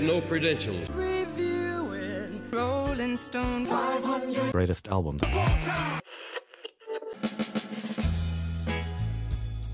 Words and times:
No 0.00 0.20
credentials. 0.22 0.88
Reviewing 0.90 2.50
Rolling 2.50 3.18
Stone 3.18 3.66
500. 3.66 4.52
greatest 4.52 4.88
album. 4.88 5.18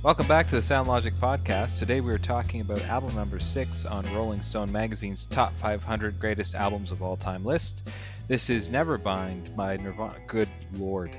Welcome 0.03 0.27
back 0.27 0.49
to 0.49 0.57
the 0.57 0.63
Sound 0.63 0.89
Logic 0.89 1.15
podcast. 1.15 1.79
Today 1.79 2.01
we 2.01 2.13
are 2.13 2.19
talking 2.19 2.63
about 2.63 2.83
album 2.83 3.15
number 3.15 3.39
six 3.39 3.85
on 3.85 4.05
Rolling 4.13 4.43
Stone 4.43 4.73
magazine's 4.73 5.27
top 5.27 5.53
500 5.59 6.19
greatest 6.19 6.57
albums 6.57 6.91
of 6.91 7.01
all 7.01 7.17
time 7.17 7.45
list. 7.45 7.83
This 8.27 8.51
is 8.51 8.69
Nevermind 8.71 9.55
by 9.55 9.77
Nirvana. 9.77 10.17
Good 10.27 10.49
lord. 10.73 11.13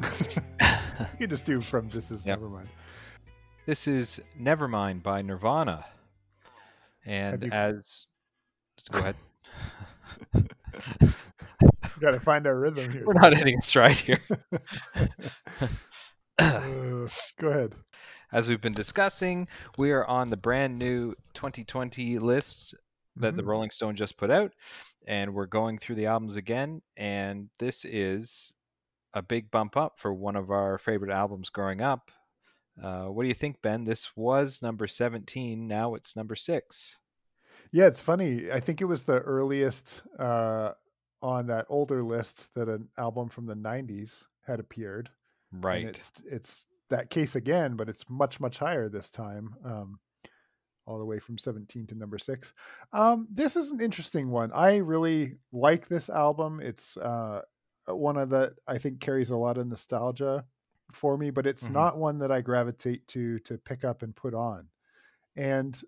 You 1.12 1.18
can 1.18 1.30
just 1.30 1.46
do 1.46 1.60
from 1.60 1.88
this 1.88 2.10
is 2.10 2.26
Yep. 2.26 2.38
never 2.40 2.48
mind. 2.50 2.68
This 3.66 3.86
is 3.86 4.20
Nevermind 4.40 5.02
by 5.02 5.22
Nirvana. 5.22 5.84
And 7.06 7.42
you- 7.42 7.50
as. 7.52 8.06
Let's 8.76 8.88
go 8.90 8.98
ahead. 9.00 9.16
we 11.00 12.00
Got 12.00 12.12
to 12.12 12.20
find 12.20 12.46
our 12.46 12.58
rhythm 12.58 12.90
here. 12.92 13.04
We're 13.04 13.14
not 13.14 13.36
hitting 13.36 13.60
stride 13.60 13.96
here. 13.98 14.20
Uh, 16.38 17.08
go 17.40 17.48
ahead. 17.48 17.74
As 18.32 18.48
we've 18.48 18.60
been 18.60 18.74
discussing, 18.74 19.48
we 19.78 19.90
are 19.90 20.04
on 20.04 20.30
the 20.30 20.36
brand 20.36 20.78
new 20.78 21.14
2020 21.34 22.18
list 22.18 22.74
that 23.16 23.34
the 23.34 23.42
Mhm. 23.42 23.46
Rolling 23.46 23.70
Stone 23.70 23.96
just 23.96 24.16
put 24.16 24.30
out, 24.30 24.52
and 25.06 25.34
we're 25.34 25.46
going 25.46 25.78
through 25.78 25.96
the 25.96 26.06
albums 26.06 26.36
again. 26.36 26.80
And 26.96 27.48
this 27.58 27.84
is 27.84 28.54
a 29.18 29.22
big 29.22 29.50
bump 29.50 29.76
up 29.76 29.98
for 29.98 30.12
one 30.14 30.36
of 30.36 30.50
our 30.50 30.78
favorite 30.78 31.10
albums 31.10 31.50
growing 31.50 31.80
up. 31.80 32.10
Uh, 32.82 33.06
what 33.06 33.22
do 33.24 33.28
you 33.28 33.34
think, 33.34 33.60
Ben? 33.60 33.82
This 33.84 34.16
was 34.16 34.62
number 34.62 34.86
17. 34.86 35.66
Now 35.66 35.94
it's 35.94 36.14
number 36.14 36.36
six. 36.36 36.96
Yeah, 37.72 37.86
it's 37.86 38.00
funny. 38.00 38.50
I 38.50 38.60
think 38.60 38.80
it 38.80 38.86
was 38.86 39.04
the 39.04 39.18
earliest 39.18 40.04
uh, 40.18 40.72
on 41.20 41.48
that 41.48 41.66
older 41.68 42.02
list 42.02 42.54
that 42.54 42.68
an 42.68 42.88
album 42.96 43.28
from 43.28 43.46
the 43.46 43.56
'90s 43.56 44.26
had 44.46 44.60
appeared. 44.60 45.10
And 45.52 45.64
Right. 45.64 45.84
it's 45.86 46.12
it's 46.30 46.66
that 46.88 47.10
case 47.10 47.34
again, 47.34 47.76
but 47.76 47.88
it's 47.88 48.08
much 48.08 48.40
much 48.40 48.58
higher 48.58 48.88
this 48.88 49.10
time. 49.10 49.54
Um, 49.64 49.98
all 50.86 50.98
the 50.98 51.04
way 51.04 51.18
from 51.18 51.36
17 51.36 51.86
to 51.88 51.94
number 51.94 52.16
six. 52.16 52.54
Um, 52.94 53.28
this 53.30 53.56
is 53.56 53.72
an 53.72 53.80
interesting 53.82 54.30
one. 54.30 54.50
I 54.52 54.76
really 54.76 55.34
like 55.52 55.86
this 55.88 56.08
album. 56.08 56.60
It's 56.62 56.96
uh, 56.96 57.42
one 57.96 58.16
of 58.16 58.30
the 58.30 58.54
I 58.66 58.78
think 58.78 59.00
carries 59.00 59.30
a 59.30 59.36
lot 59.36 59.58
of 59.58 59.66
nostalgia 59.66 60.46
for 60.92 61.16
me, 61.18 61.30
but 61.30 61.46
it's 61.46 61.68
Mhm. 61.68 61.72
not 61.74 61.98
one 61.98 62.18
that 62.18 62.32
I 62.32 62.40
gravitate 62.40 63.06
to 63.08 63.38
to 63.40 63.58
pick 63.58 63.84
up 63.84 64.02
and 64.02 64.14
put 64.16 64.34
on. 64.34 64.70
And 65.36 65.80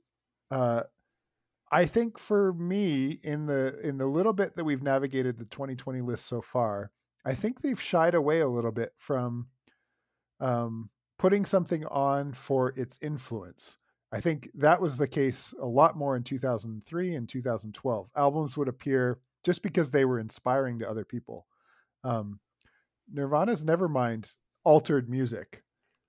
uh, 0.51 0.85
I 1.73 1.87
think 1.87 2.19
for 2.19 2.53
me, 2.53 3.13
in 3.23 3.47
the 3.47 3.79
in 3.81 3.99
the 3.99 4.07
little 4.07 4.33
bit 4.33 4.57
that 4.57 4.65
we've 4.65 4.83
navigated 4.83 5.39
the 5.39 5.45
2020 5.47 6.01
list 6.01 6.27
so 6.27 6.43
far, 6.43 6.93
I 7.25 7.35
think 7.35 7.61
they've 7.63 7.81
shied 7.81 8.15
away 8.15 8.41
a 8.41 8.49
little 8.49 8.73
bit 8.73 8.95
from 8.99 9.49
um, 10.41 10.91
putting 11.19 11.45
something 11.45 11.85
on 11.87 12.33
for 12.33 12.71
its 12.77 12.99
influence. 13.03 13.77
I 14.13 14.21
think 14.21 14.51
that 14.55 14.81
was 14.81 14.97
the 14.97 15.07
case 15.07 15.55
a 15.61 15.67
lot 15.67 15.97
more 15.97 16.17
in 16.17 16.25
2003 16.25 17.15
and 17.15 17.29
2012. 17.29 18.11
Albums 18.17 18.57
would 18.57 18.69
appear 18.69 19.21
just 19.45 19.63
because 19.63 19.91
they 19.91 20.05
were 20.05 20.19
inspiring 20.19 20.79
to 20.81 20.89
other 20.91 21.05
people. 21.05 21.47
Um, 22.05 22.41
Nirvana's 23.13 23.65
Nevermind 23.65 24.37
altered 24.65 25.09
music, 25.09 25.63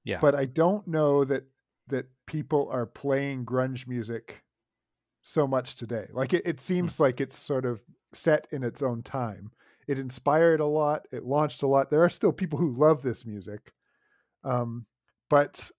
Yeah. 0.03 0.19
but 0.19 0.35
I 0.35 0.45
don't 0.45 0.87
know 0.87 1.23
that 1.25 1.45
that 1.87 2.07
people 2.25 2.69
are 2.71 2.85
playing 2.85 3.45
grunge 3.45 3.87
music 3.87 4.43
so 5.23 5.45
much 5.47 5.75
today. 5.75 6.07
Like 6.11 6.33
it, 6.33 6.43
it 6.45 6.61
seems 6.61 6.99
like 6.99 7.19
it's 7.19 7.37
sort 7.37 7.65
of 7.65 7.81
set 8.13 8.47
in 8.51 8.63
its 8.63 8.81
own 8.81 9.03
time. 9.03 9.51
It 9.87 9.99
inspired 9.99 10.59
a 10.59 10.65
lot. 10.65 11.07
It 11.11 11.25
launched 11.25 11.63
a 11.63 11.67
lot. 11.67 11.89
There 11.89 12.03
are 12.03 12.09
still 12.09 12.31
people 12.31 12.59
who 12.59 12.71
love 12.71 13.01
this 13.01 13.25
music, 13.25 13.73
um, 14.43 14.85
but 15.29 15.69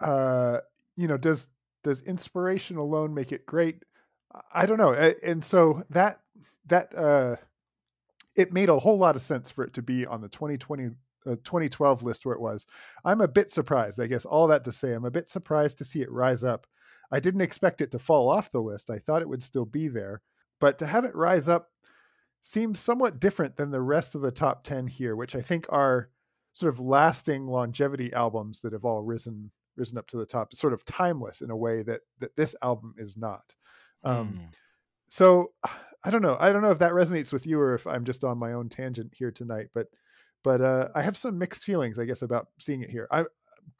uh, 0.00 0.58
you 0.96 1.06
know, 1.08 1.16
does 1.18 1.48
does 1.84 2.02
inspiration 2.02 2.76
alone 2.76 3.14
make 3.14 3.32
it 3.32 3.46
great? 3.46 3.84
I 4.52 4.66
don't 4.66 4.78
know. 4.78 4.92
And 4.92 5.44
so 5.44 5.82
that 5.90 6.20
that 6.66 6.94
uh, 6.96 7.36
it 8.38 8.52
made 8.52 8.68
a 8.68 8.78
whole 8.78 8.96
lot 8.98 9.16
of 9.16 9.22
sense 9.22 9.50
for 9.50 9.64
it 9.64 9.74
to 9.74 9.82
be 9.82 10.06
on 10.06 10.20
the 10.22 10.28
2020 10.28 10.90
uh, 11.26 11.36
2012 11.44 12.02
list 12.04 12.24
where 12.24 12.34
it 12.34 12.40
was. 12.40 12.66
I'm 13.04 13.20
a 13.20 13.28
bit 13.28 13.50
surprised. 13.50 14.00
I 14.00 14.06
guess 14.06 14.24
all 14.24 14.46
that 14.46 14.64
to 14.64 14.72
say, 14.72 14.92
I'm 14.94 15.04
a 15.04 15.10
bit 15.10 15.28
surprised 15.28 15.78
to 15.78 15.84
see 15.84 16.00
it 16.00 16.10
rise 16.10 16.44
up. 16.44 16.66
I 17.10 17.20
didn't 17.20 17.40
expect 17.40 17.80
it 17.80 17.90
to 17.90 17.98
fall 17.98 18.28
off 18.30 18.50
the 18.52 18.62
list. 18.62 18.90
I 18.90 18.98
thought 18.98 19.22
it 19.22 19.28
would 19.28 19.42
still 19.42 19.64
be 19.66 19.88
there, 19.88 20.22
but 20.60 20.78
to 20.78 20.86
have 20.86 21.04
it 21.04 21.14
rise 21.16 21.48
up 21.48 21.70
seems 22.40 22.78
somewhat 22.78 23.20
different 23.20 23.56
than 23.56 23.70
the 23.70 23.80
rest 23.82 24.14
of 24.14 24.20
the 24.20 24.30
top 24.30 24.62
10 24.62 24.86
here, 24.86 25.16
which 25.16 25.34
I 25.34 25.40
think 25.40 25.66
are 25.70 26.10
sort 26.52 26.72
of 26.72 26.80
lasting 26.80 27.46
longevity 27.46 28.12
albums 28.12 28.60
that 28.60 28.72
have 28.72 28.84
all 28.84 29.02
risen 29.02 29.50
risen 29.76 29.98
up 29.98 30.08
to 30.08 30.16
the 30.16 30.26
top, 30.26 30.54
sort 30.54 30.72
of 30.72 30.84
timeless 30.84 31.40
in 31.40 31.50
a 31.50 31.56
way 31.56 31.82
that 31.82 32.02
that 32.18 32.36
this 32.36 32.54
album 32.62 32.94
is 32.98 33.16
not. 33.16 33.54
Um, 34.04 34.40
Hmm. 34.40 34.44
so 35.08 35.52
I 36.04 36.10
don't 36.10 36.22
know. 36.22 36.36
I 36.38 36.52
don't 36.52 36.62
know 36.62 36.70
if 36.70 36.78
that 36.78 36.92
resonates 36.92 37.32
with 37.32 37.46
you 37.46 37.58
or 37.60 37.74
if 37.74 37.86
I'm 37.86 38.04
just 38.04 38.22
on 38.24 38.38
my 38.38 38.52
own 38.52 38.68
tangent 38.68 39.12
here 39.14 39.30
tonight, 39.30 39.66
but 39.74 39.86
but 40.44 40.60
uh, 40.60 40.88
I 40.94 41.02
have 41.02 41.16
some 41.16 41.36
mixed 41.38 41.64
feelings, 41.64 41.98
I 41.98 42.04
guess, 42.04 42.22
about 42.22 42.46
seeing 42.60 42.82
it 42.82 42.90
here. 42.90 43.08
I 43.10 43.24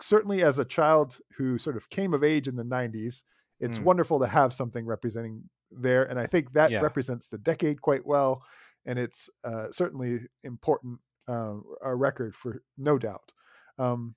certainly, 0.01 0.43
as 0.43 0.59
a 0.59 0.65
child 0.65 1.19
who 1.37 1.57
sort 1.59 1.77
of 1.77 1.89
came 1.91 2.13
of 2.15 2.25
age 2.25 2.49
in 2.49 2.57
the 2.57 2.65
'90s, 2.65 3.23
it's 3.61 3.79
Mm. 3.79 3.85
wonderful 3.85 4.19
to 4.21 4.27
have 4.27 4.53
something 4.53 4.85
representing 4.85 5.49
there, 5.71 6.03
and 6.05 6.19
I 6.19 6.27
think 6.27 6.53
that 6.55 6.71
Yeah. 6.73 6.81
represents 6.81 7.29
the 7.29 7.39
decade 7.39 7.81
quite 7.83 8.05
well, 8.05 8.43
and 8.85 8.99
it's 8.99 9.31
uh, 9.45 9.71
certainly 9.71 10.21
important 10.43 10.99
uh, 11.29 11.55
a 11.83 11.95
record 11.95 12.35
for 12.35 12.63
no 12.77 12.99
doubt. 12.99 13.33
Um, 13.79 14.15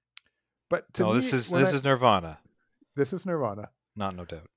but 0.69 0.91
to 0.95 1.03
no, 1.03 1.13
me, 1.13 1.19
this 1.19 1.33
is 1.33 1.49
this 1.49 1.73
I- 1.73 1.75
is 1.75 1.83
Nirvana. 1.83 2.39
this 2.95 3.13
is 3.13 3.25
Nirvana. 3.25 3.69
Not 3.95 4.15
no 4.15 4.25
doubt. 4.25 4.49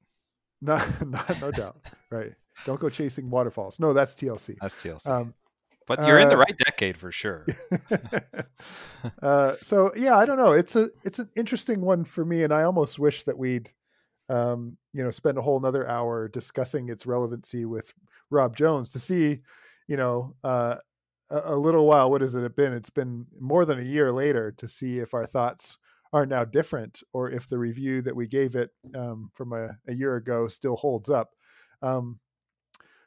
No, 0.62 0.76
not, 1.06 1.40
no 1.42 1.50
doubt. 1.50 1.76
Right. 2.10 2.32
Don't 2.64 2.80
go 2.80 2.88
chasing 2.88 3.30
waterfalls. 3.30 3.80
No, 3.80 3.92
that's 3.92 4.14
TLC. 4.14 4.56
That's 4.60 4.76
TLC. 4.76 5.08
Um, 5.08 5.34
but 5.86 6.06
you're 6.06 6.18
in 6.18 6.28
the 6.28 6.34
uh, 6.34 6.38
right 6.38 6.56
decade 6.56 6.96
for 6.96 7.12
sure. 7.12 7.44
uh, 9.22 9.56
so 9.60 9.92
yeah, 9.94 10.16
I 10.16 10.24
don't 10.24 10.38
know. 10.38 10.52
It's 10.52 10.76
a 10.76 10.88
it's 11.04 11.18
an 11.18 11.28
interesting 11.36 11.82
one 11.82 12.04
for 12.04 12.24
me, 12.24 12.42
and 12.42 12.52
I 12.52 12.62
almost 12.62 12.98
wish 12.98 13.24
that 13.24 13.36
we'd 13.36 13.70
um, 14.30 14.78
you 14.92 15.02
know 15.02 15.10
spend 15.10 15.36
a 15.36 15.42
whole 15.42 15.58
another 15.58 15.86
hour 15.86 16.28
discussing 16.28 16.88
its 16.88 17.06
relevancy 17.06 17.66
with 17.66 17.92
Rob 18.30 18.56
Jones 18.56 18.90
to 18.92 18.98
see, 18.98 19.40
you 19.86 19.96
know, 19.96 20.34
uh, 20.42 20.76
a, 21.30 21.40
a 21.44 21.56
little 21.56 21.86
while. 21.86 22.10
What 22.10 22.22
has 22.22 22.34
it 22.34 22.56
been? 22.56 22.72
It's 22.72 22.90
been 22.90 23.26
more 23.38 23.66
than 23.66 23.78
a 23.78 23.84
year 23.84 24.10
later 24.10 24.52
to 24.52 24.66
see 24.66 25.00
if 25.00 25.12
our 25.12 25.26
thoughts 25.26 25.76
are 26.14 26.24
now 26.24 26.44
different, 26.44 27.02
or 27.12 27.30
if 27.30 27.48
the 27.48 27.58
review 27.58 28.00
that 28.02 28.16
we 28.16 28.26
gave 28.26 28.54
it 28.54 28.70
um, 28.94 29.30
from 29.34 29.52
a, 29.52 29.76
a 29.88 29.94
year 29.94 30.16
ago 30.16 30.48
still 30.48 30.76
holds 30.76 31.10
up. 31.10 31.30
Um, 31.82 32.20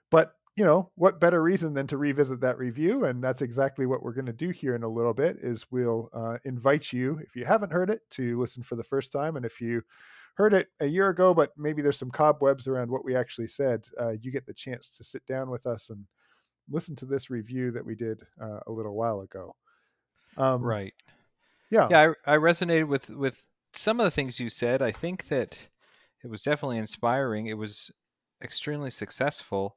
but 0.10 0.34
you 0.56 0.66
know 0.66 0.90
what 0.96 1.20
better 1.20 1.42
reason 1.42 1.74
than 1.74 1.88
to 1.88 1.98
revisit 1.98 2.42
that 2.42 2.58
review 2.58 3.06
and 3.06 3.24
that's 3.24 3.42
exactly 3.42 3.86
what 3.86 4.02
we're 4.02 4.14
going 4.14 4.26
to 4.26 4.34
do 4.34 4.50
here 4.50 4.76
in 4.76 4.84
a 4.84 4.88
little 4.88 5.14
bit 5.14 5.38
is 5.40 5.66
we'll 5.72 6.10
uh, 6.14 6.38
invite 6.46 6.92
you 6.92 7.20
if 7.20 7.36
you 7.36 7.46
haven't 7.46 7.72
heard 7.72 7.90
it 7.90 8.02
to 8.10 8.40
listen 8.40 8.64
for 8.64 8.76
the 8.76 8.84
first 8.84 9.12
time 9.12 9.36
and 9.36 9.46
if 9.46 9.62
you 9.62 9.82
heard 10.36 10.54
it 10.54 10.68
a 10.80 10.86
year 10.86 11.10
ago 11.10 11.34
but 11.34 11.52
maybe 11.58 11.82
there's 11.82 11.98
some 11.98 12.12
cobwebs 12.12 12.68
around 12.68 12.90
what 12.90 13.06
we 13.06 13.16
actually 13.16 13.48
said 13.48 13.84
uh, 14.00 14.14
you 14.22 14.32
get 14.32 14.46
the 14.46 14.54
chance 14.54 14.90
to 14.90 15.04
sit 15.04 15.26
down 15.28 15.50
with 15.50 15.68
us 15.68 15.90
and 15.90 16.06
listen 16.70 16.96
to 16.98 17.06
this 17.06 17.30
review 17.30 17.72
that 17.72 17.86
we 17.86 17.96
did 17.96 18.22
uh, 18.42 18.60
a 18.68 18.72
little 18.72 18.96
while 18.96 19.22
ago. 19.22 19.56
Um, 20.38 20.62
right. 20.62 20.94
yeah. 21.70 21.88
Yeah 21.90 22.14
I, 22.26 22.34
I 22.34 22.38
resonated 22.38 22.88
with 22.88 23.10
with 23.10 23.44
some 23.74 24.00
of 24.00 24.06
the 24.06 24.12
things 24.12 24.40
you 24.40 24.50
said. 24.50 24.82
I 24.82 24.92
think 24.92 25.28
that 25.30 25.58
it 26.24 26.30
was 26.30 26.44
definitely 26.44 26.78
inspiring. 26.78 27.48
It 27.48 27.58
was 27.58 27.92
extremely 28.42 28.90
successful 28.90 29.76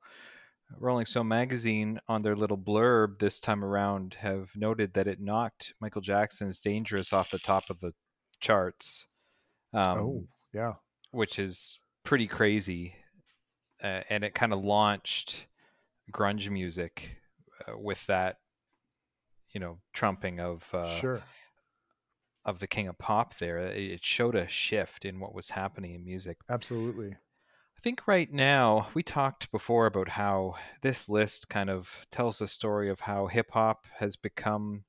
rolling 0.79 1.07
stone 1.07 1.27
magazine 1.27 1.99
on 2.09 2.23
their 2.23 2.37
little 2.37 2.59
blurb 2.59 3.19
this 3.19 3.41
time 3.41 3.65
around 3.65 4.15
have 4.15 4.51
noted 4.55 4.93
that 4.95 5.09
it 5.09 5.21
knocked 5.21 5.75
michael 5.81 6.01
jackson's 6.01 6.61
dangerous 6.61 7.13
off 7.13 7.31
the 7.31 7.39
top 7.39 7.69
of 7.71 7.81
the 7.81 7.93
charts 8.41 9.07
um, 9.75 9.99
oh 9.99 10.25
yeah. 10.53 10.75
which 11.11 11.39
is 11.39 11.79
pretty 12.05 12.27
crazy 12.27 12.95
uh, 13.83 14.01
and 14.11 14.25
it 14.25 14.35
kind 14.35 14.53
of 14.53 14.63
launched 14.63 15.47
grunge 16.13 16.49
music 16.51 17.17
uh, 17.67 17.77
with 17.77 18.05
that 18.07 18.37
you 19.53 19.61
know 19.61 19.79
trumping 19.93 20.41
of 20.41 20.67
uh, 20.73 20.87
sure. 20.87 21.23
of 22.45 22.59
the 22.59 22.67
king 22.67 22.89
of 22.89 22.99
pop 22.99 23.37
there. 23.39 23.59
It 23.59 23.93
it 23.93 24.05
showed 24.05 24.35
a 24.35 24.49
shift 24.49 25.05
in 25.05 25.21
what 25.21 25.35
was 25.35 25.51
happening 25.51 25.95
in 25.95 26.05
music. 26.05 26.39
Absolutely 26.49 27.17
i 27.81 27.83
think 27.83 28.07
right 28.07 28.31
now 28.31 28.91
we 28.93 29.03
talked 29.03 29.51
before 29.51 29.87
about 29.87 30.11
how 30.11 30.55
this 30.83 31.09
list 31.09 31.49
kind 31.49 31.71
of 31.71 32.07
tells 32.11 32.39
the 32.39 32.47
story 32.47 32.91
of 32.91 33.01
how 33.01 33.27
hip 33.27 33.51
hop 33.53 33.87
has 33.99 34.17
become 34.17 34.85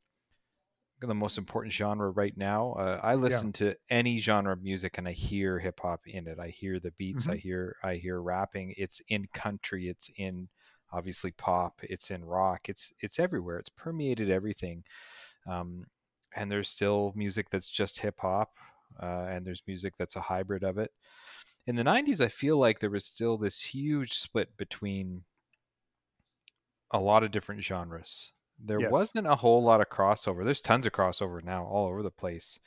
the 1.00 1.16
most 1.16 1.38
important 1.38 1.74
genre 1.74 2.12
right 2.12 2.36
now. 2.36 2.74
Uh, 2.74 3.00
I 3.02 3.16
listen 3.16 3.54
to 3.54 3.76
any 3.90 4.20
genre 4.20 4.52
of 4.52 4.62
music 4.62 4.98
and 4.98 5.08
I 5.08 5.14
hear 5.14 5.58
hip 5.58 5.80
hop 5.82 6.02
in 6.06 6.28
it. 6.28 6.38
I 6.38 6.50
hear 6.50 6.82
the 6.82 6.92
beats. 6.92 7.28
I 7.28 7.38
Mhm. 7.38 7.40
hear 7.40 7.76
I 7.82 7.96
hear 7.96 8.22
rapping. 8.22 8.76
It's 8.78 9.02
in 9.08 9.28
country. 9.34 9.88
It's 9.88 10.12
in 10.18 10.50
obviously 10.92 11.32
pop. 11.32 11.80
It's 11.84 12.12
in 12.12 12.26
rock. 12.26 12.68
It's 12.68 12.94
it's 13.00 13.20
everywhere. 13.20 13.58
It's 13.58 13.70
permeated 13.70 14.30
everything. 14.30 14.84
Um, 15.48 15.86
and 16.36 16.52
there's 16.52 16.68
still 16.70 17.14
music 17.16 17.50
that's 17.50 17.70
just 17.70 18.00
hip 18.00 18.20
hop, 18.20 18.52
uh, 19.02 19.28
and 19.30 19.48
there's 19.48 19.64
music 19.66 19.94
that's 19.98 20.18
a 20.18 20.22
hybrid 20.22 20.64
of 20.64 20.78
it. 20.78 20.92
In 21.66 21.76
the 21.76 21.84
'90s, 21.84 22.22
I 22.22 22.28
feel 22.28 22.58
like 22.58 22.80
there 22.80 22.90
was 22.90 23.06
still 23.06 23.38
this 23.38 23.62
huge 23.74 24.14
split 24.14 24.58
between 24.58 25.26
a 26.92 27.00
lot 27.00 27.24
of 27.24 27.32
different 27.32 27.64
genres. 27.64 28.32
There 28.60 28.80
Yes. 28.80 28.92
wasn't 28.92 29.28
a 29.28 29.36
whole 29.38 29.64
lot 29.64 29.82
of 29.82 29.90
crossover. 29.90 30.44
There's 30.46 30.62
tons 30.62 30.86
of 30.86 30.92
crossover 30.94 31.44
now 31.44 31.66
all 31.66 31.88
over 31.88 32.04
the 32.04 32.12
place. 32.12 32.60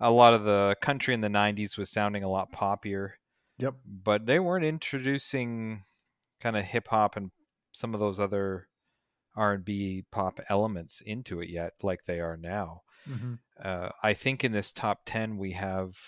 A 0.00 0.10
lot 0.10 0.34
of 0.34 0.44
the 0.44 0.76
country 0.80 1.14
in 1.14 1.20
the 1.20 1.28
90s 1.28 1.76
was 1.78 1.90
sounding 1.90 2.24
a 2.24 2.30
lot 2.30 2.52
poppier, 2.52 3.14
Yep. 3.58 3.74
but 3.84 4.26
they 4.26 4.38
weren't 4.40 4.64
introducing 4.64 5.80
kind 6.40 6.56
of 6.56 6.64
hip 6.64 6.88
hop 6.88 7.16
and 7.16 7.30
some 7.72 7.94
of 7.94 8.00
those 8.00 8.20
other 8.20 8.68
R&B 9.36 10.04
pop 10.10 10.40
elements 10.48 11.00
into 11.00 11.40
it 11.40 11.48
yet 11.48 11.74
like 11.82 12.04
they 12.04 12.20
are 12.20 12.36
now. 12.36 12.82
hmm 13.06 13.34
Uh, 13.62 13.90
I 14.02 14.14
think 14.14 14.44
in 14.44 14.52
this 14.52 14.72
top 14.72 15.02
10 15.06 15.38
we 15.38 15.52
have 15.52 15.98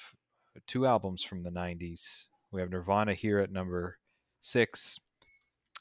two 0.66 0.86
albums 0.86 1.22
from 1.22 1.42
the 1.42 1.50
90s. 1.50 2.26
We 2.50 2.60
have 2.60 2.70
Nirvana 2.70 3.14
here 3.14 3.38
at 3.38 3.50
number 3.50 3.98
6 4.40 5.00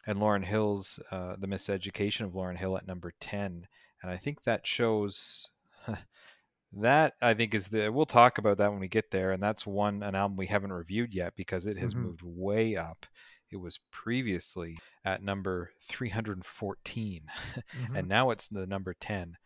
and 0.08 0.18
Lauryn 0.20 0.44
Hill's 0.46 1.00
uh, 1.12 1.36
The 1.38 1.48
Miseducation 1.48 2.22
of 2.26 2.32
Lauryn 2.34 2.58
Hill 2.58 2.78
at 2.78 2.88
number 2.88 3.14
10. 3.20 3.68
And 4.02 4.12
I 4.12 4.18
think 4.18 4.44
that 4.44 4.66
shows 4.68 5.48
that 6.74 7.14
I 7.22 7.34
think 7.34 7.54
is 7.54 7.68
the 7.68 7.90
we'll 7.90 8.06
talk 8.06 8.38
about 8.40 8.58
that 8.58 8.72
when 8.72 8.80
we 8.80 8.88
get 8.88 9.12
there 9.12 9.32
and 9.32 9.42
that's 9.42 9.66
one 9.66 10.02
an 10.02 10.16
album 10.16 10.36
we 10.38 10.48
haven't 10.48 10.74
reviewed 10.74 11.14
yet 11.14 11.34
because 11.36 11.66
it 11.68 11.78
has 11.78 11.94
Mhm. 11.94 11.98
moved 12.00 12.22
way 12.24 12.76
up. 12.76 13.06
It 13.52 13.58
was 13.58 13.80
previously 13.92 14.78
at 15.06 15.22
number 15.22 15.72
314 15.84 17.22
Mhm. 17.56 17.96
and 17.96 18.08
now 18.08 18.32
it's 18.32 18.48
the 18.48 18.66
number 18.66 18.96
10 18.96 19.38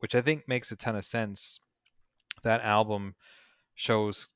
which 0.00 0.14
i 0.14 0.20
think 0.20 0.46
makes 0.46 0.70
a 0.70 0.76
ton 0.76 0.96
of 0.96 1.04
sense 1.06 1.58
that 2.42 2.60
album 2.60 3.14
shows 3.74 4.26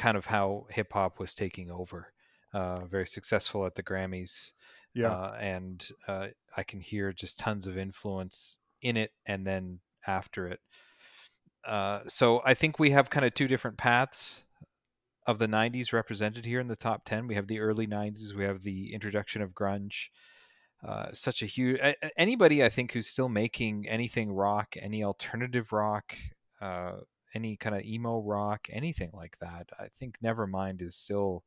kind 0.00 0.16
of 0.16 0.24
how 0.24 0.66
hip 0.70 0.94
hop 0.94 1.18
was 1.20 1.34
taking 1.34 1.70
over 1.70 2.10
uh, 2.54 2.86
very 2.86 3.06
successful 3.06 3.66
at 3.66 3.74
the 3.74 3.82
grammys 3.82 4.52
yeah. 4.94 5.12
uh, 5.12 5.36
and 5.38 5.88
uh, 6.08 6.28
i 6.56 6.62
can 6.62 6.80
hear 6.80 7.12
just 7.12 7.38
tons 7.38 7.66
of 7.66 7.76
influence 7.76 8.56
in 8.80 8.96
it 8.96 9.10
and 9.26 9.46
then 9.46 9.78
after 10.06 10.46
it. 10.46 10.60
Uh, 11.68 12.00
so 12.06 12.40
i 12.46 12.54
think 12.54 12.78
we 12.78 12.90
have 12.90 13.10
kind 13.10 13.26
of 13.26 13.34
two 13.34 13.46
different 13.46 13.76
paths 13.76 14.40
of 15.26 15.38
the 15.38 15.46
90s 15.46 15.92
represented 15.92 16.46
here 16.46 16.60
in 16.60 16.68
the 16.68 16.76
top 16.76 17.04
10 17.04 17.26
we 17.26 17.34
have 17.34 17.46
the 17.46 17.60
early 17.60 17.86
90s 17.86 18.34
we 18.34 18.44
have 18.44 18.62
the 18.62 18.94
introduction 18.94 19.42
of 19.42 19.50
grunge. 19.50 20.06
Uh, 20.82 21.08
such 21.12 21.42
a 21.42 21.46
huge 21.46 21.78
anybody 22.16 22.64
i 22.64 22.70
think 22.70 22.92
who's 22.92 23.06
still 23.06 23.28
making 23.28 23.86
anything 23.86 24.32
rock 24.32 24.76
any 24.80 25.04
alternative 25.04 25.74
rock 25.74 26.16
uh, 26.62 26.92
any 27.34 27.56
kind 27.56 27.74
of 27.76 27.82
emo 27.82 28.20
rock 28.20 28.66
anything 28.70 29.10
like 29.12 29.36
that 29.40 29.68
i 29.78 29.86
think 29.98 30.18
nevermind 30.20 30.82
is 30.82 30.94
still 30.96 31.44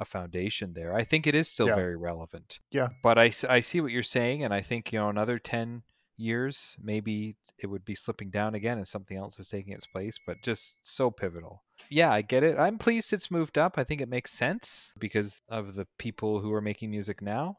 a 0.00 0.04
foundation 0.04 0.72
there. 0.72 0.92
I 0.96 1.04
think 1.04 1.26
it 1.28 1.34
is 1.34 1.48
still 1.48 1.68
Yeah. 1.68 1.76
very 1.76 1.96
relevant. 1.96 2.58
Yeah. 2.72 2.88
but 3.04 3.18
I, 3.18 3.30
I 3.48 3.60
see 3.60 3.80
what 3.80 3.92
you're 3.92 4.02
saying 4.02 4.42
and 4.42 4.52
i 4.52 4.60
think 4.60 4.92
you 4.92 4.98
know 4.98 5.08
another 5.10 5.38
10 5.38 5.82
years 6.16 6.76
maybe 6.82 7.36
it 7.58 7.66
would 7.68 7.84
be 7.84 7.94
slipping 7.94 8.30
down 8.30 8.54
again 8.56 8.78
and 8.78 8.88
something 8.88 9.16
else 9.16 9.38
is 9.38 9.46
taking 9.48 9.72
its 9.74 9.86
place 9.86 10.18
but 10.26 10.38
just 10.42 10.80
so 10.82 11.10
pivotal. 11.10 11.62
Yeah 11.88 12.10
i 12.10 12.20
get 12.22 12.42
it. 12.42 12.58
I'm 12.58 12.78
pleased 12.78 13.12
it's 13.12 13.30
moved 13.30 13.58
up. 13.58 13.78
I 13.78 13.84
think 13.84 14.00
it 14.00 14.08
makes 14.08 14.32
sense 14.32 14.92
because 14.98 15.40
of 15.48 15.74
the 15.74 15.86
people 15.98 16.40
who 16.40 16.52
are 16.52 16.60
making 16.62 16.90
music 16.90 17.22
now 17.22 17.58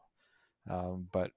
um, 0.68 1.08
but 1.12 1.30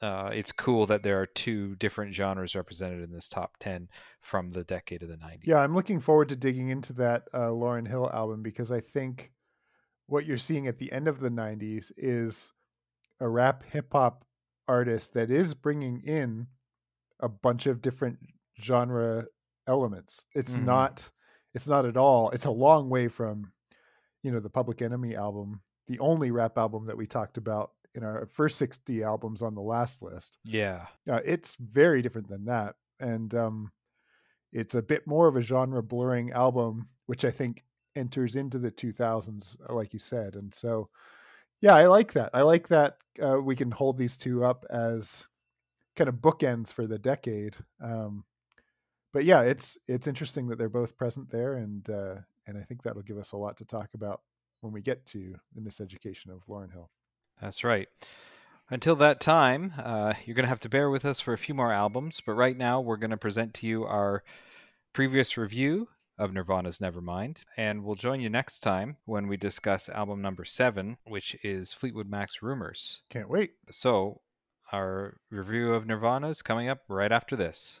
uh, 0.00 0.30
it's 0.32 0.52
cool 0.52 0.86
that 0.86 1.02
there 1.02 1.20
are 1.20 1.26
two 1.26 1.74
different 1.76 2.14
genres 2.14 2.54
represented 2.54 3.02
in 3.02 3.10
this 3.12 3.28
top 3.28 3.56
10 3.58 3.88
from 4.20 4.50
the 4.50 4.64
decade 4.64 5.02
of 5.02 5.08
the 5.08 5.16
90s 5.16 5.40
Yeah, 5.44 5.58
I'm 5.58 5.74
looking 5.74 6.00
forward 6.00 6.28
to 6.30 6.36
digging 6.36 6.68
into 6.68 6.92
that 6.94 7.24
uh, 7.34 7.48
Lauryn 7.48 7.88
Hill 7.88 8.10
album 8.12 8.42
because 8.42 8.70
I 8.70 8.80
think 8.80 9.32
what 10.06 10.24
you're 10.24 10.38
seeing 10.38 10.66
at 10.66 10.78
the 10.78 10.92
end 10.92 11.08
of 11.08 11.20
the 11.20 11.30
90s 11.30 11.90
is 11.96 12.52
a 13.20 13.28
rap 13.28 13.64
hip 13.64 13.88
hop 13.92 14.24
artist 14.68 15.14
that 15.14 15.30
is 15.30 15.54
bringing 15.54 16.00
in 16.02 16.46
a 17.20 17.28
bunch 17.28 17.66
of 17.66 17.80
different 17.82 18.18
genre 18.60 19.24
elements. 19.66 20.24
It's 20.34 20.56
Mhm. 20.56 20.64
not 20.64 21.10
it's 21.54 21.68
not 21.68 21.86
at 21.86 21.96
all. 21.96 22.30
It's 22.30 22.44
a 22.46 22.50
long 22.50 22.88
way 22.88 23.08
from 23.08 23.52
you 24.22 24.30
know 24.30 24.38
the 24.40 24.50
Public 24.50 24.80
Enemy 24.82 25.16
album, 25.16 25.62
the 25.86 25.98
only 25.98 26.30
rap 26.30 26.56
album 26.58 26.86
that 26.86 26.96
we 26.96 27.06
talked 27.06 27.36
about 27.38 27.72
in 27.98 28.04
our 28.04 28.26
first 28.32 28.56
60 28.58 29.02
albums 29.02 29.42
on 29.42 29.54
the 29.54 29.60
last 29.60 30.00
list. 30.00 30.38
Yeah. 30.44 30.86
Uh, 31.10 31.20
it's 31.24 31.56
very 31.56 32.00
different 32.00 32.28
than 32.28 32.46
that 32.46 32.76
and 33.00 33.34
um 33.34 33.72
it's 34.52 34.74
a 34.74 34.82
bit 34.82 35.06
more 35.06 35.28
of 35.28 35.36
a 35.36 35.42
genre 35.42 35.82
blurring 35.82 36.32
album 36.32 36.88
which 37.06 37.24
i 37.24 37.30
think 37.30 37.64
enters 37.96 38.36
into 38.36 38.58
the 38.58 38.70
2000s 38.70 39.56
uh, 39.68 39.74
like 39.74 39.92
you 39.92 39.98
said 39.98 40.36
and 40.36 40.54
so 40.54 40.88
yeah 41.60 41.74
i 41.74 41.86
like 41.86 42.12
that. 42.12 42.30
I 42.32 42.42
like 42.42 42.68
that 42.68 42.98
uh, 43.20 43.40
we 43.40 43.56
can 43.56 43.70
hold 43.70 43.96
these 43.96 44.16
two 44.16 44.44
up 44.44 44.64
as 44.70 45.26
kind 45.96 46.08
of 46.08 46.16
bookends 46.16 46.72
for 46.72 46.86
the 46.86 46.98
decade 46.98 47.56
um 47.82 48.24
but 49.12 49.24
yeah 49.24 49.42
it's 49.42 49.76
it's 49.88 50.06
interesting 50.06 50.46
that 50.48 50.58
they're 50.58 50.68
both 50.68 50.96
present 50.96 51.30
there 51.30 51.54
and 51.54 51.88
uh 51.90 52.16
and 52.46 52.56
i 52.56 52.62
think 52.62 52.82
that'll 52.82 53.02
give 53.02 53.18
us 53.18 53.32
a 53.32 53.36
lot 53.36 53.56
to 53.56 53.64
talk 53.64 53.88
about 53.94 54.20
when 54.60 54.72
we 54.72 54.80
get 54.80 55.04
to 55.06 55.34
the 55.54 55.60
miseducation 55.60 56.30
of 56.30 56.46
lauryn 56.48 56.72
hill 56.72 56.90
That's 57.40 57.64
right. 57.64 57.88
Until 58.70 58.96
that 58.96 59.20
time, 59.20 59.72
uh, 59.78 60.14
you're 60.24 60.34
going 60.34 60.44
to 60.44 60.50
have 60.50 60.60
to 60.60 60.68
bear 60.68 60.90
with 60.90 61.04
us 61.04 61.20
for 61.20 61.32
a 61.32 61.38
few 61.38 61.54
more 61.54 61.72
albums, 61.72 62.20
but 62.24 62.32
right 62.32 62.56
now 62.56 62.80
we're 62.80 62.96
going 62.96 63.10
to 63.10 63.16
present 63.16 63.54
to 63.54 63.66
you 63.66 63.84
our 63.84 64.22
previous 64.92 65.36
review 65.36 65.88
of 66.18 66.32
Nirvana's 66.32 66.78
Nevermind, 66.78 67.44
and 67.56 67.84
we'll 67.84 67.94
join 67.94 68.20
you 68.20 68.28
next 68.28 68.58
time 68.58 68.96
when 69.04 69.28
we 69.28 69.36
discuss 69.36 69.88
album 69.88 70.20
number 70.20 70.44
seven, 70.44 70.98
which 71.04 71.36
is 71.42 71.72
Fleetwood 71.72 72.10
Mac's 72.10 72.42
Rumours. 72.42 73.02
can't 73.08 73.30
wait 73.30 73.52
So, 73.70 74.20
our 74.72 75.16
review 75.30 75.72
of 75.72 75.86
Nirvana 75.86 76.28
is 76.28 76.42
coming 76.42 76.68
up 76.68 76.80
right 76.88 77.12
after 77.12 77.36
this. 77.36 77.80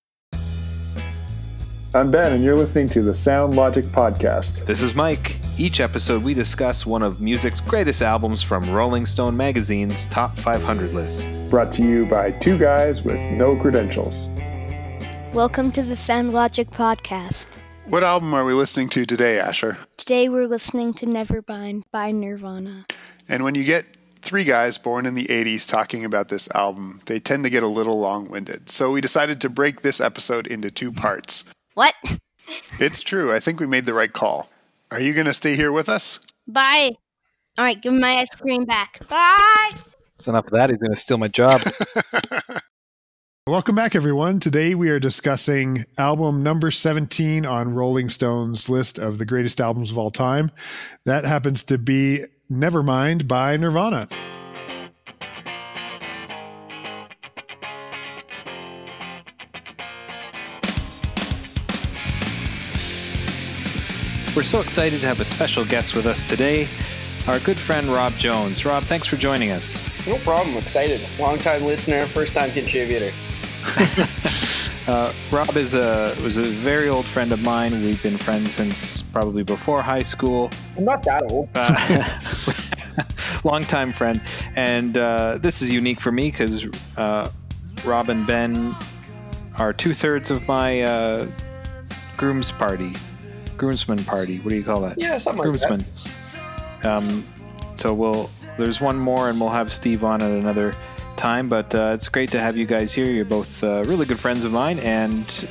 I'm 1.93 2.09
ben 2.09 2.33
and 2.33 2.43
you're 2.43 2.55
listening 2.55 2.87
to 2.87 3.01
the 3.01 3.13
sound 3.13 3.55
logic 3.55 3.83
podcast 3.85 4.65
This 4.65 4.81
is 4.81 4.95
Mike. 4.95 5.37
Each 5.57 5.79
episode, 5.79 6.23
we 6.23 6.33
discuss 6.33 6.85
one 6.85 7.03
of 7.03 7.19
music's 7.21 7.59
greatest 7.59 8.01
albums 8.01 8.41
from 8.41 8.67
Rolling 8.71 9.05
Stone 9.05 9.35
magazine's 9.37 10.05
top 10.05 10.35
500 10.37 10.93
list. 10.93 11.27
brought 11.49 11.71
to 11.73 11.83
you 11.83 12.05
by 12.05 12.31
two 12.31 12.57
guys 12.57 13.03
with 13.03 13.19
no 13.31 13.55
credentials. 13.57 14.25
Welcome 15.33 15.71
to 15.73 15.83
the 15.83 15.95
Sound 15.95 16.33
Logic 16.33 16.69
Podcast. 16.71 17.47
What 17.85 18.03
album 18.03 18.33
are 18.33 18.45
we 18.45 18.53
listening 18.53 18.89
to 18.89 19.05
today, 19.05 19.39
Asher? 19.39 19.77
Today 19.97 20.29
we're 20.29 20.47
listening 20.47 20.93
to 20.93 21.05
Nevermind 21.05 21.83
by 21.91 22.11
Nirvana. 22.11 22.85
And 23.27 23.43
when 23.43 23.53
you 23.53 23.63
get 23.63 23.85
three 24.21 24.45
guys 24.45 24.77
born 24.77 25.05
in 25.05 25.13
the 25.13 25.25
80s 25.25 25.67
talking 25.69 26.05
about 26.05 26.29
this 26.29 26.49
album, 26.55 27.01
they 27.05 27.19
tend 27.19 27.43
to 27.43 27.49
get 27.49 27.63
a 27.63 27.67
little 27.67 27.99
long 27.99 28.29
winded. 28.29 28.69
So 28.69 28.91
we 28.91 29.01
decided 29.01 29.41
to 29.41 29.49
break 29.49 29.81
this 29.81 29.99
episode 30.01 30.47
into 30.47 30.71
two 30.71 30.91
parts. 30.91 31.43
What? 31.81 32.19
It's 32.79 33.01
true, 33.01 33.33
I 33.33 33.39
think 33.39 33.59
we 33.59 33.65
made 33.65 33.85
the 33.85 33.95
right 33.95 34.13
call. 34.13 34.51
Are 34.91 34.99
you 34.99 35.15
going 35.15 35.25
to 35.25 35.33
stay 35.33 35.55
here 35.55 35.71
with 35.71 35.89
us? 35.89 36.19
Bye. 36.47 36.91
All 37.57 37.65
right, 37.65 37.81
give 37.81 37.91
me 37.91 37.97
my 37.97 38.17
ice 38.17 38.29
cream 38.35 38.65
back. 38.65 38.99
Bye. 39.07 39.71
That's 40.15 40.27
enough 40.27 40.45
of 40.45 40.51
that. 40.51 40.69
He's 40.69 40.77
going 40.77 40.93
to 40.93 40.99
steal 40.99 41.17
my 41.17 41.27
job. 41.27 41.59
Welcome 43.47 43.73
back, 43.73 43.95
everyone. 43.95 44.39
Today 44.39 44.75
we 44.75 44.89
are 44.89 44.99
discussing 44.99 45.85
album 45.97 46.43
number 46.43 46.69
17 46.69 47.47
on 47.47 47.73
Rolling 47.73 48.09
Stone's 48.09 48.69
list 48.69 48.99
of 48.99 49.17
the 49.17 49.25
greatest 49.25 49.59
albums 49.59 49.89
of 49.89 49.97
all 49.97 50.11
time. 50.11 50.51
That 51.05 51.25
happens 51.25 51.63
to 51.63 51.79
be 51.79 52.25
Nevermind 52.51 53.27
by 53.27 53.57
Nirvana. 53.57 54.07
We're 64.33 64.43
so 64.43 64.61
excited 64.61 65.01
to 65.01 65.07
have 65.07 65.19
a 65.19 65.25
special 65.25 65.65
guest 65.65 65.93
with 65.93 66.05
us 66.05 66.23
today, 66.23 66.69
our 67.27 67.39
good 67.39 67.57
friend 67.57 67.87
Rob 67.87 68.13
Jones. 68.13 68.63
Rob, 68.63 68.83
thanks 68.83 69.05
for 69.05 69.17
joining 69.17 69.51
us. 69.51 69.83
No 70.07 70.17
problem. 70.19 70.55
Excited. 70.55 71.01
Long 71.19 71.37
time 71.37 71.63
listener, 71.63 72.05
first 72.05 72.33
time 72.33 72.49
contributor. 72.51 73.11
Uh, 74.87 75.13
Rob 75.31 75.55
is 75.57 75.75
a 75.75 76.15
was 76.23 76.37
a 76.37 76.41
very 76.41 76.89
old 76.89 77.05
friend 77.05 77.31
of 77.31 77.41
mine. 77.43 77.71
We've 77.83 78.01
been 78.01 78.17
friends 78.17 78.55
since 78.55 79.03
probably 79.03 79.43
before 79.43 79.83
high 79.83 80.01
school. 80.01 80.49
I'm 80.75 80.85
not 80.85 81.03
that 81.03 81.21
old. 81.29 81.49
Uh, 81.53 82.19
longtime 83.43 83.93
friend, 83.93 84.19
and 84.55 84.97
uh, 84.97 85.37
this 85.37 85.61
is 85.61 85.69
unique 85.69 86.01
for 86.01 86.11
me 86.11 86.31
because 86.31 86.65
uh, 86.97 87.29
Rob 87.85 88.09
and 88.09 88.25
Ben 88.25 88.75
are 89.59 89.71
two 89.71 89.93
thirds 89.93 90.31
of 90.31 90.47
my 90.47 90.81
uh, 90.81 91.27
groom's 92.17 92.51
party, 92.51 92.95
groomsman 93.57 94.03
party. 94.03 94.39
What 94.39 94.49
do 94.49 94.55
you 94.55 94.63
call 94.63 94.81
that? 94.81 94.99
Yeah, 94.99 95.17
something 95.17 95.39
like 95.39 95.59
groomsman. 95.59 95.85
Um, 96.83 97.25
so 97.75 97.93
we'll 97.93 98.29
there's 98.57 98.81
one 98.81 98.97
more, 98.97 99.29
and 99.29 99.39
we'll 99.39 99.49
have 99.49 99.71
Steve 99.71 100.03
on 100.03 100.21
at 100.21 100.31
another 100.31 100.75
time. 101.17 101.49
But 101.49 101.73
uh, 101.73 101.91
it's 101.93 102.07
great 102.07 102.31
to 102.31 102.39
have 102.39 102.57
you 102.57 102.65
guys 102.65 102.93
here. 102.93 103.09
You're 103.09 103.25
both 103.25 103.63
uh, 103.63 103.83
really 103.85 104.05
good 104.05 104.19
friends 104.19 104.45
of 104.45 104.51
mine, 104.51 104.79
and 104.79 105.47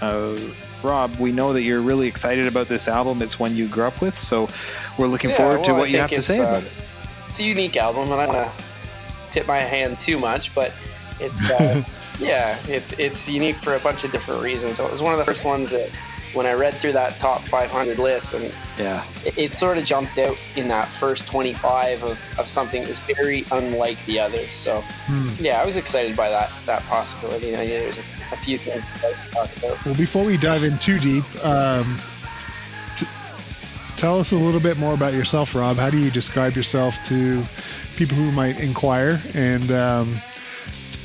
uh, 0.00 0.38
Rob, 0.82 1.16
we 1.18 1.32
know 1.32 1.52
that 1.52 1.62
you're 1.62 1.80
really 1.80 2.08
excited 2.08 2.46
about 2.46 2.68
this 2.68 2.88
album. 2.88 3.22
It's 3.22 3.38
one 3.38 3.56
you 3.56 3.68
grew 3.68 3.84
up 3.84 4.00
with, 4.00 4.16
so 4.16 4.48
we're 4.98 5.06
looking 5.08 5.30
Yeah, 5.30 5.36
forward 5.36 5.64
to 5.64 5.72
well, 5.72 5.76
I 5.76 5.80
what 5.80 5.90
you 5.90 5.98
have 5.98 6.10
to 6.10 6.22
say 6.22 6.38
uh, 6.38 6.42
about 6.42 6.62
it. 6.62 6.72
It's 7.28 7.40
a 7.40 7.44
unique 7.44 7.76
album, 7.76 8.12
and 8.12 8.20
I 8.20 8.26
don't 8.26 8.36
want 8.36 8.56
to 8.56 8.64
tip 9.30 9.46
my 9.46 9.58
hand 9.58 9.98
too 9.98 10.18
much, 10.18 10.54
but 10.54 10.72
it's 11.20 11.50
uh, 11.50 11.82
yeah, 12.18 12.58
it's 12.68 12.92
it's 12.92 13.28
unique 13.28 13.56
for 13.56 13.74
a 13.74 13.80
bunch 13.80 14.04
of 14.04 14.12
different 14.12 14.42
reasons. 14.42 14.76
So 14.76 14.86
it 14.86 14.92
was 14.92 15.02
one 15.02 15.12
of 15.12 15.18
the 15.18 15.24
first 15.24 15.44
ones 15.44 15.70
that 15.70 15.90
when 16.34 16.46
I 16.46 16.52
read 16.52 16.74
through 16.74 16.92
that 16.92 17.18
top 17.18 17.40
500 17.42 17.98
list, 17.98 18.34
and 18.34 18.52
Yeah, 18.78 19.04
it, 19.24 19.38
it 19.38 19.58
sort 19.58 19.78
of 19.78 19.84
jumped 19.84 20.18
out 20.18 20.36
in 20.54 20.68
that 20.68 20.88
first 20.88 21.26
25 21.26 22.02
of, 22.04 22.18
of 22.38 22.46
something 22.48 22.82
that 22.82 22.88
was 22.88 22.98
very 23.00 23.44
unlike 23.52 24.04
the 24.06 24.20
others. 24.20 24.50
So 24.50 24.80
Hmm. 25.06 25.30
yeah, 25.38 25.62
I 25.62 25.64
was 25.64 25.76
excited 25.76 26.16
by 26.16 26.28
that 26.30 26.50
that 26.66 26.82
possibility. 26.84 27.52
And 27.52 27.62
I 27.62 27.64
knew 27.66 27.78
there 27.78 27.86
was 27.88 27.98
a, 27.98 28.02
a 28.32 28.36
few 28.36 28.58
things 28.58 28.84
to 29.00 29.14
talk 29.32 29.56
about. 29.56 29.84
Well, 29.84 29.94
before 29.94 30.24
we 30.24 30.36
dive 30.36 30.62
in 30.64 30.76
too 30.78 30.98
deep, 30.98 31.24
um, 31.44 31.98
t- 32.96 33.06
tell 33.96 34.18
us 34.20 34.32
a 34.32 34.36
little 34.36 34.60
bit 34.60 34.76
more 34.78 34.94
about 34.94 35.14
yourself, 35.14 35.54
Rob. 35.54 35.76
How 35.76 35.88
do 35.90 35.98
you 35.98 36.10
describe 36.10 36.54
yourself 36.56 36.96
to 37.06 37.42
people 37.96 38.16
who 38.16 38.30
might 38.32 38.60
inquire? 38.60 39.20
And 39.34 39.70
um, 39.70 40.20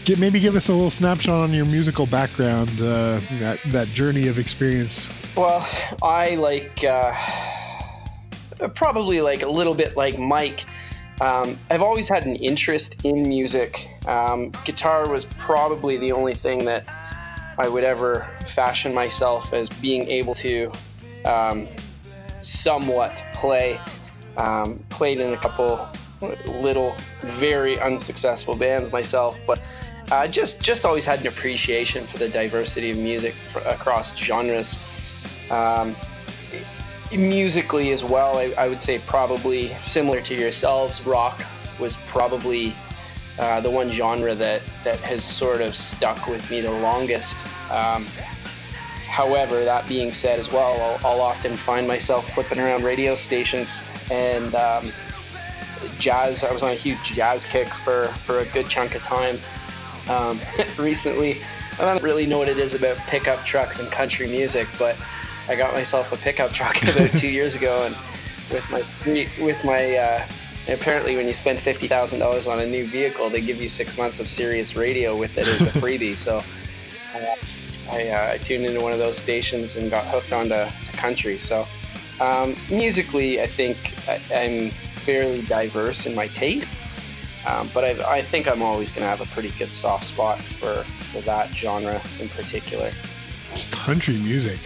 get, 0.06 0.20
maybe 0.20 0.40
give 0.40 0.56
us 0.56 0.70
a 0.70 0.74
little 0.74 0.90
snapshot 0.90 1.44
on 1.44 1.54
your 1.54 1.66
musical 1.66 2.06
background, 2.06 2.70
uh, 2.80 3.20
that, 3.40 3.60
that 3.68 3.88
journey 3.90 4.28
of 4.28 4.40
experience. 4.40 5.08
Well, 5.36 5.68
I 6.04 6.36
like 6.36 6.84
uh, 6.84 7.14
probably 8.76 9.22
like 9.22 9.42
a 9.42 9.50
little 9.50 9.74
bit 9.74 9.96
like 9.96 10.18
Mike. 10.18 10.66
Um, 11.20 11.58
I've 11.70 11.84
always 11.84 12.08
had 12.08 12.26
an 12.26 12.36
interest 12.38 12.96
in 13.04 13.28
music. 13.28 13.88
Um, 14.08 14.52
guitar 14.66 15.08
was 15.08 15.26
probably 15.36 15.98
the 15.98 16.12
only 16.12 16.34
thing 16.34 16.66
that 16.66 16.86
I 17.58 17.68
would 17.68 17.84
ever 17.84 18.28
fashion 18.48 18.94
myself 18.94 19.54
as 19.54 19.70
being 19.70 20.08
able 20.08 20.34
to 20.36 20.72
um, 21.26 21.68
somewhat 22.42 23.12
play. 23.34 23.80
Um, 24.38 24.84
played 24.90 25.20
in 25.20 25.34
a 25.34 25.38
couple 25.38 25.88
little, 26.48 26.96
very 27.24 27.80
unsuccessful 27.80 28.56
bands 28.56 28.92
myself, 28.92 29.38
but 29.46 29.60
uh, 30.12 30.28
just 30.28 30.62
just 30.62 30.86
always 30.86 31.06
had 31.06 31.22
an 31.22 31.28
appreciation 31.28 32.06
for 32.06 32.18
the 32.18 32.28
diversity 32.28 32.92
of 32.92 32.98
music 32.98 33.34
fr 33.34 33.60
across 33.60 34.16
genres. 34.16 34.78
Um, 35.50 35.96
musically 37.12 37.92
as 37.92 38.04
well, 38.04 38.38
I, 38.38 38.54
I 38.58 38.68
would 38.68 38.82
say 38.82 39.00
probably 39.00 39.70
similar 39.82 40.22
to 40.22 40.36
yourselves, 40.36 41.02
rock 41.06 41.42
was 41.80 41.96
probably 42.08 42.74
uh, 43.40 43.62
the 43.62 43.70
one 43.70 43.90
genre 43.90 44.36
that 44.36 44.62
that 44.84 44.98
has 44.98 45.24
sort 45.24 45.62
of 45.62 45.76
stuck 45.76 46.28
with 46.28 46.50
me 46.52 46.60
the 46.62 46.72
longest. 46.72 47.38
Um, 47.72 48.06
however, 49.08 49.64
that 49.64 49.88
being 49.88 50.12
said, 50.12 50.40
as 50.40 50.52
well, 50.52 51.00
I'll, 51.04 51.14
I'll 51.14 51.22
often 51.22 51.56
find 51.56 51.88
myself 51.88 52.34
flipping 52.34 52.60
around 52.60 52.84
radio 52.84 53.16
stations 53.16 53.78
and 54.10 54.54
um, 54.56 54.92
jazz. 56.00 56.44
I 56.44 56.52
was 56.52 56.64
on 56.64 56.72
a 56.72 56.76
huge 56.76 57.02
jazz 57.04 57.46
kick 57.46 57.68
for 57.70 58.08
for 58.26 58.40
a 58.40 58.46
good 58.48 58.68
chunk 58.68 58.96
of 58.96 59.02
time. 59.04 59.38
Um, 60.10 60.40
recently, 60.78 61.42
I 61.80 61.86
don't 61.86 62.04
really 62.04 62.26
know 62.26 62.38
what 62.38 62.50
it 62.50 62.58
is 62.58 62.74
about 62.74 62.98
pickup 62.98 63.46
trucks 63.46 63.80
and 63.80 63.92
country 63.92 64.28
music, 64.28 64.68
but 64.78 64.98
I 65.48 65.56
got 65.56 65.74
myself 65.74 66.12
a 66.12 66.18
pickup 66.18 66.52
truck 66.52 66.82
about 66.96 67.12
two 67.12 67.30
years 67.30 67.56
ago, 67.56 67.86
and 67.86 67.96
with 68.52 68.70
my 68.70 68.84
with 69.44 69.64
my 69.64 69.96
uh, 69.96 70.26
apparently 70.68 71.16
when 71.16 71.28
you 71.28 71.34
spend 71.34 71.60
fifty 71.60 71.88
thousand 71.88 72.20
dollars 72.20 72.48
on 72.48 72.60
a 72.60 72.66
new 72.66 72.88
vehicle, 72.88 73.30
they 73.30 73.42
give 73.42 73.62
you 73.62 73.70
six 73.70 73.98
months 73.98 74.20
of 74.20 74.30
Sirius 74.30 74.76
radio 74.76 75.16
with 75.16 75.38
it 75.38 75.48
as 75.48 75.62
a 75.62 75.80
freebie. 75.80 76.18
So 76.18 76.38
uh, 77.16 77.36
I, 77.92 78.10
uh, 78.10 78.34
I 78.34 78.38
tuned 78.38 78.66
into 78.66 78.80
one 78.80 78.94
of 78.94 79.00
those 79.00 79.18
stations 79.18 79.76
and 79.76 79.90
got 79.92 80.06
hooked 80.06 80.32
onto 80.32 80.50
to 80.50 80.74
country. 80.94 81.38
So 81.40 81.68
um, 82.20 82.56
musically, 82.70 83.42
I 83.42 83.48
think 83.48 83.78
I, 84.08 84.22
I'm 84.34 84.70
fairly 85.02 85.42
diverse 85.42 86.06
in 86.06 86.16
my 86.16 86.28
taste. 86.28 86.70
Um, 87.46 87.70
but 87.74 87.84
I, 87.84 88.18
I 88.18 88.22
think 88.22 88.48
I'm 88.48 88.62
always 88.62 88.92
going 88.92 89.04
to 89.04 89.08
have 89.08 89.22
a 89.22 89.26
pretty 89.34 89.52
good 89.58 89.74
soft 89.74 90.06
spot 90.06 90.40
for, 90.40 90.84
for 91.12 91.22
that 91.22 91.54
genre 91.54 92.02
in 92.20 92.30
particular. 92.30 92.92
Country 93.72 94.18
music. 94.18 94.60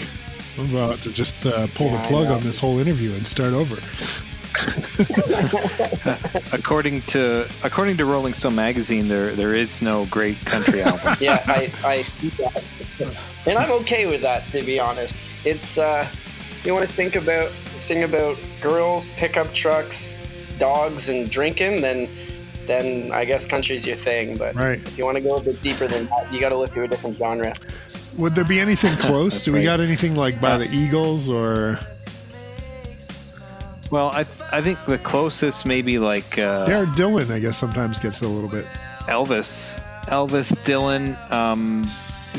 I'm 0.57 0.73
about 0.75 0.97
to 0.99 1.11
just 1.11 1.45
uh, 1.45 1.67
pull 1.75 1.87
Yeah, 1.87 2.01
the 2.01 2.07
plug 2.07 2.27
on 2.27 2.41
this 2.43 2.59
whole 2.59 2.79
interview 2.79 3.13
and 3.13 3.25
start 3.25 3.53
over. 3.53 3.77
according 6.53 7.01
to 7.01 7.45
according 7.63 7.97
to 7.97 8.05
Rolling 8.05 8.33
Stone 8.33 8.55
magazine, 8.55 9.09
there 9.09 9.33
there 9.35 9.53
is 9.53 9.81
no 9.81 10.05
great 10.05 10.37
country 10.45 10.81
album. 10.81 11.17
yeah, 11.19 11.43
I, 11.45 11.69
I 11.83 12.01
see 12.03 12.29
that. 12.29 12.63
And 13.45 13.57
I'm 13.57 13.71
okay 13.81 14.05
with 14.07 14.21
that, 14.21 14.47
to 14.51 14.63
be 14.63 14.79
honest. 14.79 15.15
It's, 15.43 15.77
uh, 15.77 16.07
you 16.63 16.73
want 16.73 16.87
to 16.87 16.93
think 16.93 17.15
about, 17.15 17.51
sing 17.77 18.03
about 18.03 18.37
girls, 18.61 19.05
pickup 19.17 19.53
trucks, 19.53 20.15
dogs, 20.57 21.09
and 21.09 21.29
drinking, 21.29 21.81
then 21.81 22.09
then 22.67 23.11
I 23.11 23.25
guess 23.25 23.45
country's 23.45 23.85
your 23.85 23.95
thing. 23.97 24.37
But 24.37 24.55
Right. 24.55 24.79
if 24.79 24.97
you 24.97 25.05
want 25.05 25.17
to 25.17 25.23
go 25.23 25.35
a 25.37 25.41
bit 25.41 25.61
deeper 25.61 25.87
than 25.87 26.05
that, 26.07 26.31
you 26.31 26.39
got 26.39 26.49
to 26.49 26.57
look 26.57 26.71
through 26.71 26.85
a 26.85 26.87
different 26.87 27.17
genre. 27.17 27.53
Would 28.17 28.33
there 28.35 28.45
be 28.45 28.59
anything 28.59 28.95
close? 28.99 29.33
That's 29.33 29.45
Do 29.45 29.53
we 29.53 29.59
right. 29.59 29.65
got 29.65 29.79
anything 29.81 30.15
like 30.15 30.39
by 30.39 30.57
the 30.57 30.69
Eagles 30.71 31.29
or 31.29 31.79
well, 33.91 34.07
I 34.13 34.25
I 34.51 34.61
think 34.61 34.79
the 34.87 34.97
closest 34.97 35.65
maybe 35.65 35.99
like 35.99 36.37
uh, 36.39 36.65
Derek 36.65 36.89
Dylan? 36.91 37.29
I 37.31 37.39
guess 37.39 37.57
sometimes 37.57 37.99
gets 37.99 38.21
a 38.21 38.27
little 38.27 38.49
bit. 38.49 38.65
Elvis, 39.07 39.73
Elvis, 40.07 40.51
Dylan. 40.63 41.15
Um, 41.31 41.87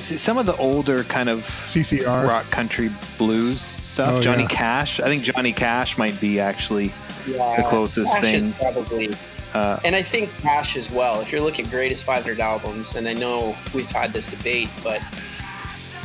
some 0.01 0.37
of 0.39 0.45
the 0.47 0.57
older 0.57 1.05
kind 1.05 1.29
of 1.29 1.41
CCR. 1.65 2.27
rock 2.29 2.51
country 2.51 2.91
blues 3.17 3.61
stuff. 3.61 4.15
Oh, 4.15 4.21
Johnny 4.21 4.43
yeah. 4.43 4.49
Cash. 4.49 5.01
I 5.01 5.05
think 5.07 5.23
Johnny 5.23 5.53
Cash 5.53 5.97
might 5.97 6.21
be 6.21 6.41
actually 6.41 6.93
Yeah, 7.27 7.57
the 7.63 7.69
closest 7.69 8.13
Cash 8.13 8.21
thing. 8.23 8.45
Is 8.47 8.55
probably, 8.57 9.15
Uh, 9.55 9.79
and 9.85 9.97
I 9.97 10.03
think 10.03 10.31
Cash 10.39 10.77
as 10.77 10.91
well. 10.91 11.21
If 11.21 11.33
you're 11.33 11.41
looking 11.41 11.65
at 11.67 11.71
greatest 11.71 12.05
500 12.05 12.41
albums, 12.41 12.95
and 12.95 13.09
I 13.09 13.15
know 13.15 13.57
we've 13.75 13.91
had 13.91 14.13
this 14.13 14.29
debate, 14.29 14.69
but 14.85 15.01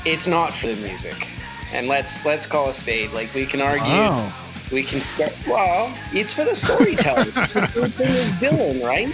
it's 0.05 0.27
not 0.27 0.53
for 0.53 0.67
the 0.67 0.75
music. 0.87 1.27
And 1.73 1.87
let's 1.87 2.23
let's 2.25 2.45
call 2.45 2.69
a 2.69 2.73
spade. 2.73 3.11
Like 3.11 3.33
we 3.33 3.45
can 3.45 3.61
argue, 3.61 3.85
Wow. 3.85 4.31
we 4.71 4.83
can 4.83 5.01
start. 5.01 5.33
Well, 5.47 5.93
it's 6.13 6.33
for 6.33 6.43
the 6.43 6.55
storytelling. 6.55 7.25
the 7.31 7.89
thing 7.95 8.09
is 8.09 8.25
Dylan, 8.39 8.83
right? 8.85 9.13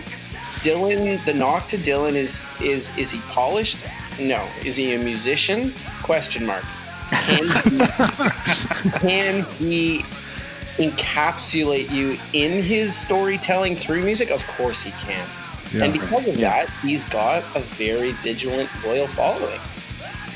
Dylan, 0.61 1.23
the 1.25 1.33
knock 1.33 1.67
to 1.69 1.77
Dylan 1.77 2.13
is 2.15 2.47
is 2.61 2.95
is 2.97 3.11
he 3.11 3.19
polished? 3.29 3.77
No. 4.19 4.47
Is 4.65 4.75
he 4.75 4.93
a 4.95 4.99
musician? 4.99 5.71
Question 6.03 6.45
mark. 6.45 6.63
Can 7.11 7.47
he, 7.47 7.79
can 8.99 9.43
he 9.59 10.03
encapsulate 10.77 11.89
you 11.91 12.17
in 12.33 12.63
his 12.63 12.95
storytelling 12.95 13.75
through 13.75 14.03
music? 14.03 14.29
Of 14.31 14.45
course 14.47 14.83
he 14.83 14.91
can. 15.05 15.25
Yeah. 15.73 15.83
And 15.83 15.93
because 15.93 16.27
of 16.27 16.35
Yeah. 16.37 16.65
that, 16.65 16.69
he's 16.81 17.03
got 17.05 17.43
a 17.55 17.59
very 17.59 18.11
vigilant, 18.23 18.69
loyal 18.85 19.07
following. 19.07 19.59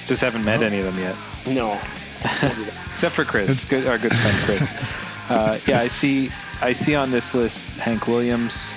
just 0.05 0.21
haven't 0.21 0.43
met 0.43 0.61
any 0.63 0.79
of 0.79 0.85
them 0.85 0.97
yet, 0.99 1.15
No. 1.47 1.79
except 2.91 3.15
for 3.15 3.23
Chris, 3.23 3.63
good, 3.65 3.87
our 3.87 3.97
good 3.97 4.13
friend 4.15 4.37
Chris. 4.59 4.69
Uh, 5.29 5.57
yeah, 5.65 5.79
I 5.79 5.87
see. 5.87 6.29
I 6.61 6.73
see 6.73 6.93
on 6.93 7.09
this 7.09 7.33
list 7.33 7.59
Hank 7.77 8.05
Williams. 8.07 8.73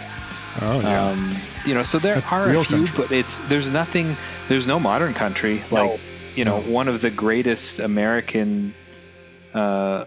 Oh 0.62 0.78
yeah. 0.80 1.02
Um, 1.08 1.34
you 1.66 1.74
know, 1.74 1.82
so 1.82 1.98
there 1.98 2.14
That's 2.14 2.28
are 2.30 2.48
a 2.50 2.62
few, 2.64 2.84
country. 2.86 2.94
but 2.96 3.10
it's 3.10 3.38
there's 3.48 3.70
nothing. 3.70 4.16
There's 4.46 4.64
no 4.68 4.78
modern 4.78 5.14
country 5.14 5.64
like 5.72 5.82
No. 5.82 5.98
you 6.36 6.44
know 6.44 6.60
No. 6.60 6.70
one 6.70 6.86
of 6.86 7.00
the 7.00 7.10
greatest 7.10 7.80
American, 7.80 8.72
uh, 9.52 10.04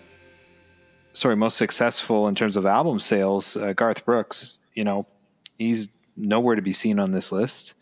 sorry, 1.17 1.35
most 1.35 1.57
successful 1.57 2.27
in 2.27 2.35
terms 2.35 2.55
of 2.55 2.65
album 2.65 2.99
sales, 2.99 3.57
uh, 3.57 3.73
Garth 3.73 4.05
Brooks. 4.05 4.59
You 4.75 4.83
know, 4.83 5.07
he's 5.57 5.87
nowhere 6.15 6.55
to 6.55 6.61
be 6.61 6.73
seen 6.73 6.99
on 6.99 7.11
this 7.11 7.31
list. 7.31 7.73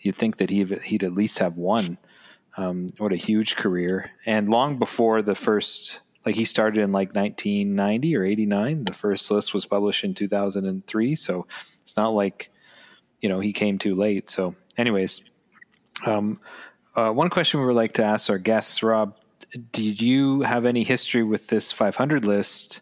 You'd 0.00 0.16
think 0.16 0.36
that 0.36 0.50
he 0.50 0.64
he'd 0.64 1.04
at 1.04 1.14
least 1.14 1.38
have 1.38 1.56
one. 1.56 1.96
Um, 2.56 2.88
what 2.98 3.12
a 3.12 3.16
huge 3.16 3.56
career! 3.56 4.10
And 4.26 4.48
long 4.48 4.78
before 4.78 5.22
the 5.22 5.34
first 5.34 6.00
like 6.26 6.34
he 6.34 6.44
started 6.44 6.80
in 6.80 6.92
like 6.92 7.14
1990 7.14 8.16
or 8.16 8.24
89. 8.24 8.84
The 8.84 8.92
first 8.92 9.30
list 9.30 9.54
was 9.54 9.66
published 9.66 10.04
in 10.04 10.14
2003, 10.14 11.14
so 11.16 11.46
it's 11.80 11.96
not 11.96 12.08
like 12.08 12.50
you 13.20 13.28
know 13.28 13.40
he 13.40 13.52
came 13.52 13.78
too 13.78 13.94
late. 13.94 14.28
So, 14.28 14.54
anyways, 14.76 15.22
um, 16.04 16.40
uh, 16.94 17.10
one 17.10 17.30
question 17.30 17.60
we 17.60 17.66
would 17.66 17.76
like 17.76 17.94
to 17.94 18.04
ask 18.04 18.28
our 18.28 18.38
guests, 18.38 18.82
Rob, 18.82 19.14
did 19.72 20.00
you 20.00 20.42
have 20.42 20.66
any 20.66 20.82
history 20.82 21.22
with 21.22 21.48
this 21.48 21.72
500 21.72 22.24
list? 22.24 22.80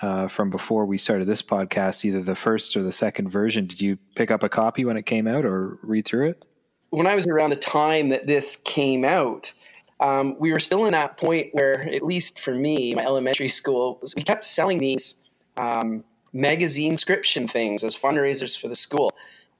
Uh, 0.00 0.26
from 0.26 0.50
before 0.50 0.84
we 0.84 0.98
started 0.98 1.28
this 1.28 1.42
podcast, 1.42 2.04
either 2.04 2.20
the 2.20 2.34
first 2.34 2.76
or 2.76 2.82
the 2.82 2.90
second 2.92 3.28
version. 3.28 3.66
Did 3.66 3.80
you 3.80 3.96
pick 4.16 4.32
up 4.32 4.42
a 4.42 4.48
copy 4.48 4.84
when 4.84 4.96
it 4.96 5.06
came 5.06 5.28
out 5.28 5.44
or 5.44 5.78
read 5.80 6.06
through 6.06 6.30
it? 6.30 6.44
When 6.90 7.06
I 7.06 7.14
was 7.14 7.24
around 7.28 7.50
the 7.50 7.56
time 7.56 8.08
that 8.08 8.26
this 8.26 8.56
came 8.64 9.04
out, 9.04 9.52
um, 10.00 10.36
we 10.40 10.52
were 10.52 10.58
still 10.58 10.86
in 10.86 10.92
that 10.92 11.18
point 11.18 11.50
where, 11.52 11.88
at 11.88 12.02
least 12.02 12.40
for 12.40 12.52
me, 12.52 12.96
my 12.96 13.04
elementary 13.04 13.48
school, 13.48 14.02
we 14.16 14.24
kept 14.24 14.44
selling 14.44 14.78
these 14.78 15.14
um, 15.56 16.02
magazine 16.32 16.94
subscription 16.94 17.46
things 17.46 17.84
as 17.84 17.96
fundraisers 17.96 18.60
for 18.60 18.66
the 18.66 18.74
school. 18.74 19.12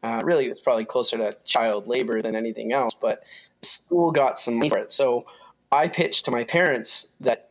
Uh, 0.02 0.20
really, 0.24 0.46
it 0.46 0.48
was 0.48 0.58
probably 0.58 0.84
closer 0.84 1.16
to 1.18 1.36
child 1.44 1.86
labor 1.86 2.20
than 2.20 2.34
anything 2.34 2.72
else, 2.72 2.92
but 3.00 3.22
the 3.60 3.68
school 3.68 4.10
got 4.10 4.40
some 4.40 4.56
money 4.56 4.68
for 4.68 4.78
it. 4.78 4.90
So 4.90 5.24
I 5.72 5.88
pitched 5.88 6.26
to 6.26 6.30
my 6.30 6.44
parents 6.44 7.08
that 7.20 7.48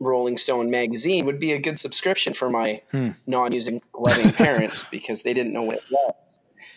Rolling 0.00 0.38
Stone 0.38 0.70
magazine 0.70 1.26
would 1.26 1.40
be 1.40 1.52
a 1.52 1.58
good 1.58 1.78
subscription 1.78 2.32
for 2.32 2.48
my 2.48 2.82
hmm. 2.92 3.10
non-using 3.26 3.82
loving 3.98 4.32
parents 4.32 4.84
because 4.90 5.22
they 5.22 5.34
didn't 5.34 5.52
know 5.52 5.62
what 5.62 5.76
it 5.76 5.84
was. 5.90 6.14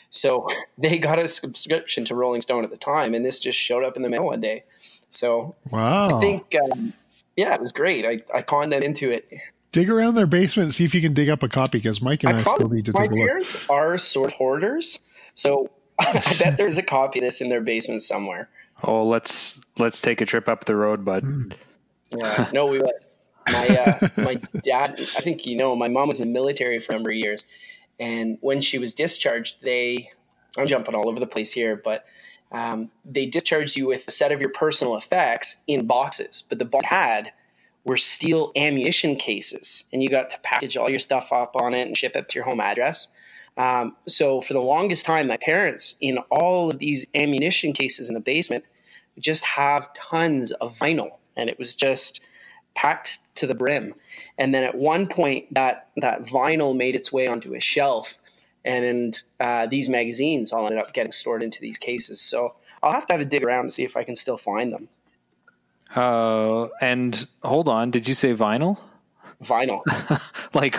So 0.09 0.47
they 0.77 0.97
got 0.97 1.19
a 1.19 1.27
subscription 1.27 2.03
to 2.05 2.15
Rolling 2.15 2.41
Stone 2.41 2.63
at 2.63 2.71
the 2.71 2.77
time, 2.77 3.13
and 3.13 3.23
this 3.23 3.39
just 3.39 3.59
showed 3.59 3.83
up 3.83 3.95
in 3.95 4.01
the 4.01 4.09
mail 4.09 4.25
one 4.25 4.41
day. 4.41 4.63
So 5.11 5.55
wow, 5.69 6.17
I 6.17 6.19
think 6.19 6.55
um, 6.71 6.93
yeah, 7.35 7.53
it 7.53 7.61
was 7.61 7.71
great. 7.71 8.05
I 8.05 8.37
I 8.37 8.41
conned 8.41 8.71
them 8.71 8.81
into 8.81 9.09
it. 9.09 9.29
Dig 9.71 9.89
around 9.89 10.15
their 10.15 10.27
basement 10.27 10.67
and 10.67 10.75
see 10.75 10.83
if 10.83 10.93
you 10.93 11.01
can 11.01 11.13
dig 11.13 11.29
up 11.29 11.43
a 11.43 11.49
copy 11.49 11.77
because 11.77 12.01
Mike 12.01 12.23
and 12.23 12.35
I, 12.35 12.39
I 12.39 12.43
still 12.43 12.69
need 12.69 12.85
to 12.85 12.93
take 12.93 13.11
a 13.11 13.13
look. 13.13 13.19
My 13.19 13.27
parents 13.27 13.69
are 13.69 13.97
sort 13.97 14.33
hoarders, 14.33 14.99
so 15.35 15.69
I 15.99 16.13
bet 16.39 16.57
there's 16.57 16.77
a 16.77 16.83
copy 16.83 17.19
of 17.19 17.25
this 17.25 17.39
in 17.39 17.49
their 17.49 17.61
basement 17.61 18.01
somewhere. 18.01 18.49
Oh, 18.83 19.05
let's 19.05 19.61
let's 19.77 20.01
take 20.01 20.21
a 20.21 20.25
trip 20.25 20.47
up 20.47 20.65
the 20.65 20.75
road, 20.75 21.05
bud. 21.05 21.23
Yeah, 22.11 22.49
no, 22.53 22.65
we 22.65 22.79
went 22.79 22.93
my 23.51 23.67
uh, 23.67 24.07
my 24.17 24.35
dad, 24.63 24.95
I 24.99 25.21
think 25.21 25.45
you 25.45 25.55
know, 25.55 25.75
my 25.75 25.87
mom 25.87 26.07
was 26.07 26.19
in 26.19 26.27
the 26.27 26.33
military 26.33 26.79
for 26.79 26.93
a 26.93 26.95
number 26.95 27.11
of 27.11 27.15
years, 27.15 27.43
and 27.99 28.37
when 28.41 28.61
she 28.61 28.77
was 28.77 28.93
discharged, 28.93 29.61
they 29.61 30.11
I'm 30.57 30.67
jumping 30.67 30.95
all 30.95 31.07
over 31.07 31.19
the 31.19 31.27
place 31.27 31.51
here, 31.51 31.75
but 31.75 32.05
um, 32.51 32.91
they 33.05 33.25
discharged 33.25 33.77
you 33.77 33.87
with 33.87 34.07
a 34.07 34.11
set 34.11 34.31
of 34.31 34.41
your 34.41 34.49
personal 34.49 34.97
effects 34.97 35.57
in 35.67 35.87
boxes, 35.87 36.43
but 36.49 36.59
the 36.59 36.65
box 36.65 36.85
had 36.85 37.31
were 37.85 37.97
steel 37.97 38.51
ammunition 38.55 39.15
cases, 39.15 39.85
and 39.93 40.03
you 40.03 40.09
got 40.09 40.29
to 40.31 40.39
package 40.43 40.77
all 40.77 40.89
your 40.89 40.99
stuff 40.99 41.31
up 41.31 41.55
on 41.55 41.73
it 41.73 41.87
and 41.87 41.97
ship 41.97 42.15
it 42.15 42.29
to 42.29 42.35
your 42.35 42.45
home 42.45 42.59
address. 42.59 43.07
Um, 43.57 43.95
so 44.07 44.41
for 44.41 44.53
the 44.53 44.59
longest 44.59 45.05
time, 45.05 45.27
my 45.27 45.37
parents, 45.37 45.95
in 45.99 46.17
all 46.29 46.69
of 46.69 46.79
these 46.79 47.05
ammunition 47.15 47.73
cases 47.73 48.07
in 48.07 48.13
the 48.13 48.21
basement, 48.21 48.63
just 49.19 49.43
have 49.43 49.91
tons 49.93 50.51
of 50.53 50.77
vinyl, 50.77 51.17
and 51.35 51.49
it 51.49 51.57
was 51.57 51.75
just 51.75 52.21
packed 52.75 53.19
to 53.35 53.47
the 53.47 53.55
brim. 53.55 53.93
And 54.37 54.53
then 54.53 54.63
at 54.63 54.75
one 54.75 55.07
point, 55.07 55.53
that 55.53 55.89
that 55.97 56.23
vinyl 56.23 56.75
made 56.75 56.95
its 56.95 57.11
way 57.11 57.27
onto 57.27 57.53
a 57.53 57.59
shelf, 57.59 58.17
and 58.63 59.21
uh, 59.39 59.67
these 59.67 59.89
magazines 59.89 60.51
all 60.51 60.65
ended 60.65 60.79
up 60.79 60.93
getting 60.93 61.11
stored 61.11 61.43
into 61.43 61.59
these 61.61 61.77
cases. 61.77 62.21
So 62.21 62.55
I'll 62.83 62.93
have 62.93 63.05
to 63.07 63.13
have 63.13 63.21
a 63.21 63.25
dig 63.25 63.43
around 63.43 63.65
to 63.65 63.71
see 63.71 63.83
if 63.83 63.97
I 63.97 64.03
can 64.03 64.15
still 64.15 64.37
find 64.37 64.73
them. 64.73 64.89
Uh, 65.95 66.67
and 66.79 67.27
hold 67.43 67.67
on, 67.67 67.91
did 67.91 68.07
you 68.07 68.13
say 68.13 68.33
vinyl? 68.33 68.77
Vinyl. 69.43 69.81
like 70.53 70.77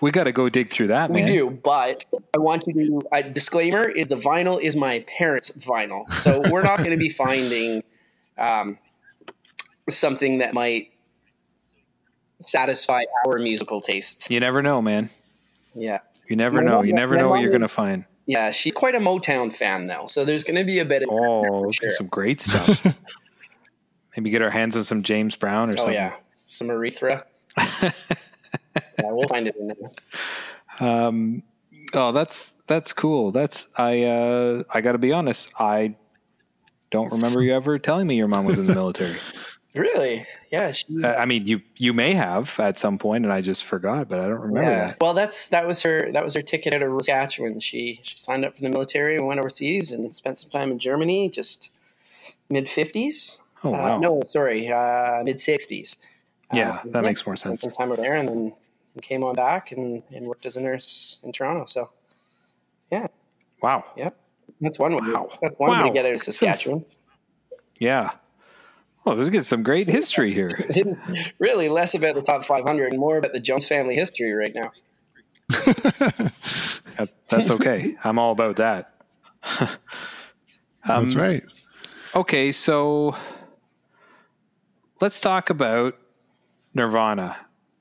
we 0.00 0.10
got 0.10 0.24
to 0.24 0.32
go 0.32 0.48
dig 0.48 0.70
through 0.70 0.88
that. 0.88 1.10
We 1.10 1.22
man. 1.22 1.32
do, 1.32 1.50
but 1.50 2.04
I 2.34 2.38
want 2.38 2.66
you 2.66 2.74
to. 2.74 3.02
A 3.12 3.22
disclaimer: 3.22 3.88
is 3.88 4.08
the 4.08 4.16
vinyl 4.16 4.60
is 4.60 4.76
my 4.76 5.04
parents' 5.18 5.50
vinyl, 5.50 6.08
so 6.08 6.40
we're 6.50 6.62
not 6.62 6.78
going 6.78 6.90
to 6.90 6.96
be 6.96 7.08
finding 7.08 7.82
um, 8.36 8.78
something 9.88 10.38
that 10.38 10.54
might 10.54 10.92
satisfy 12.40 13.02
our 13.26 13.38
musical 13.38 13.80
tastes. 13.80 14.30
You 14.30 14.40
never 14.40 14.62
know, 14.62 14.82
man. 14.82 15.08
Yeah. 15.74 16.00
You 16.28 16.36
never 16.36 16.62
know. 16.62 16.82
You 16.82 16.92
never 16.92 17.16
know 17.16 17.28
what 17.28 17.40
you're 17.40 17.50
going 17.50 17.60
to 17.62 17.68
find. 17.68 18.04
Yeah, 18.26 18.50
she's 18.50 18.74
quite 18.74 18.96
a 18.96 18.98
Motown 18.98 19.54
fan, 19.54 19.86
though. 19.86 20.06
So 20.06 20.24
there's 20.24 20.42
going 20.42 20.56
to 20.56 20.64
be 20.64 20.80
a 20.80 20.84
bit 20.84 21.02
of. 21.02 21.08
Oh, 21.10 21.70
sure. 21.70 21.92
some 21.92 22.08
great 22.08 22.40
stuff. 22.42 22.84
Maybe 24.16 24.30
get 24.30 24.42
our 24.42 24.50
hands 24.50 24.76
on 24.76 24.84
some 24.84 25.02
James 25.02 25.36
Brown 25.36 25.70
or 25.70 25.74
oh, 25.74 25.76
something. 25.76 25.94
yeah. 25.94 26.14
Some 26.46 26.68
Aretha. 26.68 27.24
yeah, 28.98 29.10
we'll 29.10 29.28
find 29.28 29.46
it 29.46 29.56
in 29.56 29.68
there. 29.68 29.90
Um, 30.80 31.42
oh, 31.94 32.12
that's 32.12 32.54
that's 32.66 32.92
cool. 32.92 33.30
That's 33.30 33.66
I 33.76 34.04
uh, 34.04 34.62
I 34.72 34.80
got 34.80 34.92
to 34.92 34.98
be 34.98 35.12
honest. 35.12 35.52
I 35.58 35.94
don't 36.90 37.10
remember 37.12 37.42
you 37.42 37.54
ever 37.54 37.78
telling 37.78 38.06
me 38.06 38.16
your 38.16 38.28
mom 38.28 38.44
was 38.44 38.58
in 38.58 38.66
the 38.66 38.74
military. 38.74 39.18
Really? 39.76 40.26
Yeah. 40.50 40.72
She, 40.72 40.86
uh, 41.04 41.14
I 41.16 41.26
mean, 41.26 41.46
you 41.46 41.60
you 41.76 41.92
may 41.92 42.14
have 42.14 42.58
at 42.58 42.78
some 42.78 42.98
point, 42.98 43.24
and 43.24 43.32
I 43.32 43.42
just 43.42 43.64
forgot, 43.64 44.08
but 44.08 44.20
I 44.20 44.28
don't 44.28 44.40
remember 44.40 44.62
yeah. 44.62 44.86
that. 44.86 45.00
Well, 45.00 45.12
that's 45.12 45.48
that 45.48 45.66
was 45.66 45.82
her 45.82 46.10
that 46.12 46.24
was 46.24 46.34
her 46.34 46.42
ticket 46.42 46.72
out 46.72 46.82
of 46.82 46.90
Saskatchewan. 47.02 47.60
She 47.60 48.00
she 48.02 48.18
signed 48.18 48.44
up 48.44 48.56
for 48.56 48.62
the 48.62 48.70
military 48.70 49.16
and 49.16 49.26
went 49.26 49.38
overseas 49.38 49.92
and 49.92 50.14
spent 50.14 50.38
some 50.38 50.48
time 50.48 50.70
in 50.70 50.78
Germany, 50.78 51.28
just 51.28 51.72
mid 52.48 52.70
fifties. 52.70 53.38
Oh 53.62 53.68
uh, 53.68 53.72
wow! 53.72 53.96
Uh, 53.96 53.98
no, 53.98 54.22
sorry, 54.26 54.72
uh, 54.72 55.22
mid 55.24 55.40
sixties. 55.42 55.96
Yeah, 56.54 56.80
that 56.86 56.94
yeah, 56.94 57.00
makes 57.02 57.26
more 57.26 57.36
sense. 57.36 57.60
Some 57.60 57.72
time 57.72 57.92
over 57.92 58.00
there, 58.00 58.14
and 58.14 58.28
then 58.28 58.52
and 58.96 59.02
came 59.02 59.22
on 59.22 59.34
back 59.34 59.72
and, 59.72 60.02
and 60.10 60.26
worked 60.26 60.46
as 60.46 60.56
a 60.56 60.60
nurse 60.60 61.18
in 61.22 61.30
Toronto. 61.30 61.66
So, 61.66 61.90
yeah. 62.90 63.06
Wow. 63.62 63.84
Yep. 63.96 64.16
That's 64.60 64.78
one 64.78 64.94
way. 64.94 65.12
Wow. 65.12 65.28
That's 65.40 65.58
one 65.58 65.70
wow. 65.70 65.82
way 65.82 65.88
to 65.88 65.94
get 65.94 66.06
out 66.06 66.14
of 66.14 66.22
Saskatchewan. 66.22 66.84
Yeah. 67.78 68.12
Well, 69.04 69.16
let's 69.16 69.28
get 69.28 69.44
some 69.44 69.62
great 69.62 69.86
history 69.86 70.32
here. 70.32 70.50
really, 71.38 71.68
less 71.68 71.94
about 71.94 72.14
the 72.14 72.22
top 72.22 72.44
500 72.44 72.90
and 72.90 72.98
more 72.98 73.18
about 73.18 73.32
the 73.34 73.40
Jones 73.40 73.68
family 73.68 73.94
history 73.94 74.32
right 74.32 74.54
now. 74.54 74.72
that, 75.48 77.10
that's 77.28 77.50
okay. 77.50 77.96
I'm 78.02 78.18
all 78.18 78.32
about 78.32 78.56
that. 78.56 78.94
um, 79.60 79.68
that's 80.84 81.14
right. 81.14 81.44
Okay, 82.14 82.50
so 82.50 83.14
let's 85.00 85.20
talk 85.20 85.50
about 85.50 85.96
Nirvana. 86.74 87.36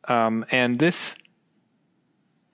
Um, 0.08 0.46
and 0.52 0.78
this, 0.78 1.16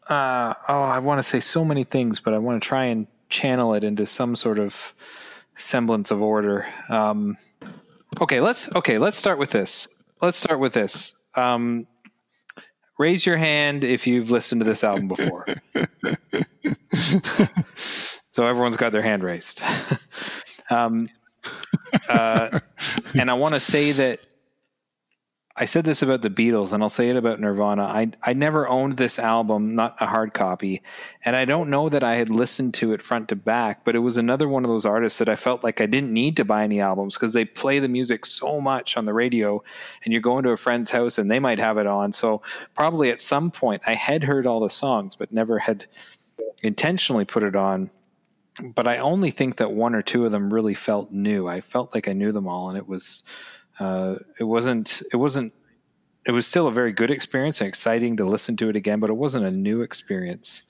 uh, 0.08 0.54
oh, 0.68 0.82
I 0.82 1.00
want 1.00 1.20
to 1.20 1.24
say 1.24 1.40
so 1.40 1.66
many 1.66 1.84
things, 1.84 2.20
but 2.20 2.34
I 2.34 2.38
want 2.38 2.62
to 2.62 2.68
try 2.68 2.86
and 2.86 3.08
channel 3.30 3.74
it 3.74 3.84
into 3.84 4.08
some 4.08 4.36
sort 4.36 4.60
of 4.60 4.94
semblance 5.56 6.12
of 6.12 6.22
order. 6.22 6.68
Um, 6.90 7.38
Okay, 8.20 8.42
let's 8.42 8.74
okay, 8.76 8.98
let's 8.98 9.18
start 9.18 9.40
with 9.40 9.52
this. 9.52 9.88
Let's 10.22 10.38
start 10.38 10.60
with 10.60 10.74
this. 10.74 11.16
Um, 11.36 11.88
raise 13.00 13.26
your 13.26 13.38
hand 13.38 13.86
if 13.86 14.06
you've 14.06 14.30
listened 14.30 14.60
to 14.62 14.66
this 14.66 14.84
album 14.84 15.08
before. 15.08 15.46
so 18.32 18.46
everyone's 18.46 18.76
got 18.76 18.92
their 18.92 19.02
hand 19.02 19.24
raised. 19.24 19.64
um, 20.70 21.10
uh, 22.10 22.60
and 23.18 23.32
I 23.32 23.34
want 23.34 23.54
to 23.54 23.60
say 23.60 23.94
that 23.94 24.26
I 25.62 25.66
said 25.66 25.86
this 25.86 26.02
about 26.02 26.24
the 26.24 26.30
Beatles, 26.32 26.74
and 26.74 26.82
I'll 26.82 26.90
say 26.90 27.10
it 27.10 27.16
about 27.16 27.40
Nirvana. 27.40 27.84
I 27.84 28.10
I 28.24 28.34
never 28.34 28.68
owned 28.68 28.98
this 28.98 29.20
album, 29.20 29.76
not 29.76 29.96
a 30.00 30.08
hard 30.08 30.34
copy, 30.34 30.82
and 31.24 31.36
I 31.36 31.46
don't 31.46 31.70
know 31.70 31.88
that 31.88 32.04
I 32.04 32.16
had 32.16 32.30
listened 32.30 32.74
to 32.76 32.94
it 32.94 33.04
front 33.04 33.30
to 33.30 33.36
back. 33.36 33.86
But 33.86 33.96
it 33.96 34.00
was 34.00 34.18
another 34.18 34.50
one 34.50 34.66
of 34.66 34.72
those 34.72 34.88
artists 34.88 35.20
that 35.20 35.30
I 35.30 35.36
felt 35.36 35.64
like 35.64 35.80
I 35.80 35.86
didn't 35.86 36.12
need 36.12 36.36
to 36.38 36.46
buy 36.46 36.64
any 36.64 36.82
albums 36.82 37.14
because 37.14 37.34
they 37.34 37.46
play 37.46 37.78
the 37.78 37.88
music 37.88 38.26
so 38.26 38.60
much 38.60 38.98
on 38.98 39.06
the 39.06 39.14
radio, 39.14 39.64
and 40.04 40.12
you're 40.12 40.20
going 40.20 40.44
to 40.46 40.50
a 40.50 40.58
friend's 40.58 40.90
house 40.90 41.20
and 41.20 41.30
they 41.30 41.40
might 41.40 41.60
have 41.60 41.78
it 41.78 41.86
on. 41.86 42.12
So 42.12 42.42
probably 42.74 43.12
at 43.12 43.22
some 43.22 43.52
point 43.52 43.84
I 43.86 43.94
had 43.94 44.24
heard 44.24 44.48
all 44.48 44.62
the 44.62 44.70
songs, 44.72 45.14
but 45.14 45.32
never 45.32 45.60
had 45.60 45.86
intentionally 46.64 47.26
put 47.26 47.44
it 47.44 47.56
on. 47.56 47.92
But 48.74 48.88
I 48.88 48.98
only 48.98 49.30
think 49.30 49.58
that 49.58 49.74
one 49.74 49.94
or 49.94 50.02
two 50.02 50.26
of 50.26 50.32
them 50.32 50.52
really 50.52 50.74
felt 50.74 51.12
new. 51.12 51.48
I 51.48 51.62
felt 51.62 51.94
like 51.94 52.08
I 52.08 52.14
knew 52.14 52.32
them 52.32 52.48
all, 52.48 52.70
and 52.70 52.80
it 52.80 52.88
was 52.88 53.22
uh, 53.82 54.16
it 54.40 54.44
wasn't 54.44 55.02
it 55.12 55.18
wasn't 55.18 55.52
it 56.26 56.32
was 56.32 56.46
still 56.46 56.68
a 56.68 56.72
very 56.72 56.92
good 56.92 57.10
experience 57.10 57.62
and 57.62 57.68
exciting 57.68 58.16
to 58.18 58.26
listen 58.26 58.56
to 58.58 58.70
it 58.70 58.76
again, 58.76 59.00
but 59.00 59.10
it 59.10 59.14
wasn't 59.14 59.44
a 59.44 59.50
new 59.50 59.82
experience. 59.82 60.64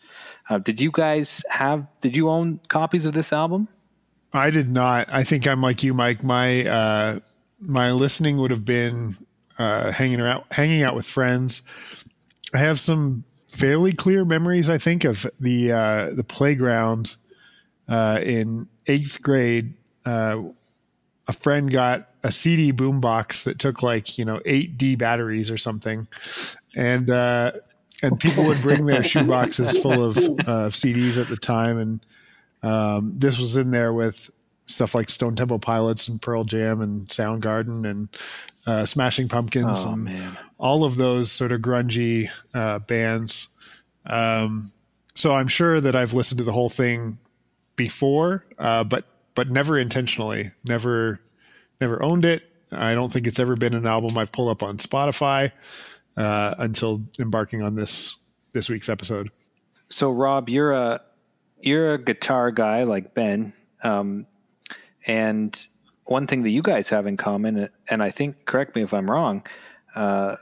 Uh, 0.49 0.59
did 0.59 0.79
you 0.79 0.91
guys 0.91 1.43
have? 1.49 1.85
Did 1.99 2.15
you 2.15 2.29
own 2.29 2.61
copies 2.69 3.05
of 3.05 3.13
this 3.13 3.33
album? 3.33 3.67
I 4.31 4.49
did 4.49 4.69
not. 4.69 5.11
I 5.11 5.25
think 5.25 5.45
I'm 5.45 5.61
like 5.61 5.83
you, 5.83 5.93
Mike. 5.93 6.23
My 6.23 6.65
uh, 6.65 7.19
my 7.59 7.91
listening 7.91 8.37
would 8.37 8.51
have 8.51 8.63
been 8.63 9.17
uh, 9.59 9.91
hanging 9.91 10.21
around, 10.21 10.45
hanging 10.51 10.83
out 10.83 10.95
with 10.95 11.05
friends. 11.05 11.63
I 12.53 12.59
have 12.59 12.79
some 12.79 13.25
fairly 13.49 13.91
clear 13.91 14.23
memories. 14.23 14.69
I 14.69 14.77
think 14.77 15.03
of 15.03 15.29
the 15.37 15.73
uh, 15.73 16.09
the 16.13 16.23
playground 16.23 17.17
uh, 17.89 18.21
in 18.23 18.69
eighth 18.87 19.21
grade. 19.21 19.73
Uh, 20.05 20.43
a 21.27 21.33
friend 21.33 21.69
got 21.69 22.10
a 22.23 22.31
CD 22.31 22.71
boombox 22.71 23.43
that 23.45 23.59
took 23.59 23.81
like 23.83 24.17
you 24.17 24.25
know 24.25 24.39
eight 24.45 24.77
D 24.77 24.95
batteries 24.95 25.49
or 25.49 25.57
something, 25.57 26.07
and 26.75 27.09
uh, 27.09 27.51
and 28.03 28.19
people 28.19 28.43
would 28.45 28.61
bring 28.61 28.85
their 28.85 29.03
shoe 29.03 29.23
boxes 29.23 29.77
full 29.77 30.03
of 30.03 30.17
uh, 30.17 30.69
CDs 30.69 31.19
at 31.19 31.27
the 31.27 31.37
time, 31.37 31.77
and 31.79 32.05
um, 32.63 33.13
this 33.17 33.37
was 33.37 33.57
in 33.57 33.71
there 33.71 33.93
with 33.93 34.29
stuff 34.67 34.95
like 34.95 35.09
Stone 35.09 35.35
Temple 35.35 35.59
Pilots 35.59 36.07
and 36.07 36.21
Pearl 36.21 36.43
Jam 36.45 36.81
and 36.81 37.07
Soundgarden 37.07 37.89
and 37.89 38.07
uh, 38.65 38.85
Smashing 38.85 39.27
Pumpkins 39.27 39.83
Oh 39.85 39.91
and 39.93 40.03
man. 40.05 40.37
all 40.59 40.83
of 40.85 40.95
those 40.95 41.29
sort 41.31 41.51
of 41.51 41.59
grungy 41.61 42.29
uh, 42.53 42.79
bands. 42.79 43.49
Um, 44.05 44.71
so 45.13 45.35
I'm 45.35 45.49
sure 45.49 45.81
that 45.81 45.95
I've 45.95 46.13
listened 46.13 46.37
to 46.37 46.43
the 46.45 46.53
whole 46.53 46.69
thing 46.69 47.17
before, 47.75 48.45
uh, 48.57 48.83
but 48.85 49.05
but 49.35 49.49
never 49.49 49.77
intentionally, 49.77 50.51
never 50.65 51.19
never 51.81 52.01
owned 52.01 52.25
it. 52.25 52.43
I 52.71 52.93
don't 52.93 53.11
think 53.11 53.27
it's 53.27 53.39
ever 53.39 53.55
been 53.55 53.73
an 53.73 53.85
album 53.85 54.17
I've 54.17 54.31
pulled 54.31 54.49
up 54.49 54.63
on 54.63 54.77
Spotify 54.77 55.51
uh, 56.15 56.55
until 56.57 57.01
embarking 57.19 57.61
on 57.61 57.75
this 57.75 58.15
this 58.53 58.69
week's 58.69 58.89
episode. 58.89 59.31
So 59.89 60.11
Rob, 60.11 60.47
you're 60.47 60.71
a 60.71 61.01
you're 61.59 61.95
a 61.95 61.97
guitar 61.97 62.51
guy 62.51 62.83
like 62.83 63.13
Ben, 63.13 63.53
um, 63.83 64.25
and 65.05 65.67
one 66.05 66.27
thing 66.27 66.43
that 66.43 66.51
you 66.51 66.61
guys 66.61 66.89
have 66.89 67.07
in 67.07 67.17
common, 67.17 67.69
and 67.89 68.03
I 68.03 68.11
think 68.11 68.45
correct 68.45 68.75
me 68.75 68.83
if 68.83 68.93
I'm 68.93 69.09
wrong, 69.09 69.43
uh, 69.95 70.37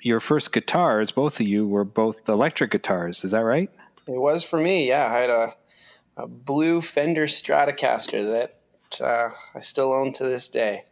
your 0.00 0.20
first 0.20 0.52
guitars, 0.52 1.10
both 1.10 1.40
of 1.40 1.46
you, 1.46 1.66
were 1.66 1.84
both 1.84 2.28
electric 2.28 2.70
guitars. 2.70 3.24
Is 3.24 3.32
that 3.32 3.40
right? 3.40 3.70
It 4.06 4.20
was 4.20 4.44
for 4.44 4.58
me, 4.58 4.88
yeah. 4.88 5.06
I 5.06 5.18
had 5.18 5.30
a, 5.30 5.54
a 6.16 6.26
blue 6.26 6.80
Fender 6.80 7.26
Stratocaster 7.26 8.32
that 8.32 8.55
uh, 9.00 9.30
I 9.54 9.60
still 9.60 9.92
own 9.92 10.12
to 10.14 10.24
this 10.24 10.48
day. 10.48 10.84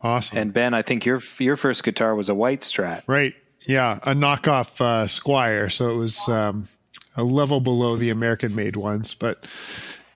Awesome. 0.00 0.38
And 0.38 0.52
Ben, 0.52 0.74
I 0.74 0.82
think 0.82 1.04
your 1.04 1.20
your 1.38 1.56
first 1.56 1.82
guitar 1.82 2.14
was 2.14 2.28
a 2.28 2.34
white 2.34 2.60
Strat. 2.60 3.02
Right. 3.06 3.34
Yeah. 3.66 3.98
A 4.04 4.12
knockoff 4.12 4.80
uh, 4.80 5.06
Squier. 5.06 5.70
So 5.72 5.90
it 5.90 5.96
was 5.96 6.28
um, 6.28 6.68
a 7.16 7.24
level 7.24 7.60
below 7.60 7.96
the 7.96 8.10
American 8.10 8.54
made 8.54 8.76
ones. 8.76 9.14
But 9.14 9.48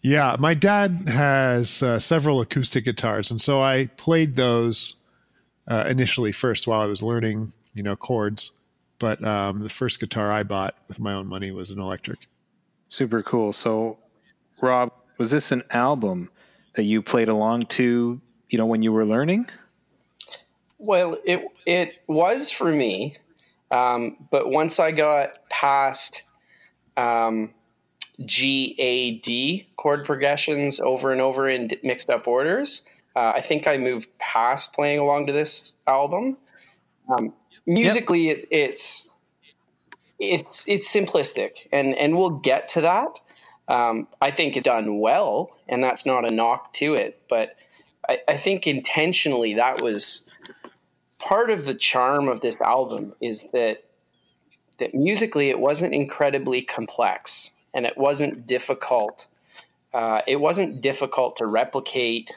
yeah, 0.02 0.36
my 0.38 0.54
dad 0.54 0.90
has 1.08 1.82
uh, 1.82 1.98
several 1.98 2.40
acoustic 2.40 2.84
guitars. 2.84 3.30
And 3.30 3.40
so 3.42 3.60
I 3.60 3.86
played 3.96 4.36
those 4.36 4.96
uh, 5.66 5.84
initially 5.88 6.32
first 6.32 6.66
while 6.66 6.80
I 6.80 6.86
was 6.86 7.02
learning, 7.02 7.52
you 7.74 7.82
know, 7.82 7.96
chords. 7.96 8.52
But 8.98 9.22
um, 9.24 9.60
the 9.60 9.68
first 9.68 9.98
guitar 9.98 10.30
I 10.30 10.44
bought 10.44 10.76
with 10.86 11.00
my 11.00 11.12
own 11.12 11.26
money 11.26 11.50
was 11.50 11.70
an 11.70 11.80
electric. 11.80 12.20
Super 12.88 13.22
cool. 13.22 13.52
So, 13.52 13.98
Rob, 14.60 14.92
was 15.18 15.32
this 15.32 15.50
an 15.50 15.64
album 15.70 16.30
that 16.74 16.84
you 16.84 17.02
played 17.02 17.28
along 17.28 17.66
to, 17.66 18.20
you 18.48 18.58
know, 18.58 18.66
when 18.66 18.82
you 18.82 18.92
were 18.92 19.04
learning? 19.04 19.46
Well, 20.78 21.16
it 21.24 21.46
it 21.64 22.02
was 22.06 22.50
for 22.50 22.70
me, 22.72 23.16
um, 23.70 24.16
but 24.30 24.50
once 24.50 24.80
I 24.80 24.90
got 24.90 25.48
past 25.48 26.22
um, 26.96 27.54
G 28.24 28.74
A 28.78 29.18
D 29.18 29.68
chord 29.76 30.04
progressions 30.04 30.80
over 30.80 31.12
and 31.12 31.20
over 31.20 31.48
in 31.48 31.70
mixed 31.82 32.10
up 32.10 32.26
orders, 32.26 32.82
uh, 33.14 33.32
I 33.34 33.40
think 33.40 33.68
I 33.68 33.76
moved 33.76 34.08
past 34.18 34.72
playing 34.72 34.98
along 34.98 35.28
to 35.28 35.32
this 35.32 35.74
album. 35.86 36.36
Um, 37.08 37.32
musically, 37.64 38.30
it, 38.30 38.48
it's 38.50 39.08
it's 40.18 40.66
it's 40.66 40.92
simplistic, 40.92 41.68
and 41.70 41.94
and 41.94 42.16
we'll 42.18 42.30
get 42.30 42.68
to 42.70 42.80
that. 42.80 43.20
Um, 43.68 44.08
I 44.20 44.32
think 44.32 44.56
it's 44.56 44.64
done 44.64 44.98
well, 44.98 45.56
and 45.72 45.82
that's 45.82 46.04
not 46.04 46.30
a 46.30 46.34
knock 46.34 46.72
to 46.74 46.92
it, 46.92 47.22
but 47.30 47.56
I, 48.06 48.18
I 48.28 48.36
think 48.36 48.66
intentionally 48.66 49.54
that 49.54 49.80
was 49.80 50.22
part 51.18 51.50
of 51.50 51.64
the 51.64 51.74
charm 51.74 52.28
of 52.28 52.42
this 52.42 52.60
album 52.60 53.14
is 53.22 53.46
that 53.54 53.84
that 54.78 54.94
musically 54.94 55.48
it 55.48 55.58
wasn't 55.58 55.94
incredibly 55.94 56.60
complex 56.60 57.52
and 57.72 57.86
it 57.86 57.96
wasn't 57.96 58.46
difficult. 58.46 59.28
Uh, 59.94 60.20
it 60.26 60.36
wasn't 60.36 60.82
difficult 60.82 61.36
to 61.36 61.46
replicate 61.46 62.36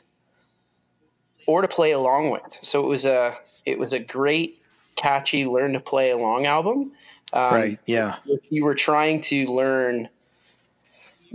or 1.46 1.62
to 1.62 1.68
play 1.68 1.92
along 1.92 2.30
with. 2.30 2.60
So 2.62 2.82
it 2.82 2.88
was 2.88 3.06
a 3.06 3.38
it 3.66 3.78
was 3.78 3.92
a 3.92 4.00
great, 4.00 4.62
catchy, 4.96 5.46
learn 5.46 5.74
to 5.74 5.82
play 5.82 6.12
along 6.12 6.46
album. 6.46 6.94
Um, 7.34 7.54
right. 7.54 7.80
Yeah. 7.86 8.16
If 8.26 8.42
you 8.50 8.64
were 8.64 8.76
trying 8.76 9.22
to 9.24 9.48
learn 9.48 10.08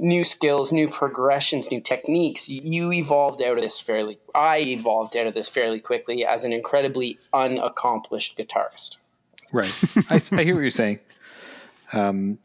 new 0.00 0.24
skills, 0.24 0.72
new 0.72 0.88
progressions, 0.88 1.70
new 1.70 1.80
techniques, 1.80 2.48
you 2.48 2.92
evolved 2.92 3.42
out 3.42 3.58
of 3.58 3.62
this 3.62 3.78
fairly. 3.78 4.18
I 4.34 4.58
evolved 4.58 5.16
out 5.16 5.26
of 5.26 5.34
this 5.34 5.48
fairly 5.48 5.80
quickly 5.80 6.24
as 6.24 6.44
an 6.44 6.52
incredibly 6.52 7.18
unaccomplished 7.32 8.38
guitarist. 8.38 8.96
Right. 9.52 9.84
I, 10.10 10.22
I 10.32 10.44
hear 10.44 10.54
what 10.54 10.62
you're 10.62 10.70
saying. 10.70 11.00
Um, 11.92 12.38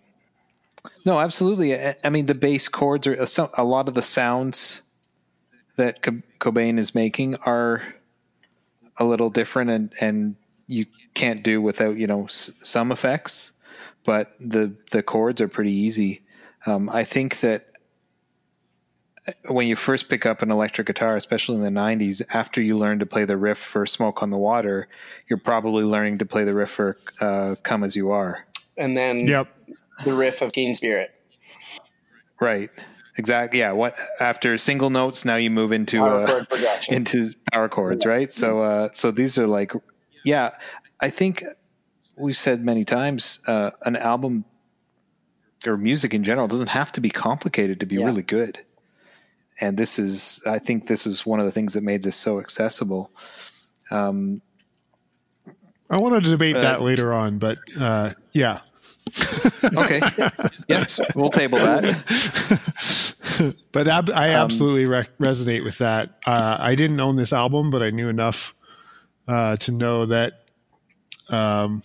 no, 1.06 1.20
absolutely. 1.20 1.76
I, 1.76 1.96
I 2.04 2.10
mean, 2.10 2.26
the 2.26 2.36
bass 2.36 2.68
chords 2.68 3.08
are 3.08 3.26
a 3.56 3.63
lot 3.63 3.88
of 3.88 3.94
the 3.94 4.02
sounds 4.02 4.82
that 5.78 6.02
Co- 6.02 6.22
Cobain 6.39 6.78
is 6.78 6.96
making 6.96 7.36
are 7.38 7.84
a 8.98 9.06
little 9.06 9.30
different, 9.30 9.70
and 9.70 9.94
and 10.00 10.36
you 10.68 10.86
can't 11.13 11.44
do 11.44 11.62
without 11.62 11.98
you 11.98 12.08
know 12.08 12.26
s- 12.26 12.52
some 12.63 12.91
effects, 12.91 13.52
but 14.04 14.34
the 14.39 14.74
the 14.91 15.04
chords 15.04 15.41
are 15.41 15.48
pretty 15.48 15.74
easy. 15.74 16.22
Um, 16.65 16.89
I 16.89 17.04
think 17.04 17.39
that 17.41 17.67
when 19.47 19.67
you 19.67 19.75
first 19.75 20.10
pick 20.10 20.25
up 20.25 20.41
an 20.41 20.51
electric 20.51 20.88
guitar, 20.88 21.17
especially 21.17 21.56
in 21.56 21.63
the 21.63 21.69
90s, 21.69 22.21
after 22.34 22.62
you 22.62 22.78
learn 22.78 22.99
to 22.99 23.06
play 23.06 23.25
the 23.25 23.38
riff 23.38 23.58
for 23.58 23.86
Smoke 23.86 24.21
on 24.21 24.30
the 24.30 24.38
Water, 24.38 24.88
you're 25.28 25.39
probably 25.39 25.84
learning 25.84 26.19
to 26.19 26.25
play 26.25 26.43
the 26.43 26.54
riff 26.54 26.71
for 26.71 26.97
uh, 27.19 27.56
Come 27.63 27.84
As 27.84 27.95
You 27.95 28.12
Are. 28.12 28.45
And 28.78 28.97
then 28.97 29.25
Yep. 29.25 29.47
the 30.04 30.13
riff 30.13 30.41
of 30.41 30.51
Teen 30.51 30.75
Spirit. 30.75 31.12
Right. 32.39 32.69
Exactly. 33.17 33.60
Yeah. 33.60 33.71
What 33.71 33.95
after 34.19 34.58
single 34.58 34.89
notes, 34.89 35.23
now 35.23 35.38
you 35.38 35.49
move 35.49 35.71
into 35.71 35.99
Power 35.99 36.28
uh, 36.28 36.45
into 36.89 37.34
power 37.54 37.69
chords, 37.69 38.06
right? 38.06 38.32
So, 38.34 38.60
uh, 38.62 38.89
so 38.93 39.10
these 39.12 39.38
are 39.38 39.47
like, 39.47 39.71
yeah, 40.25 40.51
I 40.99 41.10
think 41.10 41.43
we've 42.17 42.36
said 42.36 42.63
many 42.63 42.84
times, 42.84 43.39
uh, 43.47 43.71
an 43.84 43.95
album 43.95 44.43
or 45.67 45.78
music 45.78 46.13
in 46.13 46.23
general 46.23 46.47
doesn't 46.47 46.69
have 46.69 46.91
to 46.93 47.01
be 47.01 47.10
complicated 47.10 47.80
to 47.80 47.86
be 47.86 47.95
Yeah. 47.95 48.06
really 48.06 48.21
good. 48.23 48.60
And 49.62 49.78
this 49.78 49.97
is, 49.97 50.41
I 50.45 50.60
think 50.60 50.88
this 50.88 51.06
is 51.08 51.25
one 51.25 51.39
of 51.39 51.45
the 51.45 51.51
things 51.51 51.73
that 51.73 51.84
made 51.84 52.04
this 52.04 52.15
so 52.17 52.39
accessible. 52.39 53.10
Um, 53.89 54.41
I 55.89 55.97
want 55.97 56.21
to 56.23 56.30
debate 56.30 56.58
Uh, 56.58 56.62
that 56.62 56.82
later 56.82 57.13
on, 57.13 57.38
but 57.38 57.58
uh, 57.80 58.12
yeah. 58.34 58.60
okay. 59.78 60.01
yes. 60.67 60.99
We'll 61.15 61.30
table 61.30 61.60
that. 61.60 61.95
but 63.71 63.88
ab- 63.88 64.10
I 64.10 64.30
Um, 64.34 64.45
absolutely 64.45 64.86
re- 64.86 65.08
resonate 65.19 65.63
with 65.63 65.78
that. 65.78 66.17
Uh, 66.25 66.58
I 66.60 66.73
didn't 66.75 66.99
own 66.99 67.15
this 67.15 67.32
album, 67.32 67.69
but 67.69 67.84
I 67.84 67.91
knew 67.91 68.10
enough 68.10 68.54
uh, 69.28 69.56
to 69.58 69.71
know 69.71 70.06
that 70.08 70.45
um, 71.30 71.82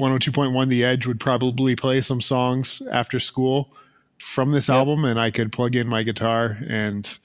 102.1 0.00 0.68
The 0.68 0.84
Edge 0.84 1.06
would 1.06 1.20
probably 1.20 1.76
play 1.76 2.00
some 2.00 2.20
songs 2.20 2.82
after 2.90 3.20
school 3.20 3.72
from 4.18 4.50
this 4.52 4.68
album, 4.68 5.04
and 5.04 5.20
I 5.20 5.30
could 5.30 5.52
plug 5.52 5.76
in 5.76 5.88
my 5.88 6.02
guitar 6.02 6.58
and, 6.66 7.18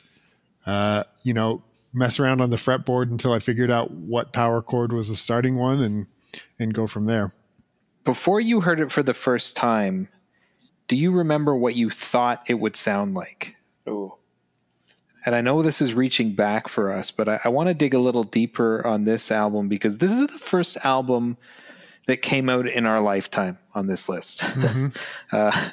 uh, 0.65 1.03
you 1.23 1.33
know, 1.33 1.63
mess 1.93 2.19
around 2.19 2.41
on 2.41 2.49
the 2.49 2.57
fretboard 2.57 3.09
until 3.09 3.33
I 3.33 3.39
figured 3.39 3.71
out 3.71 3.91
what 3.91 4.33
power 4.33 4.61
chord 4.61 4.91
was 4.91 5.09
the 5.09 5.15
starting 5.15 5.55
one 5.55 5.81
and 5.81 6.07
and 6.59 6.73
go 6.73 6.85
from 6.85 7.05
there. 7.05 7.31
Before 8.03 8.41
you 8.41 8.61
heard 8.61 8.81
it 8.81 8.91
for 8.91 9.01
the 9.01 9.13
first 9.13 9.55
time, 9.55 10.09
do 10.89 10.95
you 10.95 11.11
remember 11.11 11.55
what 11.55 11.75
you 11.75 11.89
thought 11.89 12.43
it 12.47 12.55
would 12.55 12.75
sound 12.75 13.15
like? 13.15 13.55
Oh. 13.88 14.17
And 15.25 15.33
I 15.33 15.41
know 15.41 15.61
this 15.61 15.81
is 15.81 15.93
reaching 15.93 16.35
back 16.35 16.67
for 16.67 16.91
us, 16.91 17.09
but 17.09 17.27
I, 17.27 17.39
I 17.45 17.49
want 17.49 17.69
to 17.69 17.73
dig 17.73 17.93
a 17.93 17.99
little 17.99 18.25
deeper 18.25 18.85
on 18.85 19.05
this 19.05 19.31
album 19.31 19.69
because 19.69 19.97
this 19.97 20.11
is 20.11 20.27
the 20.27 20.38
first 20.38 20.77
album 20.83 21.38
that 22.07 22.21
came 22.21 22.49
out 22.49 22.67
in 22.67 22.85
our 22.85 23.01
lifetime 23.01 23.57
on 23.73 23.87
this 23.87 24.07
list. 24.07 24.43
uh, 25.31 25.69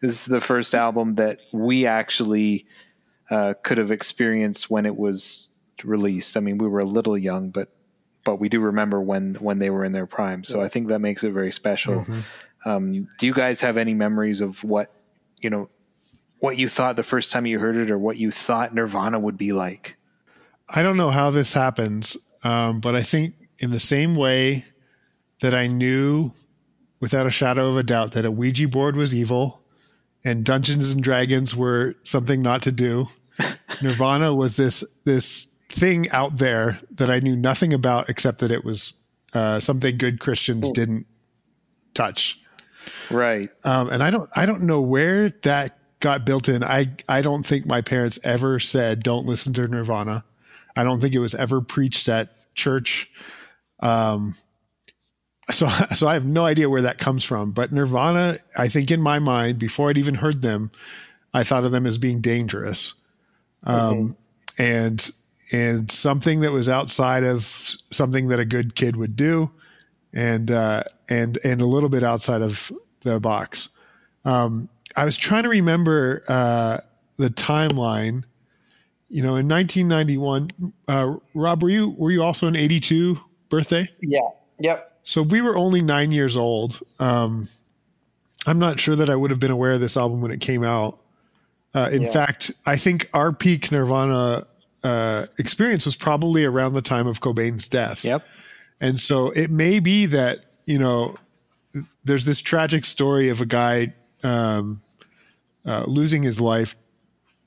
this 0.00 0.22
is 0.22 0.24
the 0.26 0.40
first 0.40 0.74
album 0.74 1.16
that 1.16 1.42
we 1.52 1.86
actually 1.86 2.66
uh, 3.30 3.54
could 3.62 3.78
have 3.78 3.90
experienced 3.90 4.70
when 4.70 4.86
it 4.86 4.96
was 4.96 5.48
released. 5.84 6.36
I 6.36 6.40
mean, 6.40 6.58
we 6.58 6.66
were 6.66 6.80
a 6.80 6.84
little 6.84 7.16
young, 7.16 7.50
but 7.50 7.68
but 8.24 8.36
we 8.36 8.48
do 8.48 8.60
remember 8.60 9.00
when 9.00 9.34
when 9.34 9.58
they 9.58 9.70
were 9.70 9.84
in 9.84 9.92
their 9.92 10.06
prime. 10.06 10.44
So 10.44 10.60
I 10.60 10.68
think 10.68 10.88
that 10.88 10.98
makes 11.00 11.24
it 11.24 11.32
very 11.32 11.52
special. 11.52 12.04
Um, 12.64 13.08
do 13.18 13.26
you 13.26 13.32
guys 13.32 13.60
have 13.62 13.76
any 13.78 13.94
memories 13.94 14.40
of 14.40 14.62
what 14.64 14.92
you 15.40 15.48
know 15.48 15.70
what 16.38 16.58
you 16.58 16.68
thought 16.68 16.96
the 16.96 17.02
first 17.02 17.30
time 17.30 17.46
you 17.46 17.58
heard 17.58 17.76
it, 17.76 17.90
or 17.90 17.98
what 17.98 18.18
you 18.18 18.30
thought 18.30 18.74
Nirvana 18.74 19.18
would 19.18 19.36
be 19.36 19.52
like? 19.52 19.96
I 20.68 20.82
don't 20.82 20.96
know 20.96 21.10
how 21.10 21.30
this 21.30 21.52
happens, 21.54 22.16
um, 22.44 22.80
but 22.80 22.94
I 22.94 23.02
think 23.02 23.34
in 23.58 23.70
the 23.70 23.80
same 23.80 24.16
way 24.16 24.64
that 25.40 25.54
I 25.54 25.66
knew 25.66 26.32
without 27.00 27.26
a 27.26 27.30
shadow 27.30 27.68
of 27.68 27.76
a 27.76 27.82
doubt 27.82 28.12
that 28.12 28.24
a 28.24 28.30
Ouija 28.30 28.68
board 28.68 28.96
was 28.96 29.14
evil 29.14 29.62
and 30.24 30.44
Dungeons 30.44 30.90
and 30.90 31.02
Dragons 31.02 31.56
were 31.56 31.94
something 32.02 32.42
not 32.42 32.62
to 32.62 32.72
do, 32.72 33.06
Nirvana 33.82 34.34
was 34.34 34.56
this 34.56 34.84
this 35.04 35.46
thing 35.70 36.10
out 36.10 36.36
there 36.36 36.78
that 36.92 37.10
I 37.10 37.20
knew 37.20 37.36
nothing 37.36 37.72
about 37.72 38.08
except 38.08 38.38
that 38.38 38.50
it 38.50 38.64
was 38.64 38.94
uh, 39.32 39.60
something 39.60 39.96
good 39.96 40.20
Christians 40.20 40.70
didn't 40.70 41.06
touch. 41.94 42.38
Right. 43.10 43.50
Um, 43.64 43.88
and 43.88 44.02
I 44.02 44.10
don't 44.10 44.28
I 44.34 44.46
don't 44.46 44.62
know 44.62 44.80
where 44.80 45.30
that 45.42 45.78
got 46.00 46.26
built 46.26 46.48
in. 46.48 46.64
I 46.64 46.88
I 47.08 47.22
don't 47.22 47.44
think 47.44 47.66
my 47.66 47.80
parents 47.80 48.18
ever 48.24 48.58
said 48.58 49.02
don't 49.02 49.26
listen 49.26 49.52
to 49.54 49.68
Nirvana. 49.68 50.24
I 50.76 50.84
don't 50.84 51.00
think 51.00 51.14
it 51.14 51.18
was 51.18 51.34
ever 51.34 51.60
preached 51.60 52.08
at 52.08 52.28
church. 52.54 53.10
Um, 53.80 54.34
so 55.50 55.68
so 55.94 56.08
I 56.08 56.14
have 56.14 56.24
no 56.24 56.44
idea 56.44 56.68
where 56.68 56.82
that 56.82 56.98
comes 56.98 57.24
from. 57.24 57.52
But 57.52 57.72
Nirvana, 57.72 58.36
I 58.58 58.68
think 58.68 58.90
in 58.90 59.00
my 59.00 59.18
mind, 59.18 59.58
before 59.58 59.90
I'd 59.90 59.98
even 59.98 60.14
heard 60.14 60.42
them, 60.42 60.70
I 61.32 61.44
thought 61.44 61.64
of 61.64 61.72
them 61.72 61.86
as 61.86 61.98
being 61.98 62.20
dangerous, 62.20 62.94
um, 63.64 64.16
and 64.58 65.10
and 65.52 65.90
something 65.90 66.40
that 66.40 66.52
was 66.52 66.68
outside 66.68 67.24
of 67.24 67.44
something 67.90 68.28
that 68.28 68.40
a 68.40 68.44
good 68.44 68.74
kid 68.74 68.96
would 68.96 69.16
do, 69.16 69.50
and 70.12 70.50
uh, 70.50 70.82
and 71.08 71.38
and 71.44 71.60
a 71.60 71.66
little 71.66 71.88
bit 71.88 72.02
outside 72.02 72.42
of 72.42 72.72
the 73.02 73.20
box. 73.20 73.68
Um, 74.24 74.68
I 74.96 75.04
was 75.04 75.16
trying 75.16 75.44
to 75.44 75.48
remember 75.48 76.22
uh, 76.28 76.78
the 77.16 77.28
timeline. 77.28 78.24
You 79.12 79.22
know, 79.22 79.34
in 79.34 79.48
1991, 79.48 80.50
uh, 80.86 81.16
Rob, 81.34 81.64
were 81.64 81.68
you 81.70 81.90
were 81.90 82.12
you 82.12 82.22
also 82.22 82.46
an 82.46 82.54
82 82.54 83.18
birthday? 83.48 83.88
Yeah. 84.00 84.20
Yep. 84.60 84.89
So 85.02 85.22
we 85.22 85.40
were 85.40 85.56
only 85.56 85.80
nine 85.82 86.12
years 86.12 86.36
old. 86.36 86.78
Um, 86.98 87.48
I'm 88.46 88.58
not 88.58 88.78
sure 88.80 88.96
that 88.96 89.10
I 89.10 89.16
would 89.16 89.30
have 89.30 89.40
been 89.40 89.50
aware 89.50 89.72
of 89.72 89.80
this 89.80 89.96
album 89.96 90.20
when 90.20 90.30
it 90.30 90.40
came 90.40 90.62
out. 90.64 90.98
Uh, 91.74 91.88
in 91.92 92.02
Yeah. 92.02 92.10
fact, 92.10 92.52
I 92.66 92.76
think 92.76 93.08
our 93.14 93.32
peak 93.32 93.70
Nirvana 93.70 94.44
uh, 94.82 95.26
experience 95.38 95.84
was 95.84 95.94
probably 95.94 96.44
around 96.44 96.72
the 96.72 96.80
time 96.82 97.06
of 97.06 97.20
Cobain's 97.20 97.68
death. 97.68 98.02
Yep. 98.04 98.24
And 98.80 98.98
so 98.98 99.30
it 99.30 99.50
may 99.50 99.78
be 99.78 100.06
that, 100.06 100.40
you 100.64 100.78
know, 100.78 101.16
there's 102.04 102.24
this 102.24 102.40
tragic 102.40 102.86
story 102.86 103.28
of 103.28 103.40
a 103.42 103.46
guy 103.46 103.92
um, 104.24 104.80
uh, 105.66 105.84
losing 105.86 106.22
his 106.22 106.40
life 106.40 106.76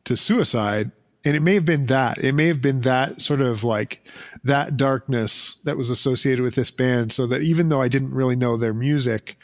to 0.05 0.15
suicide. 0.15 0.91
And 1.25 1.35
it 1.35 1.39
may 1.41 1.55
have 1.55 1.65
been 1.65 1.87
that. 1.87 2.19
It 2.19 2.33
may 2.33 2.47
have 2.47 2.61
been 2.61 2.81
that 2.81 3.19
sort 3.21 3.41
of 3.41 3.63
like 3.63 4.05
that 4.43 4.75
darkness 4.77 5.57
that 5.63 5.77
was 5.77 5.89
associated 5.89 6.41
with 6.41 6.55
this 6.55 6.71
band. 6.71 7.11
So 7.11 7.27
that 7.27 7.41
even 7.41 7.69
though 7.69 7.81
I 7.81 7.87
didn't 7.87 8.13
really 8.13 8.35
know 8.35 8.57
their 8.57 8.73
music, 8.73 9.37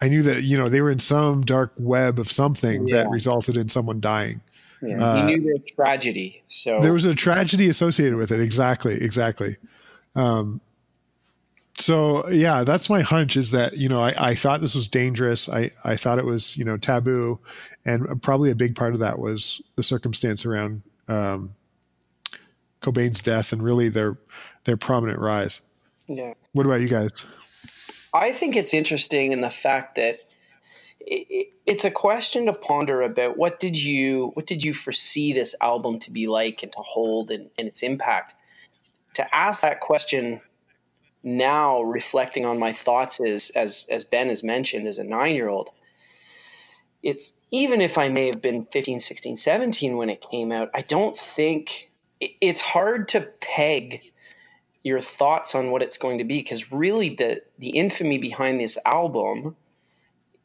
I 0.00 0.08
knew 0.08 0.22
that, 0.22 0.42
you 0.42 0.58
know, 0.58 0.68
they 0.68 0.80
were 0.80 0.90
in 0.90 0.98
some 0.98 1.42
dark 1.42 1.72
web 1.78 2.18
of 2.18 2.30
something 2.30 2.86
that 2.86 3.08
resulted 3.08 3.56
in 3.56 3.68
someone 3.68 4.00
dying. 4.00 4.42
Yeah. 4.82 5.02
Uh, 5.02 5.26
he 5.26 5.36
knew 5.36 5.54
their 5.54 5.64
tragedy. 5.74 6.42
So 6.48 6.80
There 6.80 6.92
was 6.92 7.06
a 7.06 7.14
tragedy 7.14 7.68
associated 7.68 8.16
with 8.16 8.30
it. 8.30 8.40
Exactly, 8.40 8.94
exactly. 8.94 9.56
Um, 10.14 10.60
so 11.78 12.28
yeah, 12.28 12.62
that's 12.64 12.90
my 12.90 13.00
hunch 13.00 13.36
is 13.36 13.50
that, 13.52 13.76
you 13.78 13.88
know, 13.88 14.00
I, 14.00 14.30
I 14.30 14.34
thought 14.34 14.60
this 14.60 14.74
was 14.74 14.88
dangerous. 14.88 15.48
I, 15.48 15.70
I 15.84 15.96
thought 15.96 16.18
it 16.18 16.26
was, 16.26 16.56
you 16.58 16.64
know, 16.64 16.76
taboo. 16.76 17.40
And 17.86 18.22
probably 18.22 18.50
a 18.50 18.54
big 18.54 18.76
part 18.76 18.92
of 18.92 19.00
that 19.00 19.18
was 19.18 19.62
the 19.76 19.82
circumstance 19.82 20.44
around 20.44 20.82
um, 21.08 21.54
Cobain's 22.86 23.20
death 23.22 23.52
and 23.52 23.62
really 23.62 23.88
their 23.88 24.16
their 24.64 24.76
prominent 24.76 25.18
rise. 25.18 25.60
yeah. 26.06 26.34
What 26.52 26.66
about 26.66 26.80
you 26.80 26.88
guys? 26.88 27.10
I 28.14 28.32
think 28.32 28.54
it's 28.56 28.72
interesting 28.72 29.32
in 29.32 29.40
the 29.40 29.50
fact 29.50 29.96
that 29.96 30.20
i- 31.10 31.26
i 31.30 31.46
it's 31.66 31.84
a 31.84 31.90
question 31.90 32.46
to 32.46 32.52
ponder 32.52 33.02
about 33.02 33.36
what 33.36 33.58
did 33.58 33.76
you 33.76 34.30
what 34.34 34.46
did 34.46 34.62
you 34.62 34.72
foresee 34.72 35.32
this 35.32 35.52
album 35.60 35.98
to 36.00 36.10
be 36.12 36.28
like 36.28 36.62
and 36.62 36.70
to 36.72 36.78
hold 36.78 37.30
and, 37.32 37.50
and 37.58 37.66
its 37.68 37.82
impact. 37.82 38.34
To 39.14 39.34
ask 39.34 39.62
that 39.62 39.80
question 39.80 40.40
now, 41.24 41.82
reflecting 41.82 42.44
on 42.44 42.56
my 42.58 42.72
thoughts 42.72 43.18
is 43.20 43.50
as 43.56 43.84
as 43.90 44.04
Ben 44.04 44.28
has 44.28 44.44
mentioned 44.44 44.86
as 44.86 44.98
a 44.98 45.04
nine 45.04 45.34
year 45.34 45.48
old, 45.48 45.70
it's 47.02 47.32
even 47.50 47.80
if 47.80 47.98
I 47.98 48.08
may 48.08 48.26
have 48.26 48.40
been 48.40 48.64
15, 48.66 49.00
16, 49.00 49.36
17 49.36 49.96
when 49.96 50.08
it 50.10 50.20
came 50.30 50.52
out, 50.52 50.70
I 50.72 50.82
don't 50.82 51.18
think 51.18 51.64
it- 51.82 51.85
it's 52.20 52.60
hard 52.60 53.08
to 53.08 53.20
peg 53.20 54.12
your 54.82 55.00
thoughts 55.00 55.54
on 55.54 55.70
what 55.70 55.82
it's 55.82 55.98
going 55.98 56.18
to 56.18 56.24
be 56.24 56.38
because 56.38 56.70
really 56.70 57.14
the 57.14 57.42
the 57.58 57.70
infamy 57.70 58.18
behind 58.18 58.60
this 58.60 58.78
album 58.84 59.56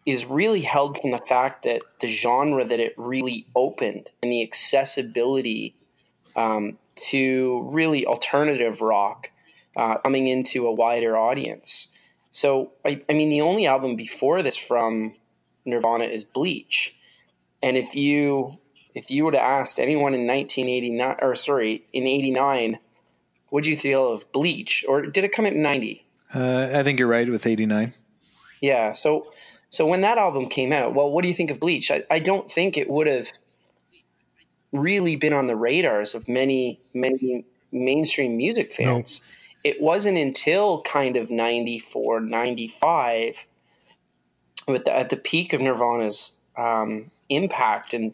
is 0.06 0.26
really 0.26 0.62
held 0.62 1.00
from 1.00 1.12
the 1.12 1.20
fact 1.20 1.64
that 1.64 1.84
the 2.00 2.08
genre 2.08 2.66
that 2.66 2.80
it 2.80 2.94
really 2.98 3.46
opened 3.56 4.10
and 4.24 4.32
the 4.32 4.42
accessibility 4.42 5.76
um, 6.36 6.78
to 6.96 7.70
really 7.72 8.06
alternative 8.06 8.82
rock 8.82 9.30
uh, 9.76 9.98
coming 10.00 10.28
into 10.28 10.66
a 10.66 10.72
wider 10.74 11.16
audience. 11.16 11.90
So 12.32 12.72
I, 12.84 13.02
I 13.10 13.14
mean, 13.14 13.30
the 13.30 13.42
only 13.42 13.68
album 13.68 13.96
before 13.96 14.42
this 14.42 14.58
from 14.58 15.14
Nirvana 15.66 16.06
is 16.06 16.24
Bleach, 16.24 16.96
and 17.62 17.78
if 17.78 17.94
you 17.94 18.58
if 18.94 19.10
you 19.10 19.26
were 19.26 19.32
to 19.32 19.42
ask 19.42 19.80
anyone 19.80 20.14
in 20.14 20.28
1989 20.28 21.18
or 21.22 21.36
sorry 21.36 21.86
in 21.94 22.08
89 22.08 22.80
what 23.52 23.66
do 23.66 23.70
you 23.70 23.78
feel 23.78 24.12
of 24.12 24.32
Bleach, 24.32 24.84
or 24.88 25.02
did 25.04 25.26
it 25.26 25.34
come 25.34 25.46
in 25.46 25.62
'90? 25.62 26.04
Uh, 26.34 26.70
I 26.74 26.84
think 26.84 26.98
you're 26.98 27.08
right 27.08 27.30
with 27.30 27.46
89. 27.46 27.94
Yeah. 28.62 28.94
So, 28.94 29.32
so 29.70 29.86
when 29.86 30.02
that 30.02 30.18
album 30.18 30.48
came 30.48 30.72
out, 30.72 30.96
well, 30.96 31.12
what 31.12 31.22
do 31.22 31.28
you 31.28 31.34
think 31.34 31.52
of 31.52 31.60
Bleach? 31.60 31.92
I, 31.92 32.04
I 32.10 32.20
don't 32.20 32.50
think 32.50 32.78
it 32.78 32.90
would 32.90 33.08
have 33.08 33.30
really 34.72 35.18
been 35.18 35.34
on 35.34 35.48
the 35.48 35.56
radars 35.58 36.16
of 36.16 36.30
many, 36.30 36.80
many 36.94 37.44
mainstream 37.74 38.38
music 38.38 38.72
fans. 38.72 39.20
It 39.66 39.82
wasn't 39.82 40.18
until 40.18 40.82
kind 40.84 41.18
of 41.18 41.30
94, 41.30 42.22
95, 42.22 43.36
with 44.70 44.86
the, 44.86 44.98
at 44.98 45.10
the 45.10 45.18
peak 45.18 45.52
of 45.52 45.60
Nirvana's 45.60 46.32
um, 46.58 47.12
impact 47.28 47.94
and 47.94 48.14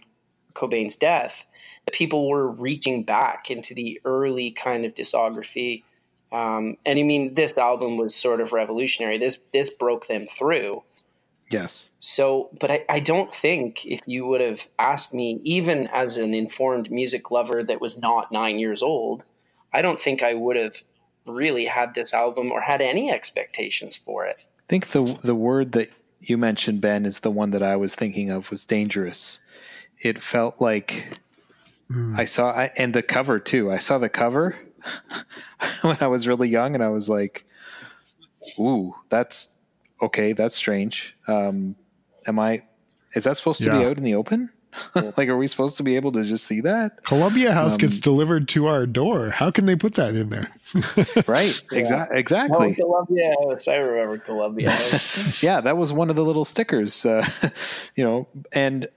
Cobain's 0.58 0.96
death, 0.96 1.46
people 1.92 2.28
were 2.28 2.50
reaching 2.50 3.04
back 3.04 3.50
into 3.50 3.74
the 3.74 4.00
early 4.04 4.52
kind 4.52 4.86
of 4.86 4.94
discography. 4.94 5.84
Um, 6.32 6.78
and 6.86 7.00
I 7.00 7.04
mean, 7.04 7.36
this 7.36 7.58
album 7.58 7.98
was 7.98 8.16
sort 8.16 8.42
of 8.42 8.52
revolutionary. 8.52 9.18
This 9.18 9.40
this 9.54 9.70
broke 9.70 10.08
them 10.08 10.28
through. 10.28 10.84
Yes. 11.50 11.90
So, 12.02 12.50
but 12.60 12.72
I, 12.72 12.86
I 12.90 13.00
don't 13.00 13.34
think 13.34 13.86
if 13.86 14.02
you 14.06 14.28
would 14.28 14.42
have 14.42 14.68
asked 14.80 15.14
me, 15.14 15.40
even 15.46 15.88
as 15.94 16.18
an 16.18 16.34
informed 16.34 16.92
music 16.92 17.32
lover 17.32 17.64
that 17.64 17.80
was 17.80 17.98
not 17.98 18.34
nine 18.34 18.60
years 18.60 18.84
old, 18.84 19.24
I 19.72 19.82
don't 19.82 20.00
think 20.00 20.22
I 20.22 20.34
would 20.34 20.58
have 20.58 20.84
really 21.26 21.66
had 21.66 21.94
this 21.94 22.14
album 22.14 22.52
or 22.52 22.60
had 22.60 22.82
any 22.82 23.10
expectations 23.12 23.96
for 23.96 24.26
it. 24.26 24.38
I 24.40 24.68
think 24.68 24.88
the 24.88 25.04
the 25.24 25.36
word 25.36 25.72
that 25.74 25.90
you 26.20 26.38
mentioned, 26.38 26.82
Ben, 26.82 27.06
is 27.06 27.22
the 27.22 27.32
one 27.32 27.52
that 27.52 27.64
I 27.64 27.76
was 27.76 27.96
thinking 27.96 28.30
of 28.32 28.52
was 28.52 28.66
dangerous. 28.66 29.40
It 30.02 30.22
felt 30.22 30.62
like 30.62 31.18
I 32.16 32.26
saw, 32.26 32.52
I, 32.52 32.72
and 32.76 32.94
the 32.94 33.02
cover 33.02 33.40
too. 33.40 33.72
I 33.72 33.78
saw 33.78 33.98
the 33.98 34.10
cover 34.10 34.56
when 35.82 35.98
I 36.02 36.08
was 36.08 36.28
really 36.28 36.50
young, 36.50 36.76
and 36.76 36.84
I 36.84 36.90
was 36.90 37.08
like, 37.10 37.46
"Ooh, 38.60 38.94
that's 39.10 39.50
okay. 40.02 40.34
That's 40.34 40.56
strange. 40.56 41.16
Um, 41.28 41.76
am 42.26 42.40
I? 42.40 42.64
Is 43.16 43.24
that 43.24 43.38
supposed 43.38 43.64
to 43.64 43.70
be 43.80 43.86
out 43.86 43.98
in 43.98 44.04
the 44.04 44.16
open? 44.16 44.50
like, 44.96 45.28
are 45.30 45.38
we 45.38 45.48
supposed 45.48 45.78
to 45.78 45.84
be 45.84 45.96
able 45.96 46.12
to 46.12 46.24
just 46.24 46.46
see 46.46 46.62
that? 46.62 47.04
Columbia 47.06 47.52
House 47.54 47.74
Um, 47.74 47.78
gets 47.80 48.00
delivered 48.00 48.48
to 48.50 48.68
our 48.68 48.86
door. 48.86 49.30
How 49.32 49.50
can 49.50 49.66
they 49.66 49.76
put 49.76 49.96
that 49.96 50.16
in 50.16 50.30
there? 50.30 50.52
Right? 51.26 51.60
Yeah. 51.72 51.80
Exa- 51.82 52.08
Oh, 52.12 52.16
exactly. 52.16 52.76
Columbia 52.76 53.34
House. 53.42 53.68
I 53.68 53.76
remember 53.78 54.18
Columbia 54.20 54.70
House. 54.70 55.42
yeah, 55.42 55.62
that 55.62 55.78
was 55.78 55.92
one 55.94 56.10
of 56.12 56.16
the 56.16 56.24
little 56.24 56.46
stickers, 56.46 57.06
uh, 57.06 57.26
you 57.96 58.04
know. 58.04 58.28
And 58.52 58.88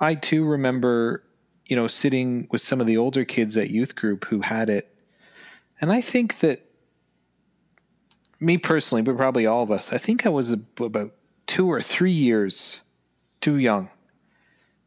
I 0.00 0.14
too 0.14 0.44
remember, 0.44 1.22
you 1.66 1.76
know, 1.76 1.88
sitting 1.88 2.48
with 2.50 2.60
some 2.62 2.80
of 2.80 2.86
the 2.86 2.96
older 2.96 3.24
kids 3.24 3.56
at 3.56 3.70
youth 3.70 3.94
group 3.96 4.24
who 4.26 4.40
had 4.40 4.68
it, 4.70 4.94
and 5.80 5.92
I 5.92 6.00
think 6.00 6.38
that 6.40 6.62
me 8.40 8.58
personally, 8.58 9.02
but 9.02 9.16
probably 9.16 9.46
all 9.46 9.62
of 9.62 9.70
us, 9.70 9.92
I 9.92 9.98
think 9.98 10.26
I 10.26 10.28
was 10.28 10.50
about 10.52 11.12
two 11.46 11.70
or 11.70 11.80
three 11.82 12.12
years 12.12 12.82
too 13.40 13.56
young. 13.56 13.88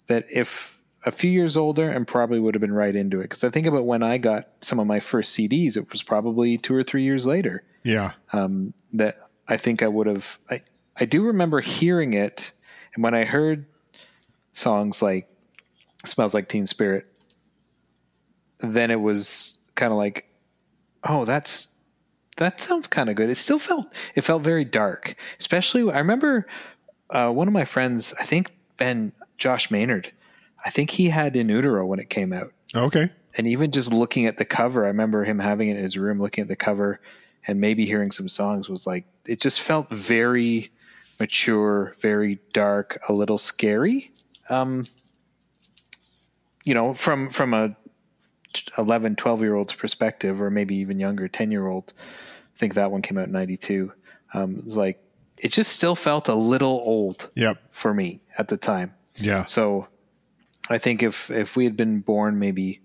That 0.07 0.25
if 0.29 0.79
a 1.05 1.11
few 1.11 1.31
years 1.31 1.55
older, 1.55 1.89
and 1.89 2.05
probably 2.07 2.39
would 2.39 2.53
have 2.53 2.61
been 2.61 2.73
right 2.73 2.95
into 2.95 3.19
it. 3.19 3.23
Because 3.23 3.43
I 3.43 3.49
think 3.49 3.67
about 3.67 3.85
when 3.85 4.03
I 4.03 4.17
got 4.17 4.49
some 4.61 4.79
of 4.79 4.87
my 4.87 4.99
first 4.99 5.35
CDs, 5.35 5.77
it 5.77 5.89
was 5.91 6.03
probably 6.03 6.57
two 6.57 6.75
or 6.75 6.83
three 6.83 7.03
years 7.03 7.25
later 7.25 7.63
Yeah. 7.83 8.11
um, 8.33 8.73
that 8.93 9.29
I 9.47 9.55
think 9.57 9.81
I 9.81 9.87
would 9.87 10.07
have. 10.07 10.37
I, 10.49 10.61
I 10.97 11.05
do 11.05 11.23
remember 11.23 11.61
hearing 11.61 12.13
it, 12.13 12.51
and 12.93 13.03
when 13.03 13.13
I 13.13 13.23
heard 13.23 13.65
songs 14.59 15.01
like 15.01 15.27
"Smells 16.05 16.33
Like 16.33 16.49
Teen 16.49 16.67
Spirit," 16.67 17.05
then 18.59 18.91
it 18.91 18.99
was 19.01 19.57
kind 19.75 19.91
of 19.91 19.97
like, 19.97 20.25
"Oh, 21.03 21.25
that's 21.25 21.69
that 22.37 22.61
sounds 22.61 22.87
kind 22.87 23.09
of 23.09 23.15
good." 23.15 23.29
It 23.29 23.35
still 23.35 23.59
felt 23.59 23.87
it 24.15 24.21
felt 24.21 24.43
very 24.43 24.65
dark, 24.65 25.15
especially. 25.39 25.91
I 25.91 25.99
remember 25.99 26.45
uh, 27.09 27.31
one 27.31 27.47
of 27.47 27.53
my 27.53 27.65
friends, 27.65 28.13
I 28.19 28.23
think 28.23 28.51
Ben 28.77 29.11
Josh 29.37 29.71
Maynard, 29.71 30.11
I 30.65 30.69
think 30.69 30.91
he 30.91 31.09
had 31.09 31.35
In 31.35 31.49
Utero 31.49 31.85
when 31.85 31.99
it 31.99 32.09
came 32.09 32.33
out. 32.33 32.51
Okay. 32.75 33.09
and 33.37 33.47
even 33.47 33.71
just 33.71 33.91
looking 33.91 34.25
at 34.27 34.37
the 34.37 34.45
cover, 34.45 34.83
I 34.85 34.89
remember 34.89 35.23
him 35.23 35.39
having 35.39 35.69
it 35.69 35.77
in 35.77 35.83
his 35.83 35.97
room, 35.97 36.19
looking 36.21 36.43
at 36.43 36.47
the 36.47 36.55
cover, 36.55 36.99
and 37.47 37.59
maybe 37.59 37.85
hearing 37.85 38.11
some 38.11 38.27
songs 38.29 38.69
was 38.69 38.85
like 38.85 39.05
it 39.25 39.39
just 39.41 39.61
felt 39.61 39.89
very 39.89 40.69
mature, 41.19 41.95
very 41.99 42.39
dark, 42.53 42.99
a 43.09 43.13
little 43.13 43.37
scary. 43.37 44.11
Um, 44.49 44.85
you 46.65 46.73
know, 46.73 46.93
from 46.93 47.29
from 47.29 47.53
a 47.53 47.75
11, 48.77 49.15
12 49.15 49.41
year 49.41 49.55
old's 49.55 49.73
perspective, 49.73 50.41
or 50.41 50.49
maybe 50.49 50.75
even 50.77 50.99
younger, 50.99 51.27
10 51.27 51.51
year 51.51 51.67
old. 51.67 51.93
I 51.97 52.57
think 52.59 52.73
that 52.73 52.91
one 52.91 53.01
came 53.01 53.17
out 53.17 53.27
in 53.27 53.31
92. 53.31 53.91
Um, 54.33 54.55
it 54.57 54.63
was 54.65 54.77
like, 54.77 55.01
it 55.37 55.51
just 55.51 55.71
still 55.71 55.95
felt 55.95 56.27
a 56.27 56.35
little 56.35 56.81
old 56.83 57.29
Yep. 57.35 57.57
for 57.71 57.93
me 57.93 58.21
at 58.37 58.47
the 58.47 58.57
time. 58.57 58.93
Yeah. 59.15 59.45
So 59.45 59.87
I 60.69 60.77
think 60.77 61.01
if, 61.03 61.31
if 61.31 61.55
we 61.55 61.63
had 61.63 61.77
been 61.77 61.99
born 62.01 62.37
maybe 62.39 62.81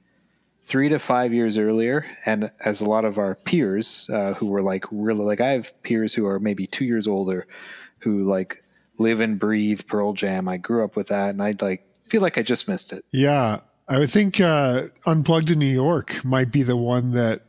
three 0.64 0.88
to 0.90 0.98
five 0.98 1.32
years 1.34 1.58
earlier, 1.58 2.06
and 2.24 2.50
as 2.64 2.80
a 2.80 2.84
lot 2.88 3.04
of 3.04 3.18
our 3.18 3.34
peers 3.34 4.08
uh, 4.12 4.34
who 4.34 4.46
were 4.46 4.62
like 4.62 4.84
really, 4.90 5.24
like 5.24 5.40
I 5.40 5.50
have 5.50 5.82
peers 5.82 6.14
who 6.14 6.26
are 6.26 6.38
maybe 6.38 6.66
two 6.66 6.84
years 6.84 7.06
older 7.06 7.46
who 7.98 8.24
like 8.24 8.62
live 8.98 9.20
and 9.20 9.38
breathe 9.38 9.82
Pearl 9.86 10.12
Jam. 10.12 10.48
I 10.48 10.56
grew 10.56 10.84
up 10.84 10.96
with 10.96 11.08
that 11.08 11.30
and 11.30 11.42
I'd 11.42 11.60
like 11.62 11.86
feel 12.08 12.20
like 12.22 12.38
I 12.38 12.42
just 12.42 12.68
missed 12.68 12.92
it. 12.92 13.04
Yeah, 13.12 13.60
I 13.88 13.98
would 13.98 14.10
think 14.10 14.40
uh, 14.40 14.88
Unplugged 15.06 15.50
in 15.50 15.58
New 15.58 15.66
York 15.66 16.24
might 16.24 16.50
be 16.52 16.62
the 16.62 16.76
one 16.76 17.12
that 17.12 17.42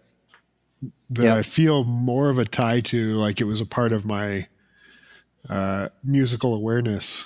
that 1.12 1.24
Yeah. 1.24 1.36
I 1.36 1.44
feel 1.44 1.84
more 1.84 2.30
of 2.30 2.40
a 2.40 2.46
tie 2.46 2.82
to. 2.82 3.14
Like 3.16 3.40
it 3.42 3.44
was 3.46 3.62
a 3.62 3.66
part 3.66 3.92
of 3.94 4.06
my 4.06 4.48
uh, 5.50 5.90
musical 6.04 6.56
awareness. 6.56 7.26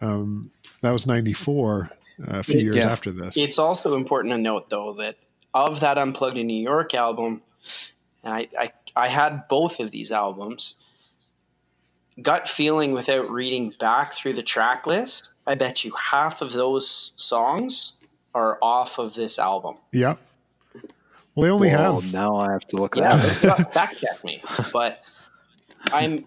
Um, 0.00 0.50
that 0.80 0.90
was 0.90 1.06
'94, 1.06 1.90
a 2.26 2.42
few 2.42 2.58
years 2.60 2.76
Yeah. 2.78 2.90
after 2.90 3.12
this. 3.12 3.36
It's 3.36 3.58
also 3.58 3.94
important 3.96 4.32
to 4.34 4.38
note, 4.38 4.68
though, 4.68 4.94
that 4.94 5.16
of 5.54 5.78
that 5.80 5.96
Unplugged 5.98 6.36
in 6.36 6.48
New 6.48 6.60
York 6.60 6.94
album, 6.94 7.40
and 8.24 8.34
I, 8.34 8.48
I, 8.58 8.72
I 8.96 9.08
had 9.08 9.46
both 9.48 9.78
of 9.78 9.90
these 9.92 10.10
albums. 10.10 10.74
Gut 12.20 12.48
feeling 12.48 12.92
without 12.92 13.30
reading 13.30 13.72
back 13.80 14.14
through 14.14 14.34
the 14.34 14.42
track 14.42 14.86
list, 14.86 15.30
I 15.46 15.54
bet 15.54 15.82
you 15.84 15.92
half 15.92 16.42
of 16.42 16.52
those 16.52 17.12
songs 17.16 17.96
are 18.34 18.58
off 18.62 18.98
of 18.98 19.14
this 19.14 19.38
album. 19.38 19.76
yeah. 19.92 20.16
Well, 21.34 21.44
they 21.46 21.50
only 21.50 21.70
Whoa, 21.70 22.00
have 22.00 22.12
now 22.12 22.36
I 22.36 22.52
have 22.52 22.66
to 22.68 22.76
look 22.76 22.96
it 22.96 23.00
Yeah, 23.00 23.14
up. 23.14 23.20
but 23.22 23.42
gut 23.42 23.72
fact 23.72 23.98
check 24.00 24.22
me. 24.22 24.42
But 24.72 25.02
I'm 25.90 26.26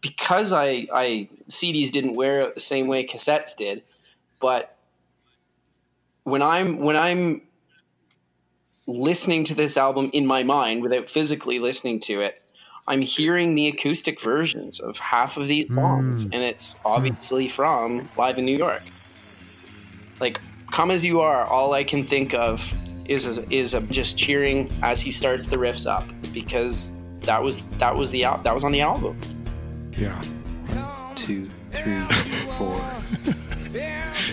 because 0.00 0.52
I 0.54 0.86
I 0.92 1.28
CDs 1.50 1.90
didn't 1.92 2.14
wear 2.14 2.40
it 2.40 2.54
the 2.54 2.60
same 2.60 2.88
way 2.88 3.06
cassettes 3.06 3.54
did, 3.54 3.82
but 4.40 4.76
when 6.22 6.40
I'm 6.42 6.78
when 6.78 6.96
I'm 6.96 7.42
listening 8.86 9.44
to 9.44 9.54
this 9.54 9.76
album 9.76 10.10
in 10.14 10.26
my 10.26 10.42
mind 10.42 10.82
without 10.82 11.10
physically 11.10 11.58
listening 11.58 12.00
to 12.00 12.20
it, 12.22 12.40
I'm 12.86 13.00
hearing 13.00 13.54
the 13.54 13.68
acoustic 13.68 14.20
versions 14.20 14.78
of 14.80 14.98
half 14.98 15.36
of 15.36 15.48
these 15.48 15.68
songs, 15.74 16.24
and 16.24 16.34
it's 16.34 16.76
obviously 16.84 17.48
from 17.48 18.08
Live 18.18 18.38
in 18.38 18.44
New 18.44 18.56
York. 18.56 18.82
Like, 20.20 20.38
come 20.70 20.90
as 20.90 21.04
you 21.04 21.20
are, 21.20 21.44
all 21.46 21.72
I 21.72 21.82
can 21.84 22.06
think 22.06 22.34
of 22.34 22.62
is 23.06 23.26
is 23.50 23.76
just 23.90 24.18
cheering 24.18 24.70
as 24.82 25.00
he 25.00 25.12
starts 25.12 25.46
the 25.46 25.56
riffs 25.56 25.86
up 25.86 26.04
because 26.32 26.92
that 27.20 27.42
was 27.42 27.62
that 27.78 27.94
was 27.94 28.10
the 28.10 28.24
al- 28.24 28.42
that 28.42 28.54
was 28.54 28.64
on 28.64 28.72
the 28.72 28.80
album. 28.82 29.18
yeah. 29.96 30.20
Two, 31.16 31.44
three, 31.70 32.00
four, 32.58 32.80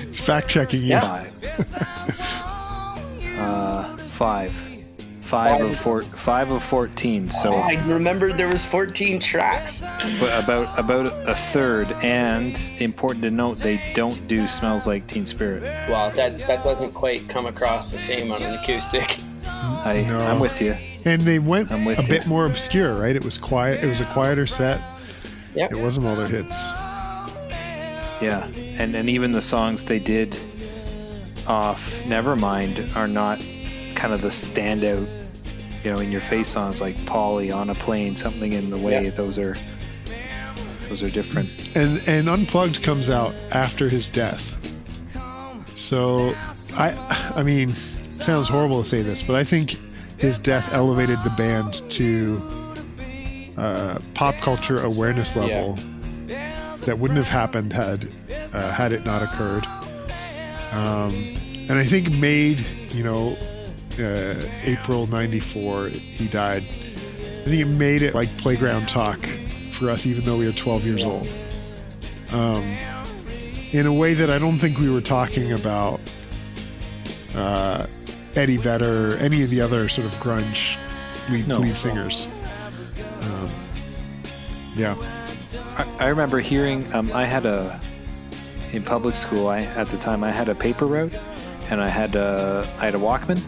It's 0.10 0.20
fact 0.20 0.50
checking. 0.50 0.82
Yeah. 0.84 1.24
five. 1.40 3.38
uh, 3.40 3.98
five. 4.10 4.54
Five 5.32 5.62
of 5.62 5.78
four, 5.78 6.02
five 6.02 6.52
of 6.52 6.62
fourteen. 6.62 7.30
So 7.30 7.54
oh, 7.54 7.58
I 7.58 7.82
remember 7.88 8.34
there 8.34 8.50
was 8.50 8.66
14 8.66 9.18
tracks. 9.18 9.80
but 10.20 10.44
about 10.44 10.78
about 10.78 11.06
a 11.30 11.34
third. 11.34 11.90
And 12.04 12.60
important 12.80 13.24
to 13.24 13.32
note, 13.32 13.60
they 13.60 13.82
don't 13.94 14.28
do 14.28 14.46
"Smells 14.46 14.86
Like 14.86 15.08
Teen 15.08 15.26
Spirit." 15.26 15.64
Well, 15.64 16.12
that 16.12 16.38
that 16.48 16.66
doesn't 16.66 16.92
quite 16.92 17.30
come 17.30 17.46
across 17.46 17.94
the 17.94 17.98
same 17.98 18.30
on 18.30 18.42
an 18.42 18.56
acoustic. 18.56 19.20
I, 19.46 20.06
No. 20.06 20.20
I'm 20.20 20.42
with 20.42 20.62
you. 20.62 20.74
And 21.06 21.22
they 21.22 21.40
went 21.40 21.72
I'm 21.72 21.86
with 21.86 22.00
a 22.00 22.04
you. 22.04 22.10
bit 22.10 22.28
more 22.28 22.46
obscure, 22.46 22.94
right? 23.00 23.16
It 23.16 23.24
was 23.24 23.38
quiet. 23.38 23.82
It 23.82 23.88
was 23.88 24.02
a 24.02 24.06
quieter 24.08 24.46
set. 24.46 24.82
Yep. 25.56 25.72
It 25.72 25.78
wasn't 25.78 26.08
all 26.08 26.16
their 26.18 26.28
hits. 26.28 26.58
Yeah, 28.22 28.46
and 28.54 28.94
and 28.96 29.10
even 29.10 29.32
the 29.32 29.42
songs 29.42 29.86
they 29.86 30.00
did 30.00 30.38
off 31.48 31.90
Nevermind 32.04 32.94
are 32.98 33.08
not 33.08 33.40
kind 33.96 34.14
of 34.14 34.22
the 34.22 34.30
standout, 34.30 35.08
you 35.84 35.92
know, 35.92 36.00
in 36.00 36.12
your 36.12 36.22
face 36.22 36.48
songs 36.50 36.80
like 36.82 37.04
Polly 37.06 37.52
on 37.52 37.70
a 37.70 37.76
plain, 37.76 38.16
something 38.16 38.54
in 38.54 38.70
the 38.70 38.78
way. 38.78 39.04
Yeah. 39.06 39.10
Those 39.12 39.38
are 39.38 39.56
those 40.90 41.02
are 41.04 41.10
different. 41.10 41.76
and 41.76 42.02
and 42.08 42.28
unplugged 42.28 42.84
comes 42.84 43.10
out 43.10 43.34
after 43.54 43.88
his 43.88 44.10
death 44.10 44.58
so 45.76 46.36
i 46.74 46.92
i 47.36 47.42
mean 47.42 47.72
sounds 47.72 48.50
horrible 48.50 48.84
to 48.84 48.88
say 48.88 49.02
this 49.02 49.24
but 49.24 49.38
i 49.38 49.44
think 49.44 49.80
his 50.18 50.38
death 50.38 50.74
elevated 50.74 51.18
the 51.24 51.30
band 51.32 51.90
to 51.90 52.42
uh, 53.58 54.00
pop 54.14 54.36
culture 54.42 54.82
awareness 54.84 55.34
level 55.36 55.76
that 56.86 57.00
wouldn't 57.00 57.18
have 57.18 57.28
happened 57.30 57.72
had 57.72 58.12
uh, 58.54 58.70
had 58.72 58.92
it 58.92 59.06
not 59.06 59.24
occurred 59.24 59.66
um, 60.74 61.14
and 61.70 61.74
i 61.74 61.86
think 61.86 62.12
made 62.12 62.60
you 62.90 63.04
know 63.04 63.38
uh, 64.00 64.36
april 64.64 65.08
94 65.08 65.90
he 65.90 66.28
died 66.28 66.64
i 66.64 67.44
think 67.46 67.62
it 67.62 67.66
made 67.66 68.02
it 68.02 68.14
like 68.16 68.36
playground 68.38 68.88
talk 68.88 69.26
for 69.72 69.90
us 69.90 70.06
even 70.06 70.24
though 70.24 70.38
we 70.38 70.46
were 70.46 70.52
12 70.52 70.86
years 70.86 71.04
old 71.04 71.32
um, 72.32 72.64
in 73.72 73.86
a 73.86 73.94
way 73.94 74.14
that 74.14 74.30
I 74.30 74.40
don't 74.40 74.58
think 74.58 74.78
we 74.80 74.90
were 74.90 75.02
talking 75.02 75.52
about 75.54 76.00
uh, 77.36 77.88
Eddie 78.36 78.58
Vedder 78.58 79.14
or 79.14 79.18
any 79.18 79.44
of 79.44 79.50
the 79.50 79.62
other 79.62 79.88
sort 79.90 80.08
of 80.08 80.14
grunge 80.16 80.78
lead, 81.30 81.48
No. 81.48 81.60
lead 81.60 81.76
singers. 81.76 82.28
Um, 83.22 83.52
yeah, 84.76 84.96
I, 85.78 85.86
I 86.00 86.08
remember 86.08 86.40
hearing. 86.40 86.92
Um, 86.94 87.12
I 87.14 87.26
had 87.26 87.46
a 87.46 87.80
in 88.72 88.84
public 88.84 89.16
school. 89.16 89.48
I 89.48 89.64
at 89.64 89.88
the 89.88 89.98
time 89.98 90.24
I 90.24 90.32
had 90.32 90.50
a 90.50 90.56
paper 90.56 90.86
route, 90.86 91.14
and 91.70 91.82
I 91.82 91.88
had 91.88 92.16
a 92.16 92.68
I 92.80 92.86
had 92.86 92.96
a 92.96 93.00
Walkman. 93.00 93.42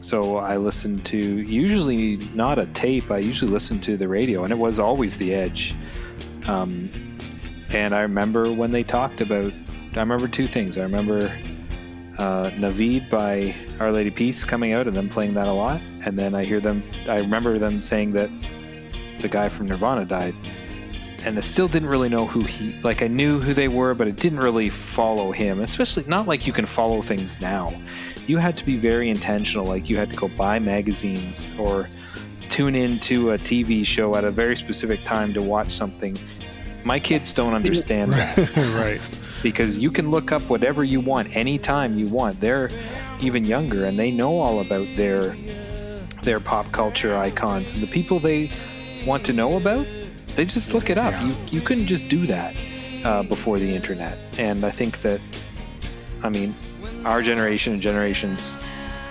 So 0.00 0.36
I 0.36 0.56
listened 0.56 1.04
to 1.06 1.18
usually 1.18 2.16
not 2.34 2.58
a 2.58 2.66
tape. 2.66 3.10
I 3.10 3.18
usually 3.18 3.50
listened 3.50 3.82
to 3.84 3.96
the 3.96 4.06
radio, 4.06 4.44
and 4.44 4.52
it 4.52 4.58
was 4.58 4.78
always 4.78 5.16
The 5.18 5.34
Edge. 5.34 5.74
Um, 6.46 6.90
and 7.70 7.94
I 7.94 8.00
remember 8.00 8.52
when 8.52 8.70
they 8.70 8.82
talked 8.82 9.20
about. 9.20 9.52
I 9.94 10.00
remember 10.00 10.28
two 10.28 10.46
things. 10.46 10.78
I 10.78 10.82
remember 10.82 11.32
uh, 12.18 12.50
Naveed 12.50 13.10
by 13.10 13.54
Our 13.80 13.90
Lady 13.90 14.10
Peace 14.10 14.44
coming 14.44 14.72
out 14.72 14.86
and 14.86 14.96
them 14.96 15.08
playing 15.08 15.34
that 15.34 15.48
a 15.48 15.52
lot. 15.52 15.80
And 16.04 16.16
then 16.16 16.34
I 16.34 16.44
hear 16.44 16.60
them. 16.60 16.84
I 17.08 17.16
remember 17.16 17.58
them 17.58 17.82
saying 17.82 18.12
that 18.12 18.30
the 19.18 19.28
guy 19.28 19.48
from 19.48 19.66
Nirvana 19.66 20.04
died 20.04 20.34
and 21.24 21.36
I 21.36 21.40
still 21.40 21.68
didn't 21.68 21.88
really 21.88 22.08
know 22.08 22.26
who 22.26 22.42
he 22.42 22.72
like 22.82 23.02
I 23.02 23.08
knew 23.08 23.40
who 23.40 23.52
they 23.52 23.68
were, 23.68 23.94
but 23.94 24.06
it 24.06 24.16
didn't 24.16 24.38
really 24.38 24.70
follow 24.70 25.32
him. 25.32 25.60
Especially 25.60 26.04
not 26.06 26.26
like 26.26 26.46
you 26.46 26.52
can 26.52 26.66
follow 26.66 27.02
things 27.02 27.40
now. 27.40 27.74
You 28.28 28.36
had 28.36 28.56
to 28.58 28.64
be 28.64 28.76
very 28.76 29.08
intentional, 29.08 29.64
like 29.64 29.88
you 29.88 29.96
had 29.96 30.10
to 30.10 30.16
go 30.16 30.28
buy 30.28 30.58
magazines 30.58 31.48
or 31.58 31.88
tune 32.50 32.74
into 32.74 33.32
a 33.32 33.38
TV 33.38 33.84
show 33.84 34.14
at 34.16 34.22
a 34.22 34.30
very 34.30 34.54
specific 34.54 35.02
time 35.02 35.32
to 35.32 35.42
watch 35.42 35.72
something. 35.72 36.16
My 36.84 37.00
kids 37.00 37.32
don't 37.32 37.54
understand 37.54 38.12
that 38.12 38.56
right. 38.78 39.00
because 39.42 39.78
you 39.78 39.90
can 39.90 40.10
look 40.10 40.30
up 40.30 40.42
whatever 40.42 40.84
you 40.84 41.00
want 41.00 41.34
anytime 41.34 41.98
you 41.98 42.06
want. 42.06 42.38
They're 42.38 42.68
even 43.20 43.46
younger 43.46 43.86
and 43.86 43.98
they 43.98 44.10
know 44.10 44.38
all 44.38 44.60
about 44.60 44.86
their 44.96 45.34
their 46.22 46.38
pop 46.38 46.70
culture 46.72 47.16
icons 47.16 47.72
and 47.72 47.82
the 47.82 47.86
people 47.86 48.20
they 48.20 48.50
want 49.06 49.24
to 49.24 49.32
know 49.32 49.56
about. 49.56 49.86
They 50.36 50.44
just 50.44 50.74
look 50.74 50.90
it 50.90 50.98
up. 50.98 51.14
You 51.22 51.34
you 51.48 51.60
couldn't 51.62 51.86
just 51.86 52.08
do 52.10 52.26
that 52.26 52.54
uh, 53.04 53.22
before 53.22 53.58
the 53.58 53.74
internet. 53.74 54.18
And 54.38 54.64
I 54.64 54.70
think 54.70 55.00
that, 55.00 55.20
I 56.22 56.28
mean, 56.28 56.54
our 57.04 57.22
generation 57.22 57.72
and 57.72 57.82
generations 57.82 58.52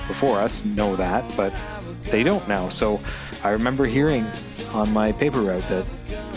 before 0.07 0.39
us 0.39 0.63
know 0.65 0.95
that, 0.95 1.23
but 1.35 1.53
they 2.11 2.23
don't 2.23 2.47
now. 2.47 2.69
So 2.69 2.99
I 3.43 3.49
remember 3.49 3.85
hearing 3.85 4.25
on 4.71 4.91
my 4.91 5.11
paper 5.11 5.41
route 5.41 5.67
that 5.69 5.85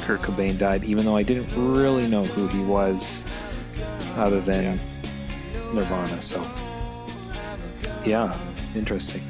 Kurt 0.02 0.20
Cobain 0.22 0.58
died, 0.58 0.84
even 0.84 1.04
though 1.04 1.16
I 1.16 1.22
didn't 1.22 1.48
really 1.54 2.08
know 2.08 2.22
who 2.22 2.48
he 2.48 2.62
was 2.64 3.24
other 4.16 4.40
than 4.40 4.80
Nirvana. 5.72 6.20
So, 6.20 6.42
yeah, 8.04 8.36
interesting. 8.74 9.22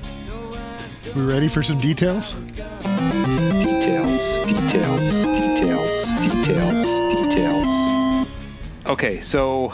We 1.14 1.22
ready 1.22 1.48
for 1.48 1.62
some 1.62 1.78
details? 1.78 2.34
Details, 3.62 4.20
details, 4.46 5.22
details, 5.22 6.04
details, 6.22 6.84
details. 7.14 8.28
Okay, 8.86 9.20
so 9.20 9.72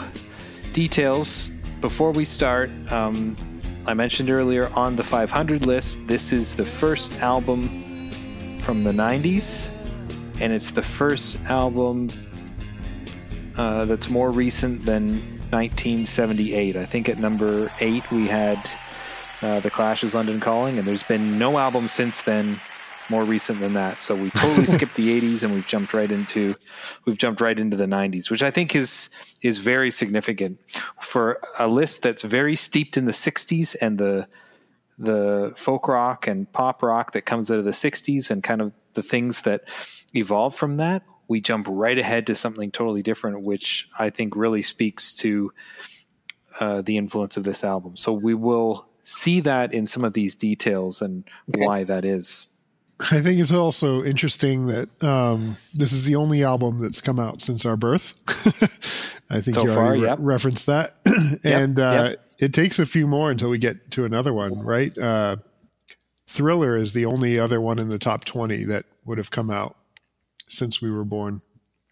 details. 0.73 1.51
Before 1.87 2.11
we 2.11 2.25
start, 2.25 2.69
um, 2.91 3.37
I 3.85 3.93
mentioned 3.93 4.29
earlier 4.29 4.67
on 4.73 4.97
the 4.97 5.05
500 5.05 5.65
list, 5.65 5.97
this 6.05 6.33
is 6.33 6.53
the 6.53 6.65
first 6.65 7.21
album 7.21 8.11
from 8.59 8.83
the 8.83 8.91
90s, 8.91 9.69
and 10.41 10.51
it's 10.51 10.71
the 10.71 10.81
first 10.81 11.37
album 11.45 12.09
uh, 13.55 13.85
that's 13.85 14.09
more 14.09 14.31
recent 14.31 14.83
than 14.83 15.21
1978. 15.51 16.75
I 16.75 16.83
think 16.83 17.07
at 17.07 17.19
number 17.19 17.71
eight 17.79 18.11
we 18.11 18.27
had 18.27 18.59
uh, 19.41 19.61
The 19.61 19.69
Clash's 19.69 20.13
London 20.13 20.41
Calling, 20.41 20.77
and 20.77 20.85
there's 20.85 21.03
been 21.03 21.39
no 21.39 21.57
album 21.57 21.87
since 21.87 22.21
then 22.21 22.59
more 23.09 23.23
recent 23.23 23.59
than 23.59 23.73
that. 23.73 24.01
So 24.01 24.15
we 24.15 24.29
totally 24.31 24.67
skipped 24.75 24.95
the 24.95 25.19
80s 25.21 25.43
and 25.43 25.53
we've 25.53 25.67
jumped 25.67 25.93
right 25.93 26.11
into 26.11 26.55
we've 27.05 27.17
jumped 27.17 27.41
right 27.41 27.57
into 27.59 27.77
the 27.77 27.85
90s, 27.85 28.29
which 28.29 28.43
I 28.43 28.51
think 28.51 28.75
is 28.75 29.09
is 29.41 29.59
very 29.59 29.91
significant 29.91 30.59
for 31.01 31.39
a 31.59 31.67
list 31.67 32.01
that's 32.01 32.23
very 32.23 32.55
steeped 32.55 32.97
in 32.97 33.05
the 33.05 33.11
60s 33.11 33.75
and 33.81 33.97
the 33.97 34.27
the 34.97 35.53
folk 35.55 35.87
rock 35.87 36.27
and 36.27 36.51
pop 36.51 36.81
rock 36.81 37.11
that 37.13 37.21
comes 37.21 37.51
out 37.51 37.59
of 37.59 37.65
the 37.65 37.71
60s 37.71 38.31
and 38.31 38.43
kind 38.43 38.61
of 38.61 38.73
the 38.95 39.03
things 39.03 39.41
that 39.41 39.65
evolve 40.15 40.55
from 40.55 40.77
that. 40.77 41.03
We 41.27 41.39
jump 41.39 41.67
right 41.69 41.97
ahead 41.97 42.25
to 42.27 42.35
something 42.35 42.71
totally 42.71 43.03
different, 43.03 43.41
which 43.41 43.89
I 43.99 44.09
think 44.09 44.35
really 44.35 44.63
speaks 44.63 45.13
to 45.15 45.51
uh, 46.59 46.81
the 46.81 46.97
influence 46.97 47.37
of 47.37 47.43
this 47.43 47.63
album. 47.63 47.95
So 47.95 48.11
we 48.11 48.33
will 48.33 48.87
see 49.03 49.39
that 49.41 49.73
in 49.73 49.85
some 49.85 50.03
of 50.03 50.13
these 50.13 50.35
details 50.35 51.01
and 51.01 51.23
why 51.45 51.83
that 51.83 52.03
is. 52.03 52.47
I 52.99 53.21
think 53.21 53.39
it's 53.39 53.51
also 53.51 54.03
interesting 54.03 54.67
that 54.67 55.03
um, 55.03 55.57
this 55.73 55.93
is 55.93 56.05
the 56.05 56.15
only 56.15 56.43
album 56.43 56.81
that's 56.81 56.99
come 56.99 57.19
out 57.19 57.41
since 57.41 57.65
our 57.65 57.77
birth. 57.77 58.13
I 59.29 59.41
think 59.41 59.55
So 59.55 59.63
you 59.63 59.67
far, 59.67 59.85
already 59.87 60.01
re- 60.01 60.15
referenced 60.17 60.65
that, 60.65 60.93
and 61.43 61.79
uh, 61.79 62.09
yep. 62.09 62.27
it 62.39 62.53
takes 62.53 62.79
a 62.79 62.85
few 62.85 63.05
more 63.05 63.29
until 63.29 63.49
we 63.49 63.59
get 63.59 63.91
to 63.91 64.05
another 64.05 64.33
one, 64.33 64.59
right? 64.59 64.97
Uh, 64.97 65.37
Thriller 66.27 66.75
is 66.75 66.93
the 66.93 67.05
only 67.05 67.37
other 67.37 67.61
one 67.61 67.77
in 67.77 67.89
the 67.89 67.99
top 67.99 68.25
twenty 68.25 68.63
that 68.65 68.85
would 69.05 69.17
have 69.17 69.31
come 69.31 69.51
out 69.51 69.77
since 70.47 70.81
we 70.81 70.89
were 70.89 71.05
born. 71.05 71.41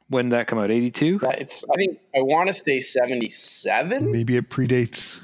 When 0.07 0.25
did 0.25 0.33
that 0.33 0.47
come 0.47 0.59
out? 0.59 0.69
82? 0.69 1.19
It's 1.23 1.63
I 1.63 1.75
think 1.75 1.99
I 2.15 2.21
want 2.21 2.47
to 2.47 2.53
say 2.53 2.79
77. 2.79 4.11
Maybe 4.11 4.35
it 4.37 4.49
predates. 4.49 5.19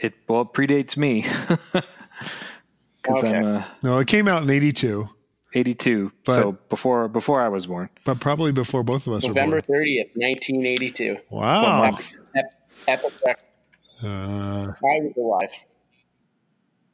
It 0.00 0.14
well 0.28 0.42
it 0.42 0.52
predates 0.52 0.96
me. 0.96 1.24
Because 3.08 3.24
Okay. 3.24 3.36
I'm 3.36 3.56
uh, 3.56 3.64
No, 3.82 3.98
it 3.98 4.06
came 4.06 4.28
out 4.28 4.42
in 4.42 4.50
'82, 4.50 5.08
82, 5.54 6.12
so 6.26 6.52
before 6.68 7.08
before 7.08 7.40
I 7.40 7.48
was 7.48 7.66
born. 7.66 7.88
but 8.04 8.20
probably 8.20 8.52
before 8.52 8.82
both 8.82 9.06
of 9.06 9.14
us 9.14 9.24
November 9.24 9.56
were 9.56 9.62
30th, 9.62 10.10
1982. 10.14 11.16
Wow. 11.30 11.96
Ep- 12.36 12.44
Epic 12.86 13.12
record. 13.26 13.42
Uh, 14.04 14.66
I 14.70 15.00
was 15.00 15.12
alive. 15.16 15.48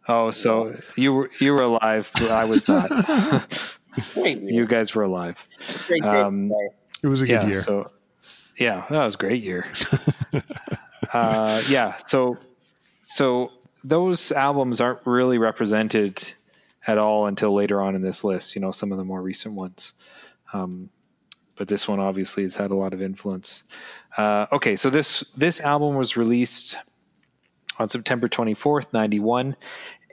Oh, 0.07 0.31
so 0.31 0.77
you 0.97 1.13
were 1.13 1.31
you 1.41 1.53
were 1.53 1.63
alive, 1.63 2.11
but 2.15 2.31
I 2.31 2.45
was 2.45 2.69
not. 2.69 2.91
You 4.27 4.67
guys 4.67 4.93
were 4.93 5.05
alive. 5.05 5.47
great, 5.87 6.03
great 6.03 6.15
um, 6.17 6.51
it 7.05 7.07
was 7.07 7.23
a 7.23 7.27
good 7.27 7.43
yeah. 7.43 7.47
year. 7.47 7.63
So 7.63 7.93
yeah, 8.59 8.85
that 8.91 9.05
was 9.07 9.15
a 9.15 9.19
great 9.19 9.41
year. 9.41 9.71
uh, 11.13 11.63
yeah. 11.69 11.97
So 12.07 12.37
so 13.03 13.53
those 13.85 14.33
albums 14.33 14.81
aren't 14.81 15.07
really 15.07 15.39
represented 15.39 16.33
at 16.87 16.99
all 16.99 17.27
until 17.27 17.55
later 17.55 17.81
on 17.81 17.95
in 17.95 18.01
this 18.01 18.25
list. 18.25 18.55
You 18.55 18.61
know, 18.61 18.73
some 18.73 18.91
of 18.91 18.99
the 18.99 19.05
more 19.05 19.23
recent 19.23 19.55
ones. 19.55 19.93
Um, 20.53 20.91
but 21.57 21.69
this 21.69 21.87
one 21.87 22.01
obviously 22.01 22.43
has 22.43 22.57
had 22.57 22.71
a 22.71 22.75
lot 22.75 22.93
of 22.93 23.01
influence. 23.01 23.63
Uh, 24.17 24.47
okay, 24.51 24.75
so 24.77 24.91
this 24.91 25.21
this 25.37 25.61
album 25.61 25.95
was 25.95 26.17
released 26.17 26.77
on 27.79 27.89
September 27.89 28.29
24th, 28.29 28.93
91, 28.93 29.57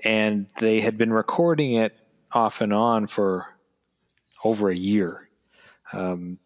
and 0.03 0.47
they 0.59 0.82
had 0.82 0.97
been 0.97 1.13
recording 1.13 1.74
it 1.74 1.95
off 2.32 2.61
and 2.61 2.74
on 2.74 3.07
for 3.07 3.47
over 4.43 4.69
a 4.69 4.76
year. 4.76 5.30
Um, 5.93 6.39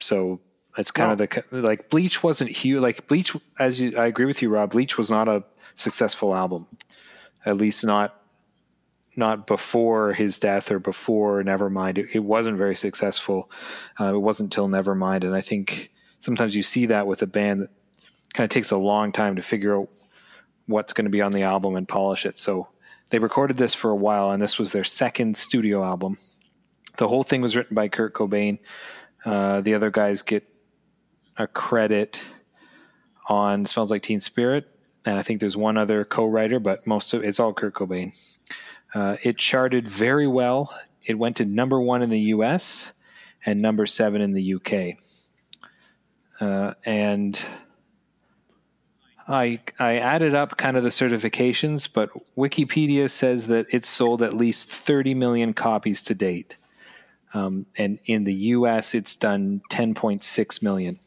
so 0.00 0.40
it's 0.78 0.90
kind 0.90 1.12
of 1.12 1.18
the 1.18 1.44
like 1.50 1.90
Bleach 1.90 2.22
wasn't 2.22 2.50
huge. 2.50 2.80
Like 2.80 3.06
Bleach, 3.08 3.36
as 3.58 3.80
you, 3.80 3.96
I 3.96 4.06
agree 4.06 4.26
with 4.26 4.42
you, 4.42 4.48
Rob. 4.48 4.70
Bleach 4.70 4.96
was 4.96 5.10
not 5.10 5.28
a 5.28 5.44
successful 5.80 6.34
album, 6.34 6.66
at 7.44 7.56
least 7.56 7.84
not 7.84 8.16
not 9.16 9.46
before 9.46 10.12
his 10.12 10.38
death 10.38 10.70
or 10.70 10.78
before 10.78 11.42
Nevermind. 11.42 11.98
It, 11.98 12.14
it 12.14 12.20
wasn't 12.20 12.56
very 12.56 12.76
successful. 12.76 13.50
Uh, 13.98 14.14
it 14.14 14.18
wasn't 14.18 14.46
until 14.46 14.68
Nevermind, 14.68 15.24
and 15.24 15.34
I 15.34 15.40
think 15.40 15.90
sometimes 16.20 16.54
you 16.54 16.62
see 16.62 16.86
that 16.86 17.06
with 17.06 17.22
a 17.22 17.26
band 17.26 17.60
that 17.60 17.70
kind 18.32 18.44
of 18.44 18.50
takes 18.50 18.70
a 18.70 18.76
long 18.76 19.12
time 19.12 19.36
to 19.36 19.42
figure 19.42 19.76
out 19.76 19.88
what's 20.66 20.92
going 20.92 21.04
to 21.04 21.10
be 21.10 21.20
on 21.20 21.32
the 21.32 21.42
album 21.42 21.74
and 21.74 21.88
polish 21.88 22.24
it. 22.24 22.38
So 22.38 22.68
they 23.10 23.18
recorded 23.18 23.56
this 23.56 23.74
for 23.74 23.90
a 23.90 23.96
while, 23.96 24.30
and 24.30 24.40
this 24.40 24.58
was 24.58 24.72
their 24.72 24.84
second 24.84 25.36
studio 25.36 25.84
album. 25.84 26.16
The 26.96 27.08
whole 27.08 27.24
thing 27.24 27.40
was 27.40 27.56
written 27.56 27.74
by 27.74 27.88
Kurt 27.88 28.14
Cobain. 28.14 28.58
Uh, 29.24 29.60
the 29.60 29.74
other 29.74 29.90
guys 29.90 30.22
get 30.22 30.44
a 31.36 31.46
credit 31.46 32.22
on 33.28 33.66
"Smells 33.66 33.90
Like 33.90 34.02
Teen 34.02 34.20
Spirit," 34.20 34.68
and 35.04 35.18
I 35.18 35.22
think 35.22 35.40
there's 35.40 35.56
one 35.56 35.76
other 35.76 36.04
co-writer, 36.04 36.60
but 36.60 36.86
most 36.86 37.14
of 37.14 37.24
it's 37.24 37.40
all 37.40 37.52
Kurt 37.52 37.74
Cobain. 37.74 38.14
Uh, 38.94 39.16
it 39.22 39.38
charted 39.38 39.88
very 39.88 40.26
well. 40.26 40.74
It 41.04 41.18
went 41.18 41.36
to 41.36 41.44
number 41.44 41.80
one 41.80 42.02
in 42.02 42.10
the 42.10 42.20
U.S. 42.20 42.92
and 43.46 43.62
number 43.62 43.86
seven 43.86 44.20
in 44.20 44.32
the 44.32 44.42
U.K. 44.42 44.98
Uh, 46.40 46.74
and 46.84 47.42
I 49.28 49.60
I 49.78 49.98
added 49.98 50.34
up 50.34 50.56
kind 50.56 50.76
of 50.76 50.82
the 50.82 50.90
certifications, 50.90 51.88
but 51.92 52.10
Wikipedia 52.36 53.08
says 53.08 53.46
that 53.46 53.66
it's 53.70 53.88
sold 53.88 54.22
at 54.22 54.34
least 54.34 54.70
30 54.70 55.14
million 55.14 55.54
copies 55.54 56.02
to 56.02 56.14
date. 56.14 56.56
Um, 57.32 57.66
and 57.78 58.00
in 58.06 58.24
the 58.24 58.34
US, 58.34 58.94
it's 58.94 59.14
done 59.14 59.62
10.6 59.70 60.62
million. 60.62 60.98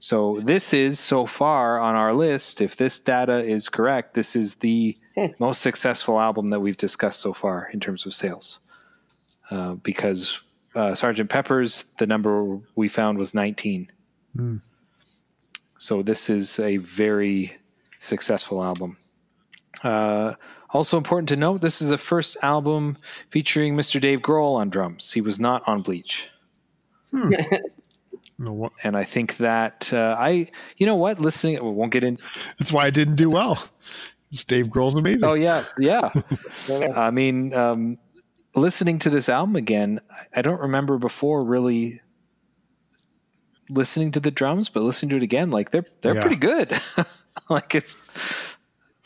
So 0.00 0.40
this 0.42 0.72
is 0.72 0.98
so 0.98 1.26
far 1.26 1.78
on 1.78 1.94
our 1.94 2.14
list. 2.14 2.62
If 2.62 2.76
this 2.76 2.98
data 2.98 3.44
is 3.44 3.68
correct, 3.68 4.14
this 4.14 4.34
is 4.34 4.54
the 4.56 4.96
most 5.38 5.60
successful 5.60 6.18
album 6.18 6.48
that 6.48 6.60
we've 6.60 6.76
discussed 6.78 7.20
so 7.20 7.34
far 7.34 7.68
in 7.74 7.80
terms 7.80 8.06
of 8.06 8.14
sales. 8.14 8.60
Uh, 9.50 9.74
because 9.74 10.40
uh, 10.74 10.94
Sergeant 10.94 11.28
Pepper's, 11.28 11.86
the 11.98 12.06
number 12.06 12.58
we 12.76 12.88
found 12.88 13.18
was 13.18 13.34
19. 13.34 13.90
So 15.78 16.02
this 16.02 16.30
is 16.30 16.58
a 16.58 16.78
very 16.78 17.52
successful 17.98 18.64
album. 18.64 18.96
Uh, 19.84 20.34
also 20.70 20.96
important 20.96 21.28
to 21.30 21.36
note, 21.36 21.60
this 21.60 21.82
is 21.82 21.88
the 21.88 21.98
first 21.98 22.36
album 22.42 22.96
featuring 23.28 23.76
Mr. 23.76 24.00
Dave 24.00 24.20
Grohl 24.20 24.56
on 24.56 24.70
drums. 24.70 25.12
He 25.12 25.20
was 25.20 25.38
not 25.38 25.62
on 25.66 25.82
Bleach. 25.82 26.28
No, 28.42 28.52
what- 28.54 28.72
and 28.82 28.96
I 28.96 29.04
think 29.04 29.36
that 29.36 29.92
uh, 29.92 30.16
I, 30.18 30.48
you 30.78 30.86
know 30.86 30.96
what, 30.96 31.20
listening, 31.20 31.62
we 31.62 31.70
won't 31.70 31.92
get 31.92 32.02
in. 32.02 32.18
That's 32.58 32.72
why 32.72 32.86
I 32.86 32.90
didn't 32.90 33.16
do 33.16 33.28
well. 33.30 33.62
It's 34.32 34.44
Dave 34.44 34.68
Grohl's 34.68 34.94
amazing. 34.94 35.28
Oh 35.28 35.34
yeah, 35.34 35.64
yeah. 35.78 36.10
I 36.96 37.10
mean, 37.10 37.52
um, 37.52 37.98
listening 38.56 38.98
to 39.00 39.10
this 39.10 39.28
album 39.28 39.56
again, 39.56 40.00
I- 40.10 40.38
I 40.38 40.42
don't 40.42 40.60
remember 40.60 40.96
before 40.98 41.44
really 41.44 42.00
listening 43.68 44.10
to 44.12 44.20
the 44.20 44.30
drums, 44.30 44.68
but 44.68 44.82
listening 44.82 45.10
to 45.10 45.16
it 45.16 45.22
again, 45.22 45.50
like 45.50 45.70
they're 45.70 45.84
they're 46.00 46.14
Yeah. 46.14 46.20
pretty 46.22 46.36
good. 46.36 46.80
like 47.50 47.74
it's 47.74 47.96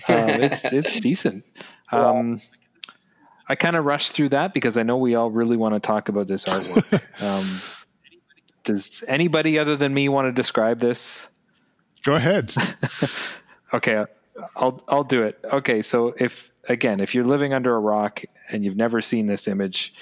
uh, 0.08 0.38
it's 0.40 0.72
it's 0.72 0.98
decent. 1.00 1.44
Um, 1.92 2.38
I 3.48 3.54
kind 3.54 3.76
of 3.76 3.84
rushed 3.84 4.12
through 4.12 4.30
that 4.30 4.52
because 4.52 4.76
I 4.76 4.82
know 4.82 4.96
we 4.96 5.14
all 5.14 5.30
really 5.30 5.56
want 5.56 5.74
to 5.74 5.80
talk 5.80 6.08
about 6.08 6.26
this 6.26 6.44
artwork. 6.44 7.00
um, 7.22 7.60
does 8.64 9.04
anybody 9.06 9.58
other 9.58 9.76
than 9.76 9.94
me 9.94 10.08
want 10.08 10.26
to 10.26 10.32
describe 10.32 10.80
this? 10.80 11.28
Go 12.02 12.14
ahead. 12.14 12.54
Okay, 13.74 14.04
I'll 14.54 14.80
I'll 14.86 15.02
do 15.02 15.24
it. 15.24 15.38
Okay, 15.52 15.82
so 15.82 16.14
if 16.18 16.52
again, 16.68 17.00
if 17.00 17.12
you're 17.12 17.24
living 17.24 17.52
under 17.52 17.74
a 17.74 17.80
rock 17.80 18.22
and 18.50 18.64
you've 18.64 18.76
never 18.76 19.02
seen 19.02 19.26
this 19.26 19.48
image, 19.48 19.94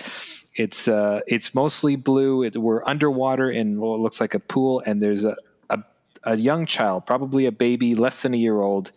it's 0.57 0.89
uh 0.89 1.21
it's 1.27 1.55
mostly 1.55 1.97
blue. 1.97 2.43
It, 2.43 2.57
we're 2.57 2.85
underwater 2.85 3.51
in 3.51 3.81
what 3.81 3.99
looks 3.99 4.21
like 4.21 4.35
a 4.35 4.41
pool, 4.41 4.83
and 4.85 5.03
there's 5.03 5.25
a, 5.25 5.37
a 5.71 5.83
a 6.25 6.37
young 6.37 6.67
child, 6.67 7.07
probably 7.07 7.47
a 7.47 7.53
baby, 7.53 7.95
less 7.95 8.23
than 8.23 8.35
a 8.35 8.37
year 8.37 8.61
old. 8.61 8.91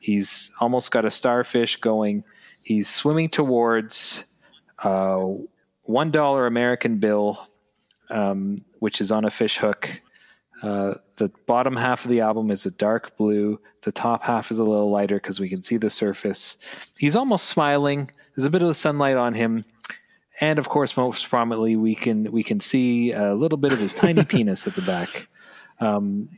He's 0.00 0.50
almost 0.60 0.90
got 0.90 1.04
a 1.04 1.10
starfish 1.10 1.76
going. 1.76 2.24
He's 2.64 2.88
swimming 2.88 3.28
towards 3.28 4.24
uh, 4.80 5.24
one 5.84 6.10
dollar 6.10 6.48
American 6.48 6.98
bill, 6.98 7.46
um, 8.10 8.58
which 8.78 9.00
is 9.00 9.10
on 9.10 9.24
a 9.24 9.30
fish 9.30 9.58
hook. 9.58 10.00
Uh, 10.62 10.94
the 11.16 11.30
bottom 11.46 11.76
half 11.76 12.04
of 12.04 12.10
the 12.10 12.20
album 12.20 12.50
is 12.50 12.64
a 12.64 12.70
dark 12.70 13.16
blue. 13.16 13.60
The 13.82 13.92
top 13.92 14.22
half 14.22 14.50
is 14.50 14.58
a 14.58 14.64
little 14.64 14.90
lighter 14.90 15.16
because 15.16 15.38
we 15.38 15.48
can 15.48 15.62
see 15.62 15.76
the 15.76 15.90
surface. 15.90 16.56
He's 16.98 17.14
almost 17.14 17.46
smiling. 17.46 18.10
There's 18.34 18.46
a 18.46 18.50
bit 18.50 18.62
of 18.62 18.76
sunlight 18.76 19.16
on 19.16 19.34
him, 19.34 19.64
and 20.40 20.58
of 20.58 20.68
course, 20.68 20.96
most 20.96 21.28
prominently, 21.28 21.76
we 21.76 21.94
can 21.94 22.32
we 22.32 22.42
can 22.42 22.60
see 22.60 23.12
a 23.12 23.34
little 23.34 23.58
bit 23.58 23.72
of 23.72 23.78
his 23.78 23.94
tiny 23.94 24.24
penis 24.26 24.66
at 24.66 24.74
the 24.74 24.82
back. 24.82 25.28
Um, 25.80 26.30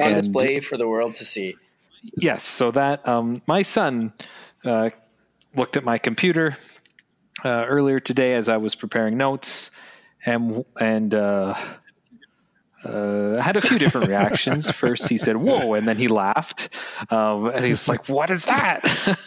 on 0.00 0.14
display 0.14 0.60
for 0.60 0.76
the 0.76 0.88
world 0.88 1.14
to 1.16 1.24
see. 1.24 1.56
yes, 2.16 2.44
so 2.44 2.70
that 2.72 3.06
um, 3.06 3.42
my 3.46 3.62
son 3.62 4.12
uh, 4.64 4.90
looked 5.54 5.76
at 5.76 5.84
my 5.84 5.98
computer 5.98 6.56
uh, 7.44 7.64
earlier 7.66 8.00
today 8.00 8.34
as 8.34 8.48
I 8.48 8.56
was 8.56 8.74
preparing 8.74 9.16
notes, 9.16 9.70
and 10.24 10.64
and 10.80 11.14
uh, 11.14 11.54
uh, 12.84 13.40
had 13.40 13.56
a 13.56 13.60
few 13.60 13.78
different 13.78 14.08
reactions. 14.08 14.70
First, 14.74 15.08
he 15.08 15.18
said 15.18 15.36
"whoa," 15.36 15.74
and 15.74 15.86
then 15.86 15.96
he 15.96 16.08
laughed, 16.08 16.68
um, 17.10 17.46
and 17.46 17.64
he's 17.64 17.88
like, 17.88 18.08
"What 18.08 18.30
is 18.30 18.44
that?" 18.44 18.84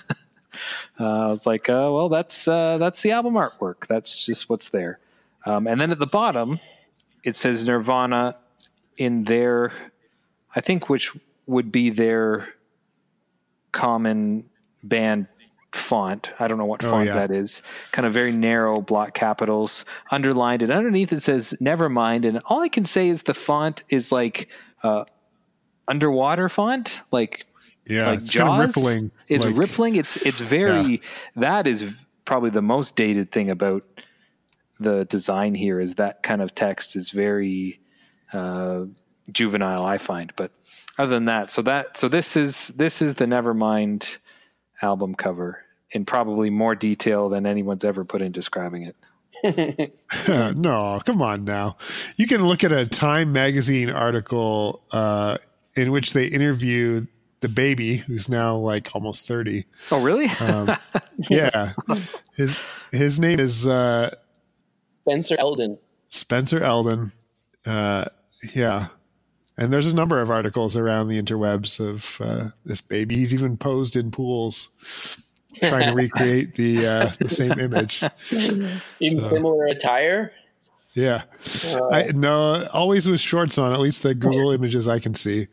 uh, 1.00 1.28
I 1.28 1.28
was 1.28 1.46
like, 1.46 1.70
uh, 1.70 1.90
"Well, 1.92 2.10
that's 2.10 2.48
uh, 2.48 2.78
that's 2.78 3.02
the 3.02 3.12
album 3.12 3.34
artwork. 3.34 3.88
That's 3.88 4.26
just 4.26 4.50
what's 4.50 4.70
there." 4.70 5.00
Um, 5.46 5.68
and 5.68 5.82
then 5.82 5.92
at 5.92 6.00
the 6.00 6.08
bottom, 6.08 6.60
it 7.24 7.36
says 7.36 7.64
Nirvana 7.64 8.36
in 8.98 9.24
their, 9.24 9.72
I 10.56 10.62
think, 10.62 10.90
which 10.90 11.12
would 11.48 11.72
be 11.72 11.90
their 11.90 12.50
common 13.72 14.50
band 14.84 15.28
font. 15.74 16.32
I 16.40 16.48
don't 16.48 16.58
know 16.58 16.66
what 16.66 16.84
Oh, 16.84 16.90
font 16.90 17.08
yeah. 17.08 17.14
that 17.16 17.32
is. 17.32 17.62
Kind 17.92 18.06
of 18.06 18.14
very 18.14 18.32
narrow 18.32 18.82
block 18.82 19.14
capitals 19.14 19.86
underlined, 20.12 20.62
and 20.62 20.72
underneath 20.72 21.12
it 21.14 21.22
says 21.22 21.54
"Never 21.60 21.90
mind." 21.90 22.26
And 22.26 22.40
all 22.46 22.62
I 22.62 22.70
can 22.70 22.86
say 22.86 23.08
is 23.10 23.24
the 23.24 23.34
font 23.34 23.84
is 23.90 24.12
like 24.12 24.50
uh, 24.84 25.06
underwater 25.88 26.50
font, 26.50 27.02
like 27.12 27.46
Yeah, 27.86 28.08
like 28.12 28.20
it's 28.20 28.36
kind 28.36 28.64
of 28.64 28.76
rippling. 28.76 29.12
It's 29.28 29.46
like- 29.46 29.56
rippling. 29.58 29.96
It's 29.96 30.18
it's 30.18 30.40
very. 30.40 31.02
That 31.36 31.68
is 31.68 32.00
probably 32.26 32.50
the 32.52 32.62
most 32.62 32.96
dated 32.96 33.32
thing 33.32 33.50
about 33.50 33.84
the 34.80 35.06
design 35.06 35.56
here. 35.56 35.80
Is 35.80 35.96
that 35.96 36.24
kind 36.24 36.42
of 36.42 36.54
text 36.56 36.96
is 36.96 37.12
very 37.12 37.80
uh, 38.34 38.86
juvenile. 39.32 39.86
I 39.86 39.98
find, 39.98 40.34
but 40.36 40.52
other 40.98 41.12
than 41.12 41.24
that, 41.24 41.50
so 41.52 41.62
that 41.64 41.98
so 41.98 42.08
this 42.08 42.36
is 42.36 42.70
this 42.70 43.02
is 43.02 43.16
the 43.16 43.26
Nevermind 43.26 44.18
album 44.82 45.16
cover 45.16 45.64
in 45.92 46.06
probably 46.06 46.50
more 46.50 46.76
detail 46.76 47.30
than 47.30 47.46
anyone's 47.46 47.84
ever 47.84 48.06
put 48.06 48.22
in 48.22 48.32
describing 48.32 48.84
it. 48.84 48.96
no, 50.28 51.02
come 51.06 51.22
on 51.22 51.44
now. 51.44 51.78
You 52.18 52.28
can 52.28 52.46
look 52.46 52.64
at 52.64 52.72
a 52.72 52.86
Time 52.86 53.32
magazine 53.32 53.90
article 53.90 54.82
uh, 54.92 55.38
in 55.76 55.92
which 55.92 56.14
they 56.14 56.28
interview 56.28 57.06
the 57.40 57.50
baby, 57.50 57.98
who's 57.98 58.30
now 58.30 58.56
like 58.56 58.90
almost 58.94 59.28
thirty. 59.28 59.66
Oh, 59.92 60.02
really? 60.02 60.28
Um, 60.40 60.78
yeah, 61.30 61.74
his 62.36 62.60
his 62.92 63.20
name 63.20 63.40
is 63.40 63.66
uh, 63.66 64.14
Spencer 65.02 65.36
Elden. 65.40 65.78
Spencer 66.10 66.64
Elden. 66.64 67.12
Uh, 67.66 68.06
yeah, 68.54 68.88
and 69.62 69.72
there's 69.72 69.86
a 69.86 69.94
number 69.94 70.20
of 70.20 70.32
articles 70.32 70.76
around 70.76 71.08
the 71.08 71.22
interwebs 71.22 71.80
of 71.80 72.20
uh, 72.20 72.50
this 72.66 72.82
baby. 72.82 73.16
He's 73.16 73.32
even 73.32 73.58
posed 73.58 73.96
in 73.96 74.10
pools, 74.10 74.70
trying 75.62 75.88
to 75.88 75.94
recreate 75.96 76.56
the 76.56 76.88
uh, 76.88 77.12
the 77.20 77.30
same 77.30 77.52
image. 77.60 78.04
Even 78.32 78.80
So- 79.20 79.30
similar 79.30 79.68
attire. 79.68 80.34
Yeah. 80.94 81.22
Uh, 81.68 81.90
I 81.90 82.12
no, 82.16 82.68
always 82.74 83.08
with 83.08 83.20
shorts 83.22 83.60
on. 83.60 83.72
At 83.72 83.80
least 83.80 84.02
the 84.04 84.16
Google 84.16 84.52
images 84.52 84.88
I 84.88 84.98
can 85.00 85.14
see. 85.14 85.48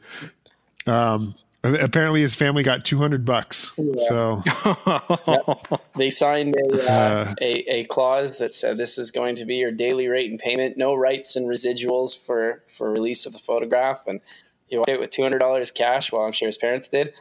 Um, 0.87 1.35
apparently 1.65 2.21
his 2.21 2.35
family 2.35 2.63
got 2.63 2.85
two 2.85 2.99
hundred 2.99 3.25
bucks. 3.25 3.73
So 4.09 4.43
They 5.97 6.11
signed 6.11 6.55
a, 6.57 6.79
uh, 6.81 6.93
Uh, 6.93 7.35
a 7.41 7.53
a 7.81 7.85
clause 7.85 8.39
that 8.39 8.55
said 8.55 8.79
this 8.79 8.99
is 8.99 9.11
going 9.11 9.37
to 9.37 9.45
be 9.45 9.57
your 9.57 9.73
daily 9.73 10.09
rate 10.09 10.31
and 10.31 10.39
payment, 10.39 10.77
no 10.77 10.95
rights 10.95 11.37
and 11.37 11.47
residuals 11.49 12.17
for 12.19 12.63
for 12.69 12.91
release 12.91 13.27
of 13.27 13.33
the 13.33 13.39
photograph, 13.39 14.07
and 14.07 14.21
he 14.67 14.77
walked 14.79 14.91
out 14.91 15.01
with 15.01 15.11
two 15.11 15.23
hundred 15.23 15.39
dollars 15.41 15.71
cash. 15.71 16.13
Well, 16.13 16.23
I'm 16.23 16.33
sure 16.33 16.47
his 16.47 16.59
parents 16.59 16.89
did, 16.89 17.13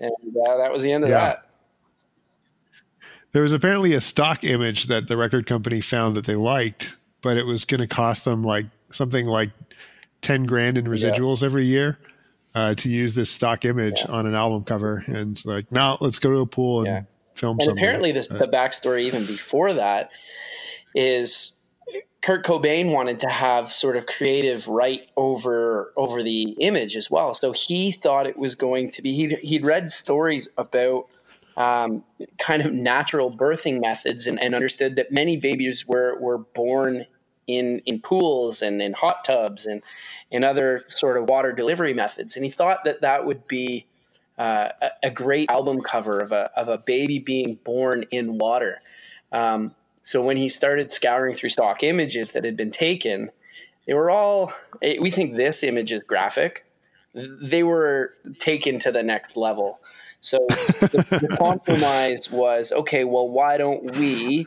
and 0.00 0.10
uh, 0.48 0.56
that 0.58 0.72
was 0.72 0.82
the 0.82 0.92
end 0.92 1.04
of 1.04 1.10
Yeah. 1.10 1.18
that. 1.26 1.42
there 3.32 3.42
was 3.42 3.52
apparently 3.52 3.92
a 3.92 4.00
stock 4.00 4.44
image 4.44 4.86
that 4.86 5.08
the 5.08 5.16
record 5.16 5.46
company 5.46 5.80
found 5.80 6.16
that 6.16 6.24
they 6.26 6.34
liked, 6.36 6.94
but 7.22 7.36
it 7.36 7.44
was 7.46 7.64
going 7.64 7.80
to 7.80 7.86
cost 7.86 8.24
them 8.24 8.42
like 8.42 8.66
something 8.90 9.26
like 9.26 9.50
ten 10.22 10.44
grand 10.44 10.78
in 10.78 10.86
residuals 10.86 11.42
every 11.42 11.66
year. 11.66 11.98
Uh, 12.56 12.74
to 12.74 12.88
use 12.88 13.14
this 13.14 13.28
stock 13.30 13.66
image 13.66 14.00
Yeah. 14.00 14.12
on 14.12 14.24
an 14.26 14.34
album 14.34 14.64
cover, 14.64 15.04
and 15.08 15.32
it's 15.32 15.44
like, 15.44 15.70
now 15.70 15.98
let's 16.00 16.18
go 16.18 16.30
to 16.32 16.38
a 16.40 16.46
pool 16.46 16.78
and 16.80 16.86
Yeah. 16.86 17.02
film 17.34 17.58
And 17.60 17.64
something. 17.66 17.84
apparently, 17.84 18.12
this 18.12 18.28
the 18.28 18.48
backstory 18.48 19.02
even 19.02 19.26
before 19.26 19.74
that 19.74 20.08
is 20.94 21.54
Kurt 22.22 22.46
Cobain 22.46 22.92
wanted 22.92 23.20
to 23.20 23.28
have 23.28 23.74
sort 23.74 23.98
of 23.98 24.06
creative 24.06 24.66
right 24.68 25.06
over 25.18 25.92
over 25.98 26.22
the 26.22 26.56
image 26.60 26.96
as 26.96 27.10
well. 27.10 27.34
So 27.34 27.52
he 27.52 27.92
thought 27.92 28.26
it 28.26 28.38
was 28.38 28.54
going 28.54 28.90
to 28.92 29.02
be. 29.02 29.14
He'd, 29.14 29.38
he'd 29.42 29.66
read 29.66 29.90
stories 29.90 30.48
about 30.56 31.08
um, 31.58 32.04
kind 32.38 32.64
of 32.64 32.72
natural 32.72 33.30
birthing 33.30 33.82
methods 33.82 34.26
and, 34.26 34.40
and 34.42 34.54
understood 34.54 34.96
that 34.96 35.12
many 35.12 35.36
babies 35.36 35.86
were 35.86 36.18
were 36.20 36.38
born 36.38 37.04
in 37.46 37.80
in 37.84 38.00
pools 38.00 38.62
and 38.62 38.80
in 38.82 38.92
hot 38.94 39.24
tubs 39.24 39.66
and 39.66 39.82
in 40.30 40.44
other 40.44 40.84
sort 40.88 41.16
of 41.16 41.28
water 41.28 41.52
delivery 41.52 41.94
methods. 41.94 42.36
And 42.36 42.44
he 42.44 42.50
thought 42.50 42.84
that 42.84 43.00
that 43.02 43.26
would 43.26 43.46
be 43.46 43.86
uh, 44.38 44.70
a, 44.82 44.90
a 45.04 45.10
great 45.10 45.50
album 45.50 45.80
cover 45.80 46.20
of 46.20 46.32
a 46.32 46.50
of 46.56 46.68
a 46.68 46.78
baby 46.78 47.18
being 47.18 47.58
born 47.64 48.04
in 48.10 48.38
water. 48.38 48.80
Um, 49.32 49.74
so 50.02 50.22
when 50.22 50.36
he 50.36 50.48
started 50.48 50.92
scouring 50.92 51.34
through 51.34 51.50
stock 51.50 51.82
images 51.82 52.32
that 52.32 52.44
had 52.44 52.56
been 52.56 52.70
taken, 52.70 53.30
they 53.86 53.94
were 53.94 54.10
all. 54.10 54.52
eh, 54.82 54.96
We 55.00 55.10
think 55.10 55.34
this 55.36 55.62
image 55.62 55.92
is 55.92 56.02
graphic. 56.02 56.64
They 57.14 57.62
were 57.62 58.10
taken 58.40 58.78
to 58.80 58.92
the 58.92 59.02
next 59.02 59.36
level. 59.36 59.80
So 60.20 60.38
the, 60.48 61.06
the 61.28 61.36
compromise 61.38 62.30
was 62.30 62.72
okay. 62.72 63.04
Well, 63.04 63.28
why 63.28 63.56
don't 63.56 63.96
we 63.96 64.46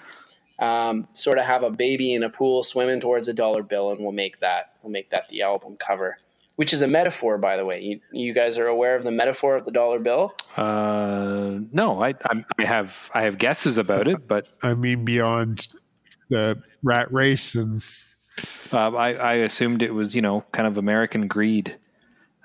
um, 0.59 1.07
sort 1.13 1.37
of 1.37 1.45
have 1.45 1.63
a 1.63 1.69
baby 1.69 2.13
in 2.13 2.23
a 2.23 2.29
pool 2.29 2.63
swimming 2.63 2.99
towards 2.99 3.27
a 3.27 3.33
dollar 3.33 3.63
bill, 3.63 3.91
and 3.91 3.99
we'll 4.01 4.11
make 4.11 4.39
that 4.41 4.73
we'll 4.83 4.91
make 4.91 5.09
that 5.11 5.29
the 5.29 5.41
album 5.41 5.77
cover, 5.77 6.17
which 6.57 6.73
is 6.73 6.81
a 6.81 6.87
metaphor, 6.87 7.37
by 7.37 7.57
the 7.57 7.65
way. 7.65 7.81
You, 7.81 7.99
you 8.11 8.33
guys 8.33 8.57
are 8.57 8.67
aware 8.67 8.95
of 8.95 9.03
the 9.03 9.11
metaphor 9.11 9.55
of 9.55 9.65
the 9.65 9.71
dollar 9.71 9.99
bill? 9.99 10.33
uh, 10.57 11.59
no, 11.71 12.01
I, 12.01 12.09
I 12.25 12.43
I 12.59 12.65
have 12.65 13.09
I 13.13 13.21
have 13.21 13.37
guesses 13.37 13.77
about 13.77 14.07
it, 14.07 14.27
but 14.27 14.47
I 14.63 14.73
mean, 14.73 15.05
beyond 15.05 15.67
the 16.29 16.61
rat 16.83 17.11
race 17.11 17.55
and 17.55 17.83
Uh, 18.71 18.91
I, 18.95 19.13
I 19.15 19.33
assumed 19.33 19.81
it 19.81 19.93
was, 19.93 20.15
you 20.15 20.21
know, 20.21 20.45
kind 20.53 20.65
of 20.67 20.77
American 20.77 21.27
greed 21.27 21.75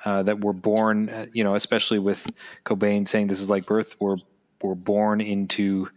uh, 0.04 0.22
that 0.24 0.40
we're 0.40 0.52
born, 0.52 1.08
uh, 1.08 1.26
you 1.32 1.44
know, 1.44 1.54
especially 1.54 1.98
with 1.98 2.26
Cobain 2.64 3.06
saying 3.06 3.28
this 3.28 3.40
is 3.40 3.48
like 3.50 3.66
birth. 3.66 3.94
We're 4.00 4.16
we're 4.62 4.74
born 4.74 5.20
into 5.20 5.88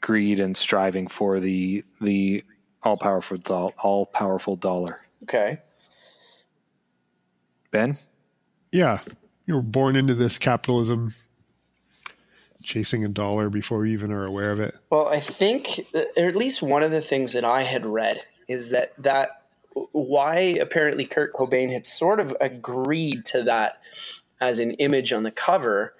greed 0.00 0.40
and 0.40 0.56
striving 0.56 1.08
for 1.08 1.40
the 1.40 1.84
the 2.00 2.44
all 2.82 2.96
powerful 2.96 3.36
do- 3.36 3.72
all 3.82 4.06
powerful 4.06 4.56
dollar. 4.56 5.00
Okay. 5.24 5.58
Ben, 7.70 7.96
Yeah, 8.72 9.00
you 9.44 9.54
were 9.54 9.62
born 9.62 9.94
into 9.94 10.14
this 10.14 10.38
capitalism, 10.38 11.14
chasing 12.62 13.04
a 13.04 13.08
dollar 13.08 13.50
before 13.50 13.84
you 13.84 13.92
even 13.92 14.10
are 14.10 14.24
aware 14.24 14.52
of 14.52 14.60
it. 14.60 14.74
Well, 14.88 15.08
I 15.08 15.20
think, 15.20 15.86
or 16.16 16.26
at 16.26 16.36
least 16.36 16.62
one 16.62 16.82
of 16.82 16.90
the 16.90 17.02
things 17.02 17.32
that 17.34 17.44
I 17.44 17.64
had 17.64 17.84
read 17.84 18.20
is 18.46 18.70
that 18.70 18.92
that 19.02 19.42
why 19.92 20.38
apparently 20.60 21.04
Kurt 21.04 21.34
Cobain 21.34 21.72
had 21.72 21.84
sort 21.84 22.20
of 22.20 22.34
agreed 22.40 23.24
to 23.26 23.42
that 23.44 23.80
as 24.40 24.58
an 24.58 24.72
image 24.74 25.12
on 25.12 25.24
the 25.24 25.30
cover 25.30 25.94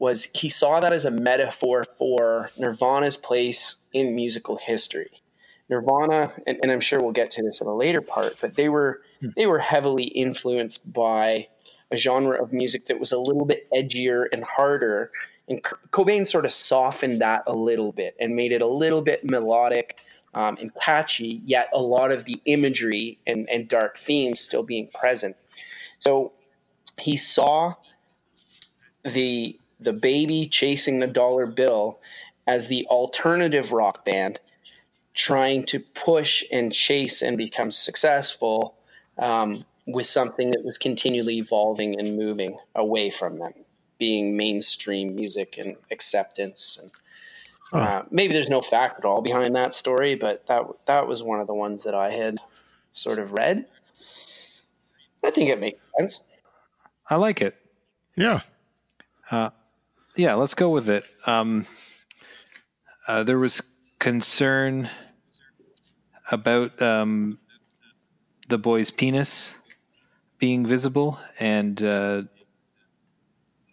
was 0.00 0.28
he 0.34 0.48
saw 0.48 0.80
that 0.80 0.92
as 0.92 1.04
a 1.04 1.10
metaphor 1.10 1.84
for 1.84 2.50
Nirvana's 2.58 3.16
place 3.16 3.76
in 3.92 4.16
musical 4.16 4.56
history. 4.56 5.22
Nirvana, 5.68 6.32
and, 6.48 6.58
and 6.62 6.72
I'm 6.72 6.80
sure 6.80 7.00
we'll 7.00 7.12
get 7.12 7.30
to 7.32 7.42
this 7.42 7.60
in 7.60 7.68
a 7.68 7.76
later 7.76 8.00
part, 8.00 8.36
but 8.40 8.56
they 8.56 8.68
were 8.68 9.02
they 9.36 9.46
were 9.46 9.60
heavily 9.60 10.04
influenced 10.04 10.90
by 10.92 11.46
a 11.92 11.96
genre 11.96 12.42
of 12.42 12.52
music 12.52 12.86
that 12.86 12.98
was 12.98 13.12
a 13.12 13.18
little 13.18 13.44
bit 13.44 13.68
edgier 13.70 14.24
and 14.32 14.42
harder. 14.42 15.10
And 15.48 15.62
Cobain 15.62 16.26
sort 16.26 16.44
of 16.44 16.52
softened 16.52 17.20
that 17.20 17.42
a 17.46 17.54
little 17.54 17.92
bit 17.92 18.16
and 18.18 18.34
made 18.34 18.52
it 18.52 18.62
a 18.62 18.66
little 18.66 19.02
bit 19.02 19.28
melodic 19.28 20.02
um, 20.34 20.56
and 20.60 20.70
catchy, 20.80 21.42
yet 21.44 21.68
a 21.74 21.80
lot 21.80 22.10
of 22.10 22.24
the 22.24 22.40
imagery 22.46 23.18
and, 23.26 23.48
and 23.50 23.68
dark 23.68 23.98
themes 23.98 24.40
still 24.40 24.62
being 24.62 24.88
present. 24.88 25.36
So 25.98 26.32
he 26.98 27.16
saw 27.16 27.74
the 29.04 29.58
the 29.80 29.92
baby 29.92 30.46
chasing 30.46 31.00
the 31.00 31.06
dollar 31.06 31.46
bill 31.46 31.98
as 32.46 32.68
the 32.68 32.86
alternative 32.86 33.72
rock 33.72 34.04
band 34.04 34.38
trying 35.14 35.64
to 35.64 35.80
push 35.80 36.44
and 36.52 36.72
chase 36.72 37.22
and 37.22 37.36
become 37.36 37.70
successful 37.70 38.76
um, 39.18 39.64
with 39.86 40.06
something 40.06 40.50
that 40.50 40.64
was 40.64 40.78
continually 40.78 41.38
evolving 41.38 41.98
and 41.98 42.16
moving 42.16 42.58
away 42.74 43.10
from 43.10 43.38
them, 43.38 43.52
being 43.98 44.36
mainstream 44.36 45.14
music 45.14 45.58
and 45.58 45.76
acceptance. 45.90 46.78
And 46.80 46.90
uh, 47.72 48.02
maybe 48.10 48.32
there's 48.32 48.48
no 48.48 48.60
fact 48.60 48.98
at 48.98 49.04
all 49.04 49.20
behind 49.20 49.54
that 49.56 49.74
story, 49.74 50.14
but 50.14 50.46
that 50.46 50.64
that 50.86 51.06
was 51.06 51.22
one 51.22 51.40
of 51.40 51.46
the 51.46 51.54
ones 51.54 51.84
that 51.84 51.94
I 51.94 52.10
had 52.10 52.36
sort 52.92 53.18
of 53.18 53.32
read. 53.32 53.66
I 55.24 55.30
think 55.30 55.50
it 55.50 55.60
makes 55.60 55.78
sense. 55.98 56.20
I 57.08 57.16
like 57.16 57.42
it. 57.42 57.56
Yeah, 58.16 58.40
Uh, 59.30 59.50
yeah, 60.20 60.34
let's 60.34 60.52
go 60.52 60.68
with 60.68 60.90
it. 60.90 61.04
Um, 61.24 61.64
uh, 63.08 63.22
there 63.24 63.38
was 63.38 63.62
concern 63.98 64.90
about 66.30 66.80
um, 66.82 67.38
the 68.46 68.58
boy's 68.58 68.90
penis 68.90 69.54
being 70.38 70.66
visible, 70.66 71.18
and 71.38 71.82
uh, 71.82 72.22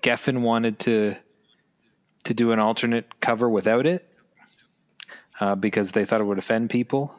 Geffen 0.01 0.39
wanted 0.39 0.79
to 0.79 1.15
to 2.23 2.33
do 2.33 2.53
an 2.53 2.59
alternate 2.59 3.19
cover 3.19 3.49
without 3.49 3.85
it 3.85 4.09
uh, 5.41 5.55
because 5.55 5.91
they 5.91 6.05
thought 6.05 6.21
it 6.21 6.25
would 6.25 6.37
offend 6.37 6.69
people. 6.69 7.13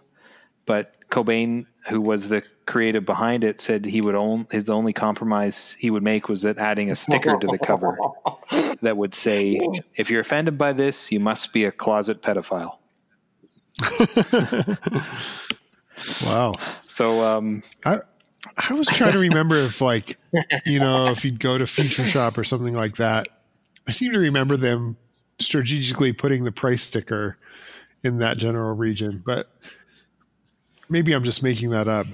But 0.64 0.94
Cobain, 1.10 1.66
who 1.88 2.00
was 2.00 2.28
the 2.28 2.42
creative 2.66 3.06
behind 3.06 3.44
it, 3.44 3.60
said 3.60 3.84
he 3.84 4.00
would 4.00 4.14
only 4.14 4.46
his 4.50 4.68
only 4.68 4.92
compromise 4.92 5.74
he 5.78 5.90
would 5.90 6.02
make 6.02 6.28
was 6.28 6.42
that 6.42 6.58
adding 6.58 6.90
a 6.90 6.96
sticker 6.96 7.38
to 7.38 7.46
the 7.46 7.58
cover 7.58 7.96
that 8.82 8.96
would 8.96 9.14
say, 9.14 9.58
"If 9.96 10.10
you're 10.10 10.20
offended 10.20 10.58
by 10.58 10.72
this, 10.72 11.10
you 11.10 11.20
must 11.20 11.52
be 11.52 11.64
a 11.64 11.72
closet 11.72 12.22
pedophile." 12.22 12.78
Wow. 16.24 16.54
So 16.86 17.24
um, 17.24 17.62
I 17.84 18.00
I 18.56 18.74
was 18.74 18.86
trying 18.88 19.12
to 19.12 19.18
remember 19.18 19.56
if 19.56 19.80
like 19.80 20.18
you 20.64 20.78
know 20.78 21.08
if 21.08 21.24
you'd 21.24 21.40
go 21.40 21.58
to 21.58 21.66
Future 21.66 22.06
Shop 22.06 22.38
or 22.38 22.44
something 22.44 22.74
like 22.74 22.96
that. 22.96 23.28
I 23.86 23.92
seem 23.92 24.12
to 24.12 24.18
remember 24.18 24.56
them 24.56 24.96
strategically 25.38 26.12
putting 26.12 26.44
the 26.44 26.52
price 26.52 26.82
sticker 26.82 27.38
in 28.02 28.18
that 28.18 28.36
general 28.36 28.76
region, 28.76 29.22
but 29.24 29.46
maybe 30.88 31.12
I'm 31.12 31.24
just 31.24 31.42
making 31.42 31.70
that 31.70 31.88
up. 31.88 32.06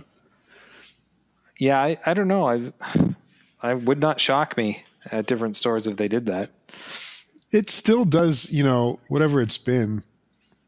yeah, 1.58 1.80
I, 1.80 1.98
I 2.04 2.14
don't 2.14 2.28
know. 2.28 2.46
I 2.46 2.72
I 3.62 3.74
would 3.74 3.98
not 3.98 4.20
shock 4.20 4.56
me 4.56 4.84
at 5.10 5.26
different 5.26 5.56
stores 5.56 5.86
if 5.86 5.96
they 5.96 6.08
did 6.08 6.26
that. 6.26 6.50
It 7.50 7.70
still 7.70 8.04
does, 8.04 8.50
you 8.50 8.64
know, 8.64 8.98
whatever 9.08 9.40
it's 9.40 9.56
been, 9.56 10.02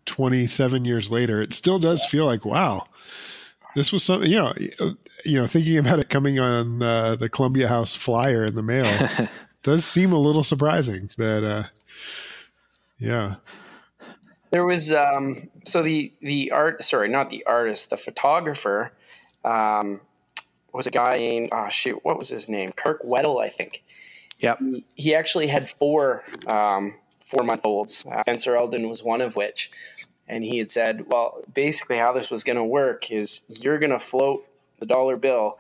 27 0.07 0.85
years 0.85 1.11
later, 1.11 1.43
it 1.43 1.53
still 1.53 1.79
does 1.79 2.05
feel 2.07 2.25
like 2.27 2.45
wow. 2.45 2.87
This 3.75 3.93
was 3.93 4.03
something, 4.03 4.31
you 4.31 4.39
know, 4.39 4.55
you 5.27 5.39
know, 5.39 5.47
thinking 5.47 5.77
about 5.77 5.99
it 5.99 6.09
coming 6.09 6.39
on 6.39 6.83
uh, 6.83 7.17
the 7.17 7.29
Columbia 7.29 7.69
House 7.69 7.95
flyer 7.95 8.45
in 8.45 8.55
the 8.55 8.63
mail 8.63 8.91
does 9.63 9.85
seem 9.85 10.13
a 10.13 10.19
little 10.19 10.43
surprising 10.43 11.11
that 11.19 11.45
uh 11.45 11.63
yeah. 12.99 13.35
There 14.51 14.65
was 14.65 14.93
um, 14.93 15.49
so 15.65 15.83
the 15.83 16.13
the 16.21 16.51
art 16.53 16.83
sorry 16.85 17.09
not 17.09 17.31
the 17.31 17.45
artist 17.45 17.91
the 17.91 17.97
photographer 17.97 18.93
um, 19.45 20.01
was 20.73 20.87
a 20.87 20.91
guy 20.91 21.17
named 21.17 21.51
oh 21.53 21.69
shoot 21.69 21.99
what 22.05 22.17
was 22.17 22.29
his 22.29 22.49
name? 22.49 22.73
Kirk 22.73 23.03
Weddle 23.03 23.43
I 23.43 23.49
think. 23.49 23.83
Yep. 24.39 24.59
he, 24.61 24.85
he 24.95 25.15
actually 25.15 25.47
had 25.49 25.69
four 25.69 26.23
um, 26.47 26.95
four 27.25 27.45
month 27.45 27.65
olds. 27.65 28.05
Uh, 28.07 28.23
Spencer 28.23 28.57
Elden 28.57 28.89
was 28.89 29.03
one 29.03 29.21
of 29.21 29.37
which. 29.37 29.71
And 30.29 30.43
he 30.43 30.59
had 30.59 30.71
said 30.71 31.07
well 31.09 31.43
basically 31.53 31.99
how 31.99 32.13
this 32.13 32.31
was 32.31 32.45
going 32.45 32.57
to 32.57 32.65
work 32.65 33.11
is 33.11 33.43
you're 33.49 33.79
going 33.79 33.93
to 33.93 34.01
float 34.01 34.47
the 34.79 34.87
dollar 34.87 35.17
bill 35.17 35.59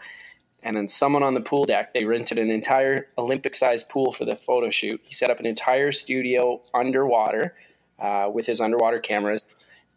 and 0.62 0.76
then 0.76 0.88
someone 0.88 1.22
on 1.22 1.34
the 1.34 1.40
pool 1.40 1.64
deck 1.64 1.92
they 1.92 2.04
rented 2.04 2.38
an 2.38 2.50
entire 2.50 3.06
Olympic 3.18 3.54
sized 3.54 3.88
pool 3.88 4.12
for 4.12 4.24
the 4.24 4.36
photo 4.36 4.70
shoot. 4.70 5.00
He 5.04 5.14
set 5.14 5.30
up 5.30 5.40
an 5.40 5.46
entire 5.46 5.92
studio 5.92 6.60
underwater 6.74 7.54
uh, 7.98 8.30
with 8.32 8.46
his 8.46 8.60
underwater 8.60 8.98
cameras, 8.98 9.42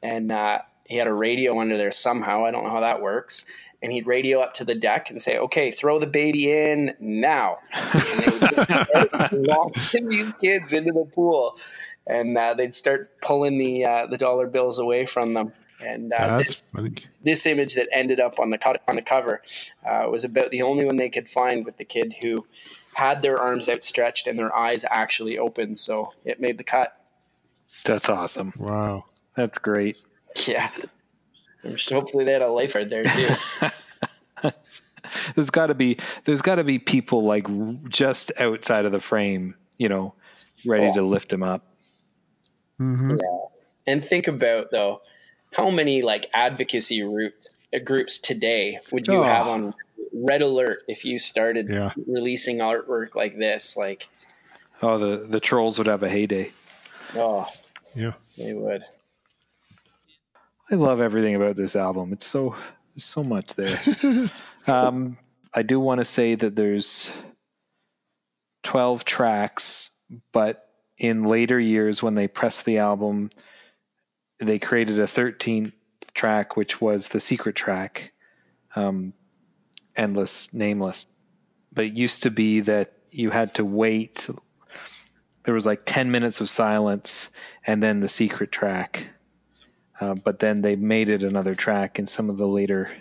and 0.01 0.31
uh, 0.31 0.59
he 0.85 0.97
had 0.97 1.07
a 1.07 1.13
radio 1.13 1.59
under 1.59 1.77
there 1.77 1.91
somehow. 1.91 2.45
I 2.45 2.51
don't 2.51 2.63
know 2.63 2.71
how 2.71 2.81
that 2.81 3.01
works. 3.01 3.45
And 3.81 3.93
he'd 3.93 4.07
radio 4.07 4.39
up 4.39 4.55
to 4.55 4.65
the 4.65 4.75
deck 4.75 5.09
and 5.09 5.21
say, 5.21 5.37
"Okay, 5.37 5.71
throw 5.71 5.99
the 5.99 6.07
baby 6.07 6.51
in 6.51 6.95
now." 6.99 7.59
And 7.71 8.19
they 8.19 8.31
would 8.31 8.41
just 8.41 8.89
start 8.89 9.33
launching 9.33 10.09
these 10.09 10.33
kids 10.41 10.73
into 10.73 10.91
the 10.91 11.05
pool, 11.05 11.57
and 12.05 12.37
uh, 12.37 12.55
they'd 12.55 12.75
start 12.75 13.21
pulling 13.21 13.57
the 13.57 13.85
uh, 13.85 14.07
the 14.07 14.17
dollar 14.17 14.47
bills 14.47 14.79
away 14.79 15.05
from 15.05 15.31
them. 15.31 15.53
And 15.81 16.13
uh, 16.13 16.37
That's 16.37 16.61
this, 16.73 17.05
this 17.23 17.45
image 17.45 17.75
that 17.75 17.87
ended 17.93 18.19
up 18.19 18.37
on 18.37 18.49
the 18.49 18.57
co- 18.57 18.75
on 18.87 18.97
the 18.97 19.01
cover 19.01 19.41
uh, 19.89 20.07
was 20.09 20.25
about 20.25 20.51
the 20.51 20.61
only 20.61 20.83
one 20.83 20.97
they 20.97 21.09
could 21.09 21.29
find 21.29 21.65
with 21.65 21.77
the 21.77 21.85
kid 21.85 22.15
who 22.21 22.45
had 22.93 23.21
their 23.21 23.37
arms 23.37 23.69
outstretched 23.69 24.27
and 24.27 24.37
their 24.37 24.53
eyes 24.53 24.83
actually 24.89 25.37
open. 25.37 25.77
So 25.77 26.13
it 26.25 26.41
made 26.41 26.57
the 26.57 26.65
cut. 26.65 26.98
That's 27.85 28.09
awesome. 28.09 28.53
Wow. 28.59 29.05
That's 29.35 29.57
great. 29.57 29.97
Yeah. 30.47 30.69
I'm 31.63 31.75
sure 31.75 31.99
hopefully 31.99 32.25
they 32.25 32.33
had 32.33 32.41
a 32.41 32.47
lifeguard 32.49 32.89
there 32.89 33.03
too. 33.03 33.29
There's 35.35 35.49
got 35.49 35.67
to 35.67 35.73
be 35.75 35.97
there's 36.25 36.41
got 36.41 36.55
to 36.55 36.63
be 36.63 36.77
people 36.79 37.23
like 37.23 37.47
just 37.89 38.31
outside 38.39 38.85
of 38.85 38.91
the 38.91 38.99
frame, 38.99 39.55
you 39.77 39.89
know, 39.89 40.13
ready 40.65 40.87
Oh. 40.87 40.93
to 40.93 41.01
lift 41.03 41.31
him 41.33 41.43
up. 41.43 41.65
hmm 42.77 43.15
and 43.87 44.05
think 44.05 44.27
about 44.27 44.69
though, 44.71 45.01
how 45.53 45.69
many 45.69 46.01
like 46.01 46.29
advocacy 46.33 47.01
groups 47.01 47.55
groups 47.83 48.19
today 48.19 48.79
would 48.91 49.07
you 49.07 49.15
Oh. 49.21 49.23
have 49.23 49.47
on 49.47 49.73
red 50.13 50.41
alert 50.41 50.83
if 50.87 51.05
you 51.05 51.17
started 51.19 51.69
Yeah. 51.69 51.91
releasing 52.07 52.57
artwork 52.59 53.15
like 53.15 53.37
this? 53.37 53.75
Like, 53.75 54.07
Oh, 54.81 54.97
the 54.97 55.25
the 55.27 55.39
trolls 55.39 55.77
would 55.77 55.87
have 55.87 56.03
a 56.03 56.09
heyday. 56.09 56.51
oh, 57.15 57.47
Yeah. 57.95 58.13
they 58.37 58.53
would. 58.53 58.83
I 60.71 60.75
love 60.75 61.01
everything 61.01 61.35
about 61.35 61.55
this 61.55 61.75
album. 61.75 62.13
It's 62.13 62.27
so 62.27 62.55
there's 62.93 63.05
so 63.05 63.23
much 63.23 63.55
there. 63.55 64.29
um, 64.67 65.17
I 65.53 65.63
do 65.63 65.79
want 65.79 65.99
to 65.99 66.05
say 66.05 66.35
that 66.35 66.55
there's 66.55 67.11
12 68.63 69.03
tracks, 69.03 69.91
but 70.31 70.69
in 70.97 71.23
later 71.23 71.59
years 71.59 72.03
when 72.03 72.15
they 72.15 72.27
pressed 72.27 72.65
the 72.65 72.77
album, 72.77 73.29
they 74.39 74.59
created 74.59 74.99
a 74.99 75.05
13th 75.05 75.71
track, 76.13 76.55
which 76.55 76.81
was 76.81 77.07
the 77.07 77.19
secret 77.19 77.55
track, 77.55 78.13
um, 78.75 79.13
Endless 79.95 80.53
Nameless. 80.53 81.07
But 81.73 81.85
it 81.85 81.93
used 81.93 82.23
to 82.23 82.31
be 82.31 82.59
that 82.61 82.93
you 83.11 83.31
had 83.31 83.55
to 83.55 83.65
wait. 83.65 84.29
There 85.43 85.53
was 85.53 85.65
like 85.65 85.81
10 85.85 86.11
minutes 86.11 86.41
of 86.41 86.49
silence 86.49 87.29
and 87.65 87.81
then 87.81 87.99
the 87.99 88.09
secret 88.09 88.51
track. 88.51 89.07
Uh, 89.99 90.15
but 90.23 90.39
then 90.39 90.61
they 90.61 90.75
made 90.75 91.09
it 91.09 91.23
another 91.23 91.55
track 91.55 91.99
in 91.99 92.07
some 92.07 92.29
of 92.29 92.37
the 92.37 92.47
later 92.47 92.91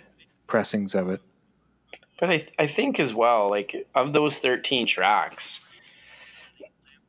pressings 0.47 0.95
of 0.95 1.09
it. 1.09 1.21
But 2.19 2.29
I, 2.29 2.47
I 2.57 2.67
think 2.67 2.99
as 2.99 3.13
well, 3.13 3.49
like 3.49 3.87
of 3.95 4.13
those 4.13 4.37
13 4.37 4.87
tracks, 4.87 5.61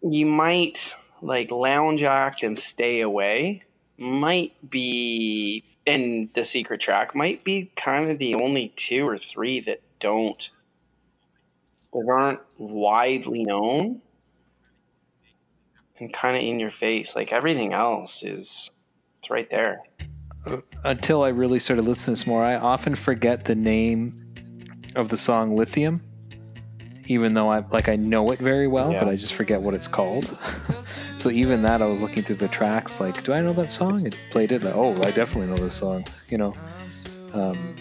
you 0.02 0.26
might 0.26 0.94
like 1.22 1.50
lounge 1.50 2.02
act 2.02 2.42
and 2.42 2.58
stay 2.58 3.00
away 3.00 3.62
might 3.98 4.54
be 4.70 5.62
and 5.86 6.30
the 6.34 6.44
secret 6.44 6.80
track 6.80 7.14
might 7.14 7.44
be 7.44 7.70
kind 7.76 8.10
of 8.10 8.18
the 8.18 8.34
only 8.34 8.72
two 8.76 9.06
or 9.06 9.18
three 9.18 9.60
that 9.60 9.82
don't 9.98 10.50
that 11.92 12.06
aren't 12.08 12.40
widely 12.56 13.44
known 13.44 14.00
and 16.00 16.12
kind 16.12 16.36
of 16.36 16.42
in 16.42 16.58
your 16.58 16.70
face 16.70 17.14
like 17.14 17.32
everything 17.32 17.72
else 17.72 18.22
is 18.22 18.70
it's 19.18 19.30
right 19.30 19.48
there 19.50 19.82
Until 20.84 21.22
I 21.22 21.28
really 21.28 21.58
started 21.58 21.84
listening 21.84 22.16
to 22.16 22.20
this 22.22 22.26
more, 22.26 22.42
I 22.44 22.56
often 22.56 22.94
forget 22.94 23.44
the 23.44 23.54
name 23.54 24.34
of 24.96 25.10
the 25.10 25.16
song 25.18 25.54
Lithium, 25.54 26.00
even 27.06 27.34
though 27.34 27.50
I 27.50 27.58
like 27.70 27.88
I 27.90 27.96
know 27.96 28.30
it 28.30 28.38
very 28.38 28.66
well, 28.66 28.90
Yeah. 28.92 29.00
but 29.00 29.08
I 29.08 29.16
just 29.16 29.34
forget 29.34 29.60
what 29.60 29.74
it's 29.74 29.86
called. 29.86 30.36
so 31.18 31.28
even 31.30 31.60
that, 31.62 31.82
I 31.82 31.86
was 31.86 32.00
looking 32.00 32.22
through 32.22 32.36
the 32.36 32.48
tracks, 32.48 32.98
like, 33.00 33.22
do 33.24 33.34
I 33.34 33.42
know 33.42 33.52
that 33.52 33.70
song? 33.70 34.06
It 34.06 34.16
played 34.30 34.50
it. 34.52 34.64
Oh, 34.64 34.94
I 35.02 35.10
definitely 35.10 35.48
know 35.48 35.56
this 35.62 35.74
song. 35.76 36.04
You 36.30 36.38
know. 36.38 36.54
Um, 37.34 37.74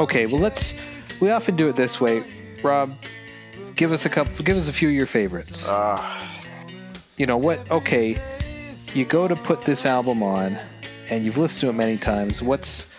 okay, 0.00 0.26
well 0.26 0.40
let's. 0.40 0.74
We 1.22 1.30
often 1.30 1.54
do 1.54 1.68
it 1.68 1.76
this 1.76 2.00
way, 2.00 2.24
Rob. 2.64 2.92
Give 3.76 3.92
us 3.92 4.04
a 4.06 4.08
couple. 4.10 4.44
Give 4.44 4.56
us 4.56 4.68
a 4.68 4.72
few 4.72 4.88
of 4.88 4.94
your 4.94 5.06
favorites. 5.06 5.64
uh, 5.68 5.96
you 7.16 7.26
know 7.26 7.36
what? 7.36 7.70
Okay, 7.70 8.20
you 8.94 9.04
go 9.04 9.28
to 9.28 9.36
put 9.36 9.62
this 9.62 9.86
album 9.86 10.22
on, 10.22 10.58
and 11.10 11.24
you've 11.24 11.38
listened 11.38 11.60
to 11.62 11.68
it 11.68 11.74
many 11.74 11.96
times. 11.96 12.42
What's 12.42 12.90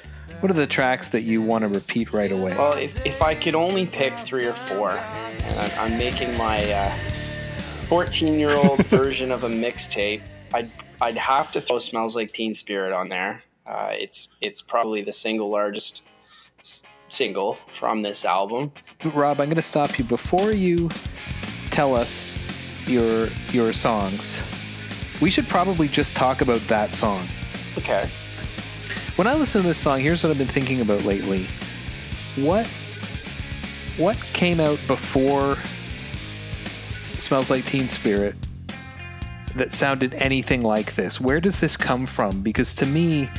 what 0.41 0.51
are 0.51 0.55
the 0.55 0.67
tracks 0.67 1.09
that 1.09 1.21
you 1.21 1.41
want 1.41 1.63
to 1.63 1.67
repeat 1.69 2.13
right 2.13 2.31
away? 2.31 2.55
Well, 2.55 2.73
if, 2.73 3.03
if 3.05 3.21
I 3.21 3.33
could 3.35 3.55
only 3.55 3.85
pick 3.85 4.13
three 4.19 4.45
or 4.45 4.53
four, 4.53 4.91
and 4.91 5.59
I'm, 5.59 5.93
I'm 5.93 5.97
making 5.97 6.37
my 6.37 6.89
14 7.87 8.37
year 8.37 8.51
old 8.51 8.85
version 8.87 9.31
of 9.31 9.43
a 9.43 9.49
mixtape, 9.49 10.21
I'd, 10.53 10.69
I'd 11.01 11.17
have 11.17 11.51
to 11.53 11.61
throw 11.61 11.79
Smells 11.79 12.15
Like 12.15 12.31
Teen 12.31 12.53
Spirit 12.53 12.93
on 12.93 13.09
there. 13.09 13.43
Uh, 13.65 13.89
it's, 13.93 14.27
it's 14.41 14.61
probably 14.61 15.01
the 15.01 15.13
single 15.13 15.49
largest 15.49 16.03
s- 16.59 16.83
single 17.09 17.57
from 17.71 18.01
this 18.01 18.25
album. 18.25 18.71
Rob, 19.03 19.39
I'm 19.39 19.47
going 19.47 19.55
to 19.55 19.61
stop 19.61 19.97
you 19.97 20.05
before 20.05 20.51
you 20.51 20.89
tell 21.71 21.95
us 21.95 22.37
your 22.87 23.29
your 23.51 23.73
songs. 23.73 24.41
We 25.21 25.29
should 25.29 25.47
probably 25.47 25.87
just 25.87 26.15
talk 26.15 26.41
about 26.41 26.61
that 26.61 26.93
song. 26.93 27.25
Okay. 27.77 28.07
When 29.15 29.27
I 29.27 29.33
listen 29.33 29.61
to 29.61 29.67
this 29.67 29.77
song, 29.77 29.99
here's 30.01 30.23
what 30.23 30.31
I've 30.31 30.37
been 30.37 30.47
thinking 30.47 30.81
about 30.81 31.03
lately. 31.03 31.47
What 32.35 32.67
what 33.97 34.17
came 34.33 34.59
out 34.59 34.79
before 34.87 35.57
Smells 37.19 37.49
Like 37.49 37.65
Teen 37.65 37.87
Spirit 37.87 38.35
that 39.55 39.71
sounded 39.71 40.13
anything 40.15 40.61
like 40.61 40.95
this? 40.95 41.19
Where 41.19 41.39
does 41.39 41.59
this 41.59 41.77
come 41.77 42.05
from? 42.05 42.41
Because 42.41 42.75
to 42.75 42.85
me, 42.85 43.29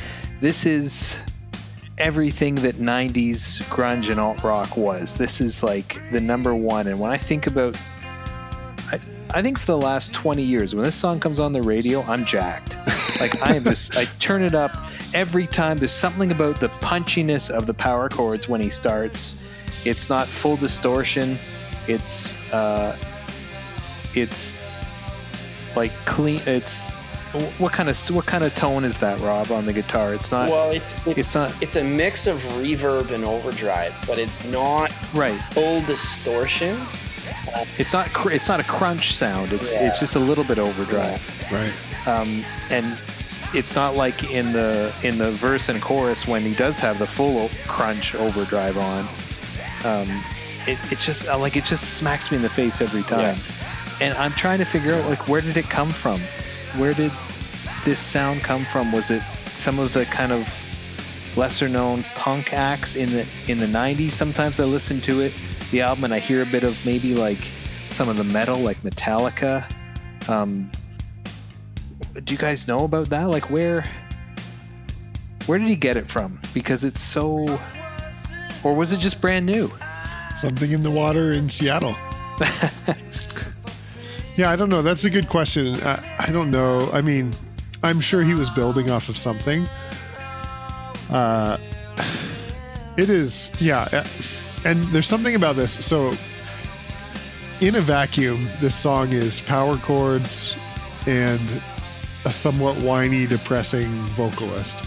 this 0.41 0.65
is 0.65 1.17
everything 1.97 2.55
that 2.55 2.75
90s 2.75 3.61
grunge 3.69 4.09
and 4.09 4.19
alt 4.19 4.43
rock 4.43 4.77
was. 4.77 5.15
This 5.15 5.41
is 5.41 5.63
like 5.63 6.01
the 6.11 6.21
number 6.21 6.53
one. 6.53 6.87
And 6.87 6.99
when 6.99 7.11
I 7.11 7.17
think 7.17 7.47
about, 7.47 7.75
I, 9.33 9.41
think 9.41 9.59
for 9.59 9.67
the 9.67 9.77
last 9.77 10.13
20 10.13 10.41
years, 10.41 10.75
when 10.75 10.83
this 10.83 10.95
song 10.95 11.19
comes 11.19 11.39
on 11.39 11.51
the 11.51 11.61
radio, 11.61 12.01
I'm 12.03 12.25
jacked. 12.25 12.75
like 13.19 13.41
I 13.41 13.55
am 13.55 13.63
just, 13.63 13.97
I 13.97 14.05
turn 14.19 14.41
it 14.41 14.55
up 14.55 14.71
every 15.13 15.47
time. 15.47 15.77
There's 15.77 15.91
something 15.91 16.31
about 16.31 16.59
the 16.59 16.69
punchiness 16.69 17.49
of 17.49 17.65
the 17.65 17.73
power 17.73 18.09
chords 18.09 18.47
when 18.47 18.61
he 18.61 18.69
starts. 18.69 19.37
It's 19.85 20.09
not 20.09 20.27
full 20.27 20.57
distortion. 20.57 21.37
It's, 21.87 22.33
uh, 22.51 22.97
it's 24.13 24.55
like 25.75 25.91
clean. 26.05 26.41
It's 26.45 26.89
what 27.57 27.73
kind 27.73 27.89
of 27.89 27.97
what 28.09 28.25
kind 28.25 28.43
of 28.43 28.55
tone 28.55 28.83
is 28.83 28.97
that, 28.99 29.19
Rob, 29.19 29.51
on 29.51 29.65
the 29.65 29.73
guitar? 29.73 30.13
It's 30.13 30.31
not. 30.31 30.49
Well, 30.49 30.71
it's 30.71 30.95
it's, 31.05 31.17
it's 31.17 31.35
not. 31.35 31.61
It's 31.61 31.75
a 31.75 31.83
mix 31.83 32.25
of 32.27 32.37
reverb 32.59 33.11
and 33.11 33.23
overdrive, 33.23 33.93
but 34.07 34.17
it's 34.17 34.43
not 34.45 34.91
right 35.13 35.39
full 35.51 35.81
distortion. 35.81 36.79
It's 37.77 37.93
not. 37.93 38.11
cr- 38.13 38.31
It's 38.31 38.47
not 38.47 38.59
a 38.59 38.63
crunch 38.63 39.15
sound. 39.15 39.53
It's 39.53 39.73
Yeah. 39.73 39.87
it's 39.89 39.99
just 39.99 40.15
a 40.15 40.19
little 40.19 40.43
bit 40.43 40.59
overdrive. 40.59 41.21
Right. 41.51 41.71
Um, 42.07 42.43
and 42.69 42.97
it's 43.53 43.75
not 43.75 43.95
like 43.95 44.31
in 44.31 44.51
the 44.53 44.93
in 45.03 45.17
the 45.17 45.31
verse 45.31 45.69
and 45.69 45.81
chorus 45.81 46.27
when 46.27 46.41
he 46.41 46.53
does 46.53 46.79
have 46.79 46.99
the 46.99 47.07
full 47.07 47.49
crunch 47.67 48.15
overdrive 48.15 48.77
on. 48.77 49.07
Um, 49.83 50.23
it 50.67 50.77
it 50.91 50.99
just 50.99 51.27
uh, 51.27 51.37
like 51.37 51.55
it 51.55 51.63
just 51.65 51.95
smacks 51.97 52.29
me 52.31 52.37
in 52.37 52.43
the 52.43 52.49
face 52.49 52.81
every 52.81 53.03
time. 53.03 53.37
And 54.01 54.15
I'm 54.17 54.33
trying 54.33 54.59
to 54.59 54.65
figure 54.65 54.93
out 54.93 55.09
like 55.09 55.27
where 55.27 55.41
did 55.41 55.57
it 55.57 55.69
come 55.69 55.89
from? 55.91 56.19
Where 56.79 56.93
did 56.93 57.11
this 57.85 57.99
sound 57.99 58.41
come 58.41 58.65
from? 58.65 58.91
Was 58.91 59.09
it 59.11 59.21
some 59.55 59.79
of 59.79 59.93
the 59.93 60.05
kind 60.05 60.31
of 60.31 60.45
lesser 61.37 61.69
known 61.69 62.03
punk 62.15 62.53
acts 62.53 62.95
in 62.95 63.11
the 63.11 63.25
in 63.47 63.57
the 63.59 63.65
90s? 63.65 64.11
Sometimes 64.11 64.59
I 64.59 64.65
listen 64.65 64.99
to 65.01 65.21
it, 65.21 65.33
the 65.71 65.81
album, 65.81 66.05
and 66.05 66.13
I 66.13 66.19
hear 66.19 66.41
a 66.41 66.45
bit 66.45 66.63
of 66.63 66.83
maybe 66.85 67.13
like 67.13 67.39
some 67.89 68.09
of 68.09 68.17
the 68.17 68.23
metal, 68.23 68.59
like 68.59 68.77
Metallica. 68.83 69.69
Um, 70.29 70.71
do 72.23 72.33
you 72.33 72.37
guys 72.37 72.67
know 72.67 72.83
about 72.83 73.09
that? 73.09 73.29
Like 73.29 73.49
where 73.49 73.85
where 75.45 75.57
did 75.57 75.67
he 75.67 75.75
get 75.75 75.97
it 75.97 76.09
from? 76.09 76.39
Because 76.53 76.83
it's 76.83 77.01
so 77.01 77.59
or 78.63 78.73
was 78.75 78.91
it 78.91 78.99
just 78.99 79.21
brand 79.21 79.45
new? 79.45 79.71
Something 80.37 80.71
in 80.71 80.83
the 80.83 80.91
water 80.91 81.33
in 81.33 81.49
Seattle. 81.49 81.95
yeah, 84.35 84.51
I 84.51 84.55
don't 84.55 84.69
know. 84.69 84.81
That's 84.81 85.05
a 85.05 85.09
good 85.09 85.29
question. 85.29 85.75
I, 85.81 86.17
I 86.19 86.31
don't 86.31 86.51
know. 86.51 86.89
I 86.91 87.01
mean, 87.01 87.33
I'm 87.83 87.99
sure 87.99 88.21
he 88.21 88.33
was 88.33 88.49
building 88.51 88.89
off 88.89 89.09
of 89.09 89.17
something. 89.17 89.67
Uh, 91.09 91.57
it 92.97 93.09
is, 93.09 93.51
yeah. 93.59 94.05
And 94.67 94.85
there's 94.89 95.07
something 95.07 95.33
about 95.33 95.55
this. 95.55 95.85
So, 95.85 96.13
in 97.61 97.75
a 97.75 97.79
vacuum, 97.79 98.49
this 98.59 98.75
song 98.75 99.13
is 99.13 99.39
power 99.39 99.77
chords 99.77 100.53
and 101.07 101.61
a 102.25 102.33
somewhat 102.33 102.75
whiny, 102.75 103.25
depressing 103.27 103.89
vocalist. 104.17 104.83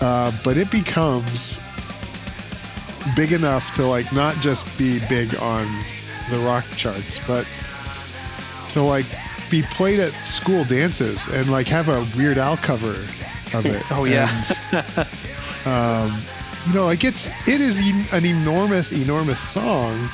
Uh, 0.00 0.32
but 0.42 0.56
it 0.56 0.72
becomes 0.72 1.60
big 3.14 3.30
enough 3.30 3.72
to 3.74 3.86
like 3.86 4.12
not 4.12 4.34
just 4.40 4.66
be 4.76 4.98
big 5.08 5.36
on 5.36 5.64
the 6.28 6.38
rock 6.38 6.64
charts, 6.76 7.20
but 7.28 7.46
to 8.70 8.82
like 8.82 9.06
be 9.52 9.62
played 9.62 10.00
at 10.00 10.10
school 10.14 10.64
dances 10.64 11.28
and 11.28 11.48
like 11.48 11.68
have 11.68 11.88
a 11.88 12.04
Weird 12.16 12.38
Al 12.38 12.56
cover 12.56 12.94
of 13.54 13.66
it. 13.66 13.84
Oh, 13.92 14.04
yeah. 14.04 14.44
And, 14.72 16.12
um, 16.12 16.20
you 16.68 16.74
know, 16.74 16.84
like 16.84 17.02
it's 17.04 17.26
it 17.48 17.60
is 17.60 17.80
en- 17.80 18.06
an 18.12 18.24
enormous, 18.24 18.92
enormous 18.92 19.40
song 19.40 20.08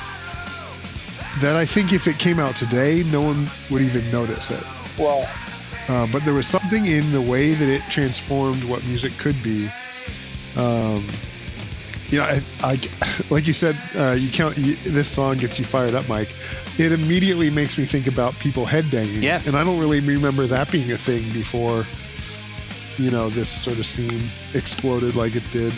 that 1.41 1.55
I 1.55 1.65
think 1.65 1.91
if 1.93 2.07
it 2.07 2.17
came 2.17 2.39
out 2.39 2.55
today, 2.55 3.03
no 3.11 3.21
one 3.21 3.47
would 3.69 3.81
even 3.81 4.09
notice 4.11 4.51
it. 4.51 4.63
Well, 4.97 5.29
Uh, 5.87 6.07
but 6.11 6.23
there 6.25 6.33
was 6.33 6.47
something 6.47 6.87
in 6.87 7.11
the 7.11 7.21
way 7.21 7.53
that 7.53 7.69
it 7.69 7.81
transformed 7.91 8.63
what 8.63 8.83
music 8.85 9.11
could 9.19 9.35
be. 9.43 9.69
Um, 10.57 11.05
you 12.09 12.17
know, 12.17 12.23
I, 12.23 12.41
I, 12.63 12.79
like 13.29 13.45
you 13.45 13.53
said, 13.53 13.77
uh, 13.95 14.13
you 14.17 14.29
count 14.31 14.57
you, 14.57 14.75
this 14.77 15.07
song 15.07 15.37
gets 15.37 15.59
you 15.59 15.65
fired 15.65 15.93
up, 15.93 16.07
Mike. 16.09 16.33
It 16.79 16.91
immediately 16.91 17.49
makes 17.51 17.77
me 17.77 17.85
think 17.85 18.07
about 18.07 18.33
people 18.39 18.65
headbanging. 18.65 19.21
Yes. 19.21 19.45
and 19.47 19.55
I 19.55 19.63
don't 19.63 19.79
really 19.79 19.99
remember 19.99 20.47
that 20.47 20.71
being 20.71 20.91
a 20.91 20.97
thing 20.97 21.21
before. 21.33 21.85
You 22.97 23.11
know, 23.11 23.29
this 23.29 23.49
sort 23.49 23.77
of 23.77 23.85
scene 23.85 24.23
exploded 24.55 25.15
like 25.15 25.35
it 25.35 25.43
did. 25.51 25.73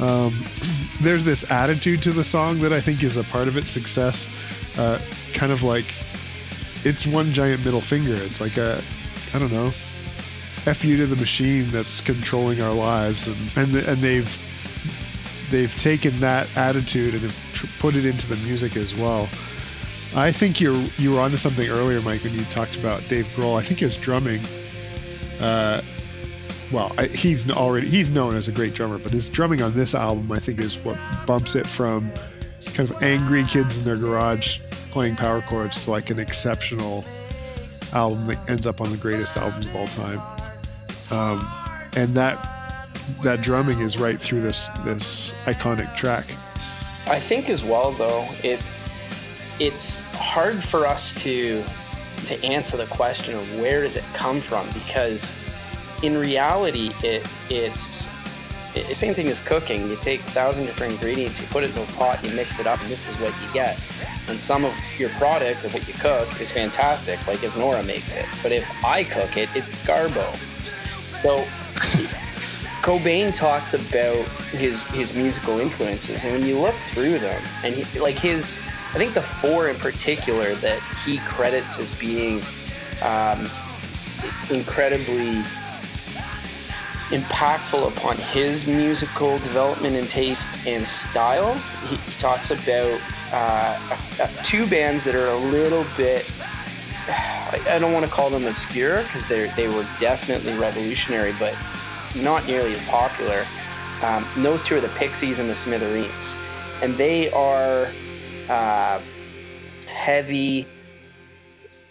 Um, 0.00 0.44
there's 1.00 1.24
this 1.24 1.50
attitude 1.50 2.02
to 2.02 2.10
the 2.10 2.24
song 2.24 2.60
that 2.60 2.72
I 2.72 2.80
think 2.80 3.02
is 3.02 3.16
a 3.16 3.24
part 3.24 3.48
of 3.48 3.56
its 3.56 3.70
success. 3.70 4.26
Uh, 4.78 5.00
kind 5.34 5.52
of 5.52 5.62
like 5.62 5.86
it's 6.84 7.06
one 7.06 7.32
giant 7.32 7.64
middle 7.64 7.80
finger. 7.80 8.14
It's 8.14 8.40
like 8.40 8.56
a, 8.56 8.82
I 9.34 9.38
don't 9.38 9.52
know, 9.52 9.72
f 10.66 10.84
you 10.84 10.96
to 10.96 11.06
the 11.06 11.16
machine 11.16 11.68
that's 11.68 12.00
controlling 12.00 12.60
our 12.60 12.74
lives, 12.74 13.26
and 13.26 13.36
and 13.56 13.74
and 13.86 13.98
they've 13.98 14.46
they've 15.50 15.74
taken 15.76 16.18
that 16.20 16.48
attitude 16.56 17.14
and 17.14 17.22
have 17.22 17.70
put 17.78 17.96
it 17.96 18.04
into 18.04 18.26
the 18.26 18.36
music 18.46 18.76
as 18.76 18.94
well. 18.94 19.28
I 20.14 20.32
think 20.32 20.60
you're 20.60 20.80
you 20.98 21.12
were 21.12 21.20
onto 21.20 21.36
something 21.36 21.68
earlier, 21.68 22.00
Mike, 22.00 22.24
when 22.24 22.34
you 22.34 22.44
talked 22.46 22.76
about 22.76 23.06
Dave 23.08 23.26
Grohl. 23.36 23.58
I 23.58 23.62
think 23.62 23.80
his 23.80 23.96
drumming. 23.96 24.42
Uh, 25.38 25.82
well, 26.72 26.90
he's 27.14 27.50
already 27.50 27.88
he's 27.88 28.10
known 28.10 28.36
as 28.36 28.48
a 28.48 28.52
great 28.52 28.74
drummer, 28.74 28.98
but 28.98 29.12
his 29.12 29.28
drumming 29.28 29.62
on 29.62 29.74
this 29.74 29.94
album, 29.94 30.30
I 30.30 30.38
think, 30.38 30.60
is 30.60 30.76
what 30.78 30.96
bumps 31.26 31.56
it 31.56 31.66
from 31.66 32.10
kind 32.74 32.90
of 32.90 33.02
angry 33.02 33.44
kids 33.44 33.78
in 33.78 33.84
their 33.84 33.96
garage 33.96 34.60
playing 34.90 35.16
power 35.16 35.40
chords 35.42 35.84
to 35.84 35.90
like 35.90 36.10
an 36.10 36.18
exceptional 36.18 37.04
album 37.92 38.26
that 38.26 38.50
ends 38.50 38.66
up 38.66 38.80
on 38.80 38.90
the 38.90 38.96
greatest 38.96 39.36
albums 39.36 39.66
of 39.66 39.76
all 39.76 39.88
time. 39.88 40.20
Um, 41.10 41.48
and 41.96 42.14
that 42.14 42.38
that 43.22 43.42
drumming 43.42 43.80
is 43.80 43.98
right 43.98 44.20
through 44.20 44.40
this 44.40 44.68
this 44.84 45.32
iconic 45.44 45.94
track. 45.96 46.24
I 47.06 47.18
think 47.18 47.48
as 47.48 47.64
well 47.64 47.92
though 47.92 48.28
it 48.42 48.60
it's 49.58 50.00
hard 50.12 50.62
for 50.62 50.86
us 50.86 51.14
to 51.22 51.64
to 52.26 52.44
answer 52.44 52.76
the 52.76 52.86
question 52.86 53.34
of 53.36 53.58
where 53.58 53.82
does 53.82 53.96
it 53.96 54.04
come 54.14 54.40
from 54.40 54.68
because 54.68 55.32
in 56.02 56.16
reality 56.16 56.92
it 57.02 57.26
it's 57.48 58.08
the 58.74 58.94
same 58.94 59.14
thing 59.14 59.28
as 59.28 59.40
cooking. 59.40 59.88
You 59.88 59.96
take 59.96 60.20
a 60.20 60.30
thousand 60.30 60.66
different 60.66 60.92
ingredients, 60.92 61.40
you 61.40 61.46
put 61.48 61.64
it 61.64 61.74
in 61.76 61.82
a 61.82 61.86
pot, 61.92 62.22
you 62.24 62.30
mix 62.30 62.58
it 62.58 62.66
up, 62.66 62.80
and 62.80 62.88
this 62.88 63.08
is 63.08 63.14
what 63.16 63.34
you 63.42 63.52
get. 63.52 63.80
And 64.28 64.38
some 64.38 64.64
of 64.64 64.74
your 64.98 65.10
product 65.10 65.64
of 65.64 65.74
what 65.74 65.86
you 65.88 65.94
cook 65.94 66.40
is 66.40 66.52
fantastic, 66.52 67.24
like 67.26 67.42
if 67.42 67.56
Nora 67.56 67.82
makes 67.82 68.14
it. 68.14 68.26
But 68.42 68.52
if 68.52 68.68
I 68.84 69.04
cook 69.04 69.36
it, 69.36 69.48
it's 69.56 69.72
garbo. 69.82 70.36
So 71.22 71.44
Cobain 72.82 73.34
talks 73.34 73.74
about 73.74 74.24
his 74.52 74.84
his 74.84 75.14
musical 75.14 75.58
influences, 75.58 76.24
and 76.24 76.32
when 76.32 76.46
you 76.46 76.58
look 76.58 76.76
through 76.92 77.18
them, 77.18 77.42
and 77.64 77.74
he, 77.74 77.98
like 77.98 78.16
his, 78.16 78.54
I 78.94 78.98
think 78.98 79.14
the 79.14 79.20
four 79.20 79.68
in 79.68 79.76
particular 79.76 80.54
that 80.56 80.80
he 81.04 81.18
credits 81.18 81.78
as 81.78 81.90
being 81.92 82.40
um, 83.02 83.50
incredibly 84.50 85.42
impactful 87.10 87.88
upon 87.88 88.16
his 88.16 88.66
musical 88.66 89.38
development 89.38 89.96
and 89.96 90.08
taste 90.08 90.50
and 90.66 90.86
style. 90.86 91.54
He, 91.88 91.96
he 91.96 92.12
talks 92.18 92.50
about 92.50 93.00
uh, 93.32 93.78
uh, 94.20 94.28
two 94.44 94.66
bands 94.68 95.04
that 95.04 95.14
are 95.14 95.28
a 95.28 95.36
little 95.36 95.84
bit. 95.96 96.30
I 97.08 97.78
don't 97.80 97.92
want 97.92 98.04
to 98.04 98.10
call 98.10 98.30
them 98.30 98.46
obscure 98.46 99.02
because 99.02 99.26
they 99.28 99.50
they 99.56 99.66
were 99.66 99.84
definitely 99.98 100.56
revolutionary, 100.56 101.34
but 101.38 101.56
not 102.14 102.46
nearly 102.46 102.74
as 102.74 102.82
popular. 102.84 103.44
Um, 104.02 104.26
those 104.36 104.62
two 104.62 104.76
are 104.76 104.80
the 104.80 104.88
Pixies 104.90 105.40
and 105.40 105.50
the 105.50 105.54
Smithereens, 105.54 106.34
and 106.82 106.96
they 106.96 107.30
are 107.32 107.88
uh, 108.48 109.00
heavy 109.86 110.66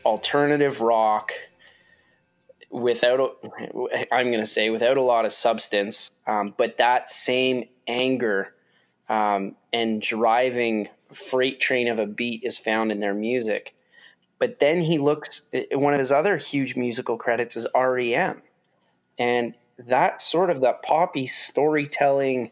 alternative 0.06 0.80
rock 0.80 1.34
without 2.70 3.38
I'm 4.12 4.28
going 4.28 4.40
to 4.40 4.46
say 4.48 4.70
without 4.70 4.98
a 4.98 5.02
lot 5.02 5.26
of 5.26 5.34
substance, 5.34 6.12
um, 6.28 6.54
but 6.58 6.78
that 6.78 7.10
same 7.10 7.66
anger 7.88 8.54
um, 9.08 9.56
and 9.74 10.02
driving 10.02 10.90
freight 11.14 11.60
train 11.60 11.88
of 11.88 12.00
a 12.00 12.06
beat 12.06 12.44
is 12.44 12.58
found 12.58 12.92
in 12.92 13.00
their 13.00 13.14
music. 13.14 13.74
But 14.38 14.60
then 14.60 14.82
he 14.82 15.00
looks. 15.00 15.42
One 15.72 15.94
of 15.94 16.00
his 16.00 16.12
other 16.12 16.38
huge 16.38 16.76
musical 16.76 17.18
credits 17.18 17.58
is 17.58 17.68
REM, 17.76 18.42
and 19.18 19.54
that 19.78 20.22
sort 20.22 20.50
of 20.50 20.62
that 20.62 20.84
poppy 20.84 21.28
storytelling. 21.28 22.52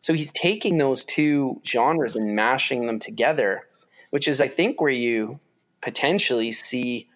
So 0.00 0.12
he's 0.12 0.30
taking 0.32 0.76
those 0.76 1.02
two 1.04 1.62
genres 1.64 2.14
and 2.14 2.36
mashing 2.36 2.86
them 2.86 2.98
together, 2.98 3.66
which 4.10 4.28
is, 4.28 4.42
I 4.42 4.48
think, 4.48 4.82
where 4.82 4.90
you 4.90 5.40
potentially 5.80 6.52
see 6.52 7.08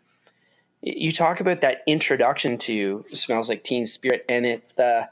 you 0.83 1.11
talk 1.13 1.41
about 1.41 1.61
that 1.63 1.83
introduction 1.87 2.57
to 2.59 3.05
smells 3.13 3.49
like 3.49 3.65
teen 3.65 3.85
spirit 3.87 4.25
and 4.29 4.47
it's 4.47 4.73
the 4.73 5.09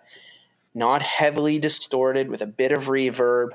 not 0.75 1.03
heavily 1.03 1.59
distorted 1.59 2.29
with 2.29 2.41
a 2.43 2.47
bit 2.47 2.71
of 2.73 2.85
reverb 2.85 3.51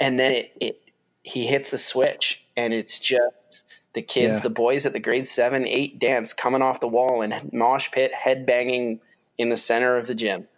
and 0.00 0.18
then 0.18 0.32
it, 0.32 0.52
it 0.60 0.80
he 1.22 1.46
hits 1.46 1.70
the 1.70 1.78
switch 1.78 2.42
and 2.56 2.72
it's 2.74 2.98
just 2.98 3.62
the 3.94 4.02
kids 4.02 4.38
Yeah. 4.38 4.42
the 4.42 4.50
boys 4.50 4.86
at 4.86 4.92
the 4.92 5.00
grade 5.00 5.28
7 5.28 5.66
8 5.66 5.98
dance 5.98 6.32
coming 6.32 6.62
off 6.62 6.80
the 6.80 6.88
wall 6.88 7.22
and 7.22 7.52
mosh 7.52 7.90
pit 7.92 8.12
head 8.12 8.44
banging 8.46 9.00
in 9.38 9.50
the 9.50 9.56
center 9.56 9.96
of 9.96 10.06
the 10.06 10.14
gym 10.14 10.48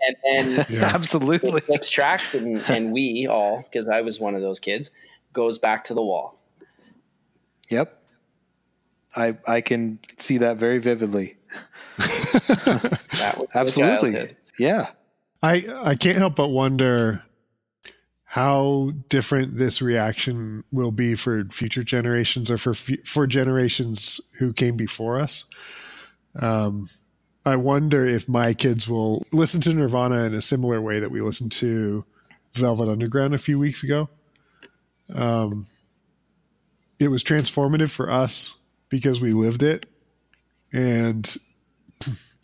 and 0.00 0.16
then 0.24 0.66
Yeah. 0.70 0.84
Absolutely. 0.94 1.60
flips 1.66 1.90
tracks 1.90 2.34
and, 2.34 2.62
and 2.70 2.92
we 2.92 3.26
all 3.30 3.60
because 3.62 3.88
i 3.88 4.00
was 4.00 4.18
one 4.18 4.34
of 4.34 4.40
those 4.40 4.58
kids 4.60 4.90
goes 5.32 5.58
back 5.58 5.84
to 5.84 5.94
the 5.94 6.02
wall 6.02 6.40
Yep. 7.70 7.98
I 9.16 9.36
I 9.46 9.60
can 9.60 9.98
see 10.18 10.38
that 10.38 10.56
very 10.56 10.78
vividly. 10.78 11.36
that 11.98 13.34
was 13.36 13.48
Absolutely. 13.54 14.12
childhood. 14.12 14.36
Yeah. 14.58 14.90
I 15.42 15.64
I 15.84 15.94
can't 15.94 16.16
help 16.16 16.36
but 16.36 16.48
wonder 16.48 17.22
how 18.24 18.90
different 19.08 19.56
this 19.56 19.80
reaction 19.80 20.64
will 20.72 20.90
be 20.90 21.14
for 21.14 21.44
future 21.52 21.84
generations 21.84 22.50
or 22.50 22.58
for 22.58 22.74
for 22.74 23.26
generations 23.26 24.20
who 24.38 24.52
came 24.52 24.76
before 24.76 25.20
us. 25.20 25.44
Um, 26.40 26.88
I 27.46 27.56
wonder 27.56 28.04
if 28.06 28.28
my 28.28 28.54
kids 28.54 28.88
will 28.88 29.24
listen 29.32 29.60
to 29.62 29.74
Nirvana 29.74 30.24
in 30.24 30.34
a 30.34 30.40
similar 30.40 30.80
way 30.80 30.98
that 30.98 31.10
we 31.10 31.20
listened 31.20 31.52
to 31.52 32.04
Velvet 32.54 32.88
Underground 32.88 33.34
a 33.34 33.38
few 33.38 33.58
weeks 33.58 33.82
ago. 33.84 34.08
Um, 35.14 35.66
it 36.98 37.08
was 37.08 37.22
transformative 37.22 37.90
for 37.90 38.10
us 38.10 38.54
because 38.94 39.20
we 39.20 39.32
lived 39.32 39.64
it, 39.64 39.86
and 40.72 41.36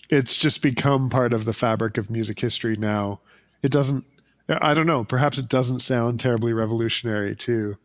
it's 0.09 0.37
just 0.37 0.63
become 0.63 1.09
part 1.09 1.33
of 1.33 1.45
the 1.45 1.53
fabric 1.53 1.97
of 1.97 2.11
music 2.11 2.41
history 2.41 2.75
now. 2.75 3.21
It 3.63 3.71
doesn't, 3.71 4.05
I 4.49 4.75
don't 4.75 4.89
know, 4.89 5.05
perhaps 5.05 5.39
it 5.39 5.49
doesn't 5.49 5.79
sound 5.79 6.19
terribly 6.19 6.53
revolutionary 6.53 7.37
to 7.37 7.77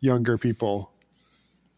younger 0.00 0.38
people 0.38 0.90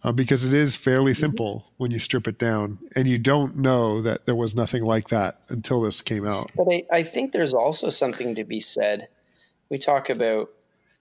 uh, 0.05 0.13
because 0.13 0.47
it 0.47 0.55
is 0.55 0.77
fairly 0.77 1.15
simple 1.15 1.67
when 1.79 1.91
you 1.91 1.99
strip 1.99 2.29
it 2.29 2.39
down. 2.39 2.79
And 2.95 3.09
you 3.09 3.19
don't 3.19 3.57
know 3.57 4.01
that 4.01 4.25
there 4.25 4.37
was 4.37 4.55
nothing 4.55 4.83
like 4.83 5.09
that 5.09 5.35
until 5.49 5.81
this 5.81 6.01
came 6.01 6.25
out. 6.25 6.53
But 6.55 6.69
I, 6.71 6.85
I 6.93 7.03
think 7.03 7.33
there's 7.33 7.55
also 7.55 7.91
something 7.91 8.37
to 8.37 8.45
be 8.45 8.61
said. 8.61 9.09
We 9.69 9.79
talk 9.79 10.09
about 10.09 10.51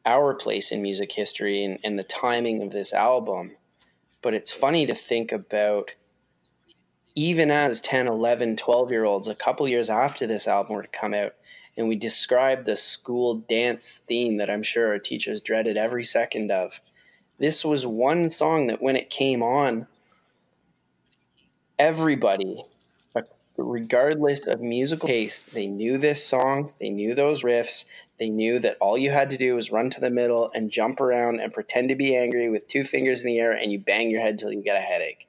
our 0.07 0.33
place 0.33 0.71
in 0.71 0.81
music 0.81 1.11
history 1.11 1.63
and, 1.63 1.77
and 1.83 1.99
the 1.99 2.03
timing 2.03 2.63
of 2.63 2.71
this 2.71 2.93
album, 2.93 3.51
but 4.21 4.33
it's 4.33 4.51
funny 4.51 4.85
to 4.85 4.95
think 4.95 5.31
about 5.31 5.91
even 7.15 7.49
as 7.49 7.81
10, 7.81 8.07
11, 8.07 8.57
12 8.57 8.91
year 8.91 9.03
olds, 9.03 9.27
a 9.27 9.35
couple 9.35 9.67
years 9.67 9.89
after 9.89 10.27
this 10.27 10.47
album 10.47 10.75
were 10.75 10.83
to 10.83 10.89
come 10.89 11.13
out, 11.13 11.33
and 11.75 11.87
we 11.87 11.95
describe 11.95 12.65
the 12.65 12.77
school 12.77 13.35
dance 13.49 13.97
theme 13.97 14.37
that 14.37 14.49
I'm 14.49 14.63
sure 14.63 14.89
our 14.89 14.99
teachers 14.99 15.41
dreaded 15.41 15.77
every 15.77 16.03
second 16.03 16.51
of. 16.51 16.79
This 17.39 17.65
was 17.65 17.85
one 17.85 18.29
song 18.29 18.67
that 18.67 18.81
when 18.81 18.95
it 18.95 19.09
came 19.09 19.41
on, 19.41 19.87
everybody 21.79 22.61
regardless 23.57 24.45
of 24.45 24.61
musical 24.61 25.07
taste, 25.07 25.53
they 25.53 25.67
knew 25.67 25.97
this 25.97 26.23
song, 26.23 26.71
they 26.79 26.89
knew 26.89 27.15
those 27.15 27.43
riffs, 27.43 27.85
they 28.19 28.29
knew 28.29 28.59
that 28.59 28.77
all 28.81 28.97
you 28.97 29.11
had 29.11 29.29
to 29.29 29.37
do 29.37 29.55
was 29.55 29.71
run 29.71 29.89
to 29.91 29.99
the 29.99 30.09
middle 30.09 30.49
and 30.53 30.71
jump 30.71 30.99
around 30.99 31.39
and 31.39 31.53
pretend 31.53 31.89
to 31.89 31.95
be 31.95 32.15
angry 32.15 32.49
with 32.49 32.67
two 32.67 32.83
fingers 32.83 33.21
in 33.21 33.27
the 33.27 33.37
air 33.39 33.51
and 33.51 33.71
you 33.71 33.79
bang 33.79 34.09
your 34.09 34.21
head 34.21 34.39
till 34.39 34.51
you 34.51 34.63
get 34.63 34.75
a 34.77 34.81
headache. 34.81 35.27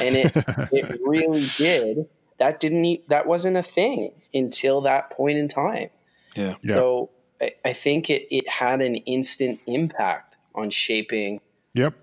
And 0.00 0.16
it 0.16 0.32
it 0.72 1.00
really 1.04 1.46
did. 1.56 2.08
That 2.38 2.58
didn't 2.58 2.84
e- 2.84 3.04
that 3.08 3.26
wasn't 3.26 3.56
a 3.56 3.62
thing 3.62 4.12
until 4.32 4.80
that 4.82 5.10
point 5.10 5.38
in 5.38 5.48
time. 5.48 5.90
Yeah. 6.34 6.54
Yeah. 6.62 6.74
So 6.76 7.10
I, 7.40 7.52
I 7.64 7.72
think 7.74 8.08
it, 8.08 8.26
it 8.34 8.48
had 8.48 8.80
an 8.80 8.96
instant 8.96 9.60
impact 9.66 10.36
on 10.54 10.70
shaping 10.70 11.40
Yep. 11.74 11.94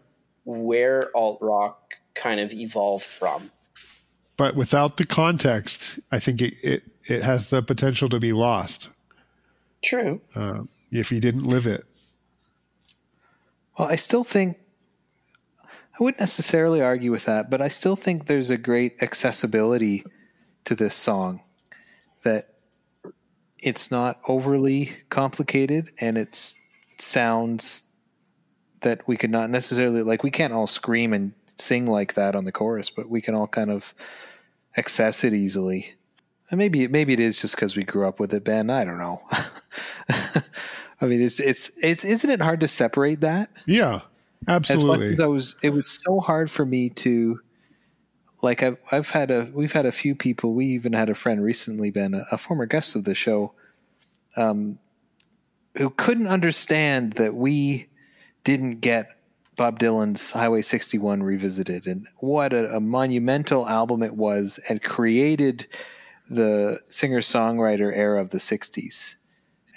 where 0.45 1.09
alt 1.15 1.39
rock 1.41 1.93
kind 2.15 2.39
of 2.39 2.53
evolved 2.53 3.05
from. 3.05 3.51
But 4.37 4.55
without 4.55 4.97
the 4.97 5.05
context, 5.05 5.99
I 6.11 6.19
think 6.19 6.41
it, 6.41 6.53
it, 6.63 6.83
it 7.05 7.23
has 7.23 7.49
the 7.49 7.61
potential 7.61 8.07
to 8.09 8.19
be 8.19 8.31
lost 8.31 8.89
True. 9.83 10.21
uh, 10.35 10.63
if 10.91 11.11
you 11.11 11.19
didn't 11.19 11.43
live 11.43 11.67
it. 11.67 11.83
Well, 13.77 13.87
I 13.87 13.95
still 13.95 14.23
think 14.23 14.57
I 15.63 16.03
wouldn't 16.03 16.19
necessarily 16.19 16.81
argue 16.81 17.11
with 17.11 17.25
that, 17.25 17.49
but 17.49 17.61
I 17.61 17.67
still 17.67 17.95
think 17.95 18.25
there's 18.25 18.49
a 18.49 18.57
great 18.57 19.01
accessibility 19.01 20.03
to 20.65 20.75
this 20.75 20.95
song 20.95 21.41
that 22.23 22.53
it's 23.57 23.91
not 23.91 24.19
overly 24.27 24.95
complicated 25.09 25.89
and 25.99 26.17
it's 26.17 26.55
sounds 26.99 27.83
that 28.81 29.05
we 29.07 29.17
could 29.17 29.29
not 29.29 29.49
necessarily 29.49 30.03
like 30.03 30.23
we 30.23 30.31
can't 30.31 30.53
all 30.53 30.67
scream 30.67 31.13
and 31.13 31.33
sing 31.57 31.85
like 31.85 32.13
that 32.13 32.35
on 32.35 32.45
the 32.45 32.51
chorus, 32.51 32.89
but 32.89 33.09
we 33.09 33.21
can 33.21 33.35
all 33.35 33.47
kind 33.47 33.69
of 33.69 33.93
access 34.77 35.23
it 35.23 35.33
easily. 35.33 35.95
Maybe 36.51 36.87
maybe 36.87 37.13
it 37.13 37.19
is 37.19 37.39
just 37.39 37.55
because 37.55 37.75
we 37.75 37.83
grew 37.83 38.07
up 38.07 38.19
with 38.19 38.33
it, 38.33 38.43
Ben. 38.43 38.69
I 38.69 38.83
don't 38.83 38.97
know. 38.97 39.21
I 41.01 41.05
mean, 41.05 41.21
it's 41.21 41.39
it's 41.39 41.71
it's 41.81 42.03
isn't 42.03 42.29
it 42.29 42.41
hard 42.41 42.59
to 42.61 42.67
separate 42.67 43.21
that? 43.21 43.49
Yeah, 43.65 44.01
absolutely. 44.47 45.13
as 45.13 45.19
I 45.19 45.27
was, 45.27 45.55
it 45.61 45.69
was 45.69 45.87
so 45.87 46.19
hard 46.19 46.51
for 46.51 46.65
me 46.65 46.89
to, 46.89 47.39
like, 48.41 48.63
I've 48.63 48.77
I've 48.91 49.09
had 49.09 49.31
a 49.31 49.49
we've 49.53 49.71
had 49.71 49.85
a 49.85 49.91
few 49.91 50.15
people. 50.15 50.53
We 50.53 50.65
even 50.67 50.93
had 50.93 51.09
a 51.09 51.15
friend 51.15 51.43
recently, 51.43 51.91
Ben, 51.91 52.13
a, 52.13 52.25
a 52.31 52.37
former 52.37 52.65
guest 52.65 52.95
of 52.95 53.05
the 53.05 53.15
show, 53.15 53.53
um, 54.35 54.79
who 55.77 55.89
couldn't 55.91 56.27
understand 56.27 57.13
that 57.13 57.35
we 57.35 57.87
didn't 58.43 58.81
get 58.81 59.07
Bob 59.55 59.79
Dylan's 59.79 60.31
Highway 60.31 60.63
61 60.63 61.23
revisited, 61.23 61.87
and 61.87 62.07
what 62.17 62.53
a, 62.53 62.75
a 62.75 62.79
monumental 62.79 63.67
album 63.67 64.03
it 64.03 64.15
was, 64.15 64.59
and 64.67 64.83
created 64.83 65.67
the 66.29 66.79
singer 66.89 67.21
songwriter 67.21 67.91
era 67.95 68.21
of 68.21 68.29
the 68.29 68.37
60s 68.37 69.15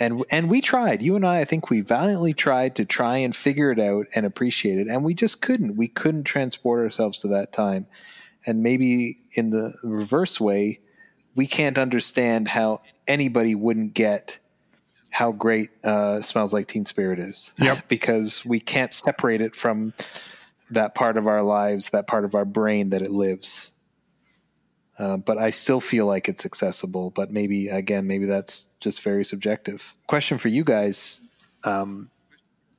and 0.03 0.25
and 0.31 0.51
we 0.51 0.61
tried. 0.61 1.01
You 1.01 1.17
and 1.17 1.27
i 1.27 1.41
i 1.41 1.45
think 1.45 1.71
we 1.71 1.81
valiantly 1.81 2.35
tried 2.35 2.75
to 2.77 2.85
try 2.85 3.19
and 3.19 3.35
figure 3.35 3.71
it 3.71 3.79
out 3.79 4.07
and 4.15 4.27
appreciate 4.27 4.79
it. 4.79 4.89
And 4.89 5.05
we 5.05 5.15
just 5.15 5.43
couldn't. 5.43 5.77
We 5.77 5.89
couldn't 5.89 6.25
transport 6.25 6.83
ourselves 6.83 7.19
to 7.21 7.29
that 7.29 7.53
time. 7.53 7.87
And 8.45 8.63
maybe 8.63 9.21
in 9.33 9.51
the 9.51 9.75
reverse 9.85 10.41
way 10.41 10.81
we 11.35 11.47
can't 11.47 11.79
understand 11.79 12.49
how 12.49 12.83
anybody 13.07 13.55
wouldn't 13.55 13.95
get 13.95 14.39
how 15.11 15.33
great 15.33 15.71
uh, 15.85 16.21
smells 16.21 16.53
like 16.53 16.69
teen 16.69 16.85
spirit 16.85 17.19
is. 17.19 17.55
Yep. 17.59 17.85
because 17.89 18.45
we 18.45 18.61
can't 18.61 18.93
separate 18.93 19.41
it 19.41 19.55
from 19.55 19.95
that 20.71 20.95
part 20.95 21.17
of 21.17 21.27
our 21.27 21.43
lives 21.43 21.91
that 21.91 22.07
part 22.07 22.25
of 22.25 22.35
our 22.35 22.47
brain 22.47 22.91
that 22.91 23.03
it 23.03 23.11
lives 23.11 23.73
uh, 24.99 25.17
but 25.17 25.39
I 25.39 25.51
still 25.51 25.81
feel 25.81 26.07
like 26.07 26.29
it's 26.29 26.45
accessible. 26.45 27.11
But 27.11 27.31
maybe 27.31 27.69
again, 27.69 28.07
maybe 28.07 28.27
that's 28.27 28.67
just 28.81 29.03
very 29.03 29.25
subjective. 29.25 29.95
Question 30.07 30.39
for 30.39 30.49
you 30.49 30.65
guys: 30.65 31.21
um, 31.65 32.11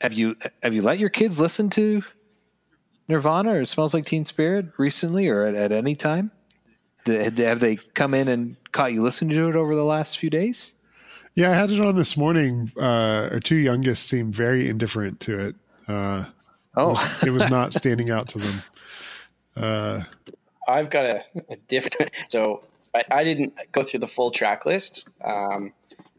Have 0.02 0.14
you 0.14 0.36
have 0.62 0.74
you 0.74 0.82
let 0.82 1.00
your 1.00 1.10
kids 1.10 1.40
listen 1.40 1.70
to 1.72 2.04
Nirvana 3.08 3.56
or 3.56 3.66
Smells 3.66 3.94
Like 3.94 4.06
Teen 4.06 4.26
Spirit 4.26 4.68
recently, 4.78 5.28
or 5.28 5.46
at, 5.46 5.56
at 5.56 5.72
any 5.72 5.96
time? 5.96 6.32
Did- 7.06 7.38
Have 7.40 7.60
they 7.60 7.76
come 7.76 8.14
in 8.14 8.28
and 8.28 8.56
caught 8.72 8.94
you 8.94 9.02
listening 9.02 9.36
to 9.38 9.50
it 9.50 9.56
over 9.56 9.76
the 9.76 9.84
last 9.84 10.18
few 10.18 10.30
days? 10.30 10.74
Yeah, 11.36 11.50
I 11.50 11.54
had 11.56 11.72
it 11.72 11.80
on 11.80 11.96
this 11.96 12.16
morning. 12.16 12.72
Uh, 12.78 13.28
our 13.32 13.40
two 13.40 13.56
youngest 13.56 14.08
seemed 14.08 14.36
very 14.36 14.70
indifferent 14.70 15.20
to 15.22 15.40
it. 15.48 15.56
Uh, 15.88 16.26
Oh, 16.76 16.86
it, 16.86 16.90
was, 16.94 17.24
it 17.26 17.30
was 17.32 17.50
not 17.52 17.72
standing 17.82 18.10
out 18.10 18.28
to 18.30 18.40
them. 18.40 18.64
Uh, 19.56 20.02
I've 20.68 20.90
got 20.90 21.06
a, 21.06 21.24
a 21.50 21.56
different. 21.68 22.12
So 22.30 22.64
I, 22.96 23.04
I 23.12 23.24
didn't 23.24 23.54
go 23.72 23.84
through 23.84 24.00
the 24.02 24.08
full 24.08 24.32
track 24.32 24.66
list. 24.66 25.08
Um, 25.24 25.74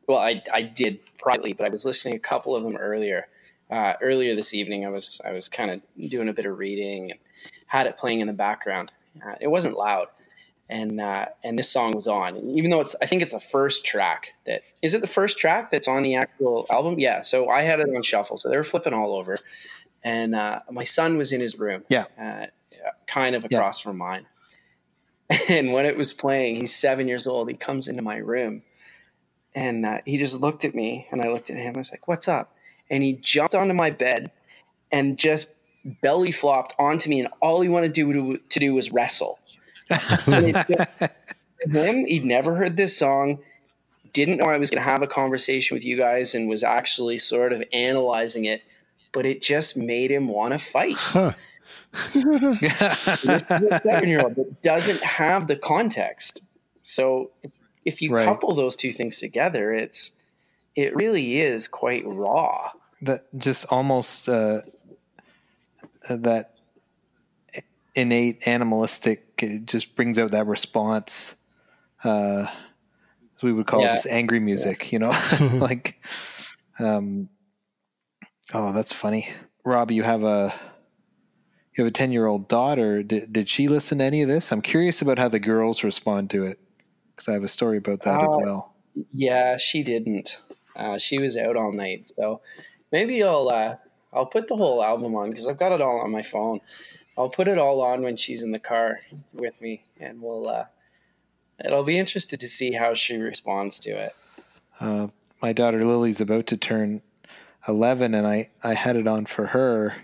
well, 0.07 0.19
I, 0.19 0.43
I 0.53 0.63
did 0.63 1.01
privately, 1.19 1.53
but 1.53 1.67
I 1.67 1.71
was 1.71 1.85
listening 1.85 2.13
to 2.15 2.19
a 2.19 2.21
couple 2.21 2.55
of 2.55 2.63
them 2.63 2.77
earlier. 2.77 3.27
Uh, 3.71 3.95
earlier 4.03 4.35
this 4.37 4.53
evening, 4.55 4.85
I 4.85 4.91
was 4.91 5.21
I 5.25 5.33
was 5.33 5.49
kind 5.49 5.71
of 5.71 5.81
doing 6.11 6.29
a 6.29 6.33
bit 6.33 6.45
of 6.47 6.59
reading 6.59 7.11
and 7.13 7.21
had 7.67 7.87
it 7.87 7.97
playing 7.97 8.21
in 8.21 8.27
the 8.27 8.33
background. 8.35 8.93
Uh, 9.25 9.35
it 9.41 9.49
wasn't 9.49 9.77
loud, 9.77 10.09
and 10.69 11.01
uh, 11.01 11.27
and 11.43 11.59
this 11.59 11.71
song 11.73 11.93
was 11.93 12.07
on. 12.07 12.37
Even 12.37 12.71
though 12.71 12.81
it's, 12.81 12.95
I 13.01 13.07
think 13.07 13.23
it's 13.23 13.33
the 13.33 13.41
first 13.41 13.85
track 13.87 14.29
that 14.45 14.61
is 14.83 14.93
it 14.95 15.01
the 15.01 15.07
first 15.07 15.39
track 15.39 15.71
that's 15.71 15.89
on 15.89 16.03
the 16.03 16.17
actual 16.17 16.67
album. 16.71 16.99
Yeah. 16.99 17.23
So 17.23 17.49
I 17.49 17.63
had 17.63 17.81
it 17.81 17.89
on 17.89 18.03
shuffle, 18.03 18.37
so 18.37 18.51
they 18.51 18.57
were 18.57 18.65
flipping 18.65 18.93
all 18.93 19.15
over, 19.17 19.39
and 20.05 20.35
uh, 20.35 20.61
my 20.71 20.85
son 20.85 21.17
was 21.17 21.33
in 21.33 21.41
his 21.41 21.59
room. 21.59 21.85
Yeah. 21.89 22.05
Uh, 22.21 22.47
kind 23.07 23.35
of 23.35 23.47
Yeah. 23.51 23.59
across 23.59 23.81
from 23.81 23.97
mine. 23.97 24.27
And 25.49 25.73
when 25.73 25.87
it 25.87 25.97
was 25.97 26.13
playing, 26.13 26.57
he's 26.57 26.75
seven 26.75 27.09
years 27.09 27.27
old. 27.27 27.49
He 27.49 27.55
comes 27.55 27.89
into 27.89 28.03
my 28.03 28.17
room 28.17 28.63
and 29.55 29.87
uh, 29.87 29.99
he 30.05 30.19
just 30.19 30.41
looked 30.41 30.65
at 30.65 30.75
me 30.75 31.07
and 31.11 31.23
I 31.23 31.31
looked 31.31 31.51
at 31.51 31.57
him. 31.57 31.75
I 31.75 31.79
was 31.79 31.91
like, 31.91 32.07
What's 32.07 32.29
up? 32.29 32.55
And 32.91 33.03
he 33.03 33.15
jumped 33.15 33.55
onto 33.55 33.75
my 33.75 33.91
bed 33.91 34.31
and 34.93 35.19
just 35.19 35.49
belly 35.85 36.33
flopped 36.33 36.75
onto 36.79 37.11
me, 37.11 37.21
and 37.21 37.29
all 37.41 37.61
he 37.61 37.69
wanted 37.69 37.95
to 37.95 38.13
do, 38.13 38.37
to 38.37 38.61
do 38.61 38.75
was 38.75 38.91
wrestle. 38.91 39.39
him, 41.67 42.07
he'd 42.07 42.25
never 42.25 42.55
heard 42.55 42.77
this 42.77 42.97
song, 42.97 43.39
didn't 44.13 44.39
know 44.39 44.47
I 44.47 44.59
was 44.59 44.71
going 44.71 44.83
to 44.83 44.89
have 44.89 45.03
a 45.03 45.07
conversation 45.07 45.75
with 45.75 45.85
you 45.85 45.97
guys, 45.97 46.35
and 46.35 46.49
was 46.49 46.63
actually 46.63 47.19
sort 47.19 47.53
of 47.53 47.63
analyzing 47.73 48.45
it, 48.45 48.63
but 49.13 49.27
it 49.27 49.43
just 49.43 49.77
made 49.77 50.11
him 50.11 50.29
want 50.29 50.53
to 50.53 50.59
fight. 50.59 50.97
Huh. 50.97 51.33
this 52.13 53.43
is 53.51 53.63
a 53.63 53.81
seven 53.83 54.09
year 54.09 54.21
old 54.23 54.37
that 54.37 54.63
doesn't 54.63 55.03
have 55.03 55.47
the 55.47 55.57
context. 55.57 56.43
So 56.83 57.31
if 57.85 58.01
you 58.03 58.11
Right. 58.11 58.25
couple 58.27 58.55
those 58.55 58.77
two 58.77 58.93
things 58.93 59.19
together, 59.19 59.73
it's 59.73 60.13
it 60.77 60.95
really 60.97 61.41
is 61.41 61.69
quite 61.69 62.03
raw. 62.07 62.71
that 63.03 63.27
just 63.39 63.67
almost 63.71 64.29
uh, 64.29 64.63
uh, 66.09 66.17
that 66.17 66.55
innate 67.95 68.47
animalistic 68.49 69.23
it 69.39 69.67
just 69.67 69.95
brings 69.95 70.19
out 70.19 70.33
that 70.33 70.47
response 70.49 71.37
uh 72.03 72.47
we 73.41 73.53
would 73.53 73.67
call 73.67 73.83
Yeah. 73.83 73.89
it 73.91 73.93
just 73.93 74.07
angry 74.09 74.41
music 74.41 74.91
you 74.91 74.99
know 74.99 75.13
like 75.61 76.03
um 76.81 77.29
oh 78.53 78.73
that's 78.73 78.93
funny 78.93 79.29
rob 79.65 79.93
you 79.93 80.03
have 80.03 80.25
a 80.25 80.53
you 81.77 81.85
have 81.85 81.91
a 81.91 81.93
10 81.93 82.13
year 82.13 82.27
old 82.27 82.49
daughter 82.49 83.03
did, 83.03 83.33
did 83.33 83.49
she 83.49 83.69
listen 83.69 83.99
to 83.99 84.05
any 84.05 84.23
of 84.23 84.29
this 84.29 84.53
i'm 84.53 84.63
curious 84.63 85.03
about 85.03 85.19
how 85.19 85.29
the 85.29 85.39
girls 85.41 85.83
respond 85.85 86.31
to 86.31 86.45
it 86.45 86.59
because 87.15 87.29
i 87.29 87.33
have 87.33 87.45
a 87.45 87.49
story 87.49 87.79
about 87.79 88.01
that 88.03 88.23
as 88.23 88.29
Uh, 88.33 88.39
well 88.39 88.75
Yeah, 89.13 89.57
she 89.57 89.83
didn't. 89.83 90.39
Uh, 90.77 90.99
she 90.99 91.19
was 91.21 91.37
out 91.37 91.57
all 91.57 91.73
night, 91.73 92.13
so 92.17 92.41
maybe 92.93 93.23
I'll 93.23 93.49
uh, 93.49 93.77
I'll 94.13 94.27
put 94.27 94.47
the 94.49 94.57
whole 94.57 94.83
album 94.83 95.15
on 95.17 95.31
because 95.31 95.49
I've 95.49 95.59
got 95.59 95.73
it 95.73 95.81
all 95.81 96.01
on 96.01 96.11
my 96.11 96.23
phone. 96.23 96.61
I'll 97.19 97.29
put 97.29 97.49
it 97.49 97.59
all 97.59 97.81
on 97.81 98.03
when 98.03 98.17
she's 98.17 98.43
in 98.43 98.53
the 98.53 98.59
car 98.61 99.01
with 99.33 99.61
me, 99.61 99.83
and 100.01 100.21
we'll. 100.23 100.49
Uh, 100.49 100.67
it'll 101.65 101.85
be 101.85 101.99
interested 101.99 102.41
to 102.41 102.49
see 102.49 102.73
how 102.73 102.95
she 102.95 103.17
responds 103.17 103.79
to 103.81 103.91
it. 103.91 104.15
Uh, 104.81 105.09
my 105.43 105.53
daughter 105.53 105.85
Lily's 105.85 106.21
about 106.21 106.47
to 106.49 106.57
turn 106.57 107.03
11, 107.69 108.15
and 108.15 108.27
I, 108.27 108.51
I 108.63 108.75
had 108.75 108.97
it 108.97 109.07
on 109.07 109.27
for 109.27 109.47
her. 109.47 109.95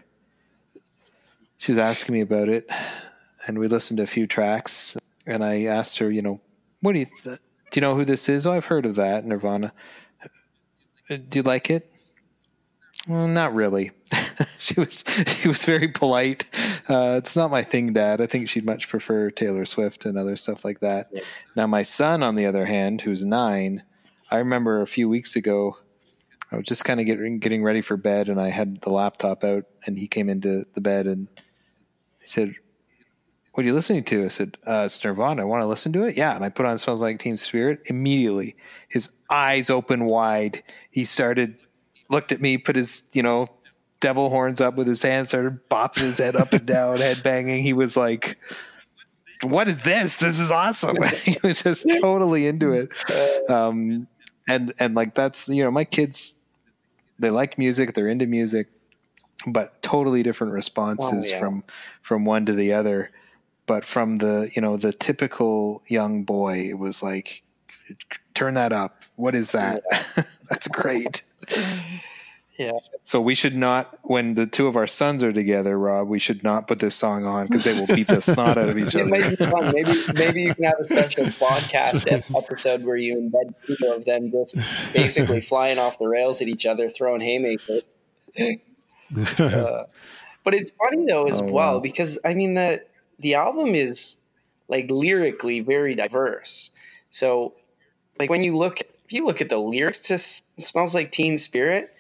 She 1.61 1.73
was 1.73 1.79
asking 1.79 2.15
me 2.15 2.23
about 2.23 2.49
it, 2.49 2.71
and 3.47 3.59
we 3.59 3.69
listened 3.69 3.99
to 3.99 4.03
a 4.03 4.07
few 4.07 4.27
tracks. 4.27 4.97
And 5.27 5.45
I 5.45 5.65
asked 5.65 5.99
her, 5.99 6.11
you 6.11 6.23
know, 6.23 6.41
what 6.81 6.95
do 6.95 7.01
you 7.01 7.05
th- 7.05 7.23
do? 7.37 7.39
You 7.75 7.83
know 7.83 7.95
who 7.95 8.07
this 8.07 8.31
is? 8.31 8.47
Oh, 8.47 8.53
I've 8.53 8.65
heard 8.65 8.87
of 8.87 8.95
that 8.95 9.27
Nirvana. 9.27 9.75
"Uh, 11.11 11.19
Do 11.29 11.39
you 11.39 11.43
like 11.43 11.69
it? 11.69 11.95
Well, 13.07 13.29
not 13.29 13.55
really. 13.55 13.91
she 14.59 14.81
was 14.81 15.05
she 15.27 15.49
was 15.49 15.67
very 15.67 15.89
polite. 15.89 16.47
Uh, 16.89 17.17
it's 17.19 17.37
not 17.37 17.51
my 17.51 17.63
thing, 17.63 17.93
Dad. 17.93 18.23
I 18.23 18.27
think 18.27 18.49
she'd 18.49 18.65
much 18.65 18.89
prefer 18.89 19.31
Taylor 19.31 19.67
Swift 19.67 20.07
and 20.07 20.17
other 20.17 20.37
stuff 20.37 20.65
like 20.65 20.81
that. 20.81 21.11
Yeah. 21.13 21.21
Now, 21.57 21.67
my 21.67 21.83
son, 21.83 22.23
on 22.23 22.37
the 22.37 22.47
other 22.47 22.65
hand, 22.65 23.03
who's 23.03 23.23
nine, 23.23 23.83
I 24.31 24.37
remember 24.37 24.81
a 24.81 24.87
few 24.87 25.11
weeks 25.11 25.37
ago, 25.37 25.77
I 26.51 26.57
was 26.57 26.65
just 26.65 26.87
kind 26.87 27.01
of 27.01 27.07
getting 27.07 27.39
getting 27.39 27.63
ready 27.63 27.83
for 27.83 27.99
bed, 27.99 28.31
and 28.31 28.41
I 28.41 28.49
had 28.49 28.81
the 28.81 28.91
laptop 28.91 29.45
out, 29.45 29.65
and 29.85 29.99
he 29.99 30.09
came 30.09 30.31
into 30.31 30.65
the 30.73 30.81
bed, 30.81 31.07
and 31.07 31.29
said, 32.31 32.55
"What 33.53 33.65
are 33.65 33.67
you 33.67 33.75
listening 33.75 34.05
to?" 34.05 34.25
I 34.25 34.29
said, 34.29 34.57
uh, 34.67 34.85
"It's 34.87 35.03
Nirvana. 35.05 35.43
I 35.43 35.45
want 35.45 35.63
to 35.63 35.67
listen 35.67 35.93
to 35.95 36.05
it?" 36.05 36.17
Yeah, 36.17 36.35
and 36.35 36.45
I 36.45 36.49
put 36.49 36.67
on 36.67 36.79
"Smells 36.79 37.03
Like 37.03 37.19
Teen 37.19 37.37
Spirit." 37.37 37.81
Immediately, 37.87 38.57
his 38.89 39.11
eyes 39.31 39.71
open 39.71 40.07
wide. 40.07 40.63
He 40.91 41.05
started, 41.05 41.57
looked 42.09 42.33
at 42.33 42.41
me, 42.41 42.59
put 42.59 42.77
his 42.77 43.09
you 43.13 43.23
know 43.23 43.49
devil 44.01 44.31
horns 44.31 44.61
up 44.61 44.77
with 44.77 44.87
his 44.87 45.03
hands, 45.03 45.29
started 45.29 45.59
bopping 45.69 46.03
his 46.03 46.19
head 46.19 46.37
up 46.37 46.53
and 46.53 46.67
down, 46.67 46.97
head 47.01 47.23
banging. 47.23 47.63
He 47.63 47.73
was 47.73 47.97
like. 47.97 48.39
What 49.43 49.69
is 49.69 49.83
this? 49.85 50.19
This 50.19 50.39
is 50.39 50.51
awesome. 50.51 51.03
he 51.25 51.39
was 51.43 51.63
just 51.63 51.87
totally 52.03 52.47
into 52.47 52.75
it 52.75 52.93
um, 53.51 54.07
and 54.49 54.73
and 54.79 54.95
like 54.95 55.15
that's 55.15 55.49
you 55.49 55.63
know 55.63 55.71
my 55.71 55.85
kids 55.85 56.35
they 57.19 57.31
like 57.31 57.59
music 57.59 57.95
they're 57.95 58.09
into 58.09 58.27
music 58.27 58.69
but 59.47 59.81
totally 59.83 60.23
different 60.23 60.53
oh, 60.53 60.57
responses 60.57 61.27
Oh, 61.27 61.31
yeah. 61.31 61.39
from 61.39 61.65
from 62.03 62.25
one 62.25 62.47
to 62.47 62.53
the 62.53 62.73
other 62.73 63.11
but 63.67 63.85
from 63.85 64.17
the 64.17 64.51
you 64.55 64.61
know 64.63 64.77
the 64.77 64.93
typical 64.93 65.83
young 65.87 66.25
boy 66.25 66.69
it 66.69 66.79
was 66.79 67.03
like 67.03 67.43
turn 68.35 68.55
that 68.55 68.73
up 68.73 69.03
what 69.17 69.35
is 69.35 69.53
that 69.53 69.83
that's 70.49 70.69
great 70.69 71.23
Yeah. 72.59 72.73
so 73.05 73.23
we 73.23 73.35
should 73.35 73.57
not 73.57 73.99
when 74.03 74.35
the 74.35 74.47
two 74.47 74.67
of 74.67 74.77
our 74.77 74.87
sons 74.87 75.25
are 75.25 75.33
together 75.33 75.79
rob 75.79 76.09
we 76.09 76.19
should 76.19 76.45
not 76.45 76.69
put 76.69 76.79
this 76.79 76.95
song 76.95 77.25
on 77.25 77.47
because 77.47 77.65
they 77.65 77.73
will 77.73 77.87
beat 77.87 78.07
the 78.09 78.21
snot 78.21 78.59
out 78.59 78.69
of 78.69 78.77
each 78.77 78.95
It 78.95 79.01
other. 79.01 79.73
Maybe 79.73 79.95
maybe 80.13 80.43
you 80.43 80.55
can 80.55 80.65
have 80.65 80.75
a 80.79 80.85
special 80.85 81.25
podcast 81.25 82.07
episode 82.37 82.85
where 82.85 82.97
you 82.97 83.17
embed 83.17 83.55
two 83.67 83.93
of 83.95 84.05
them 84.05 84.31
just 84.31 84.59
basically 84.93 85.41
flying 85.41 85.79
off 85.79 85.99
the 85.99 86.07
rails 86.07 86.43
at 86.43 86.49
each 86.49 86.67
other, 86.67 86.91
throwing 86.91 87.23
haymakers. 87.23 87.83
Uh, 89.53 89.85
but 90.45 90.55
it's 90.55 90.73
funny 90.73 91.05
though 91.07 91.29
as 91.29 91.43
Oh, 91.43 91.49
well 91.49 91.81
wow. 91.81 91.81
because 91.81 92.19
I 92.25 92.35
mean 92.35 92.55
the 92.55 92.83
the 93.21 93.35
album 93.35 93.75
is 93.75 94.17
like 94.69 94.87
lyrically 94.91 95.61
very 95.61 95.95
diverse. 95.95 96.71
So 97.11 97.55
like 98.21 98.31
when 98.31 98.43
you 98.45 98.57
look 98.57 98.81
if 98.81 99.13
you 99.13 99.27
look 99.27 99.41
at 99.41 99.51
the 99.51 99.59
lyrics 99.59 99.99
to 100.01 100.15
S- 100.15 100.43
"Smells 100.59 100.95
Like 100.95 101.13
Teen 101.13 101.39
Spirit," 101.39 101.95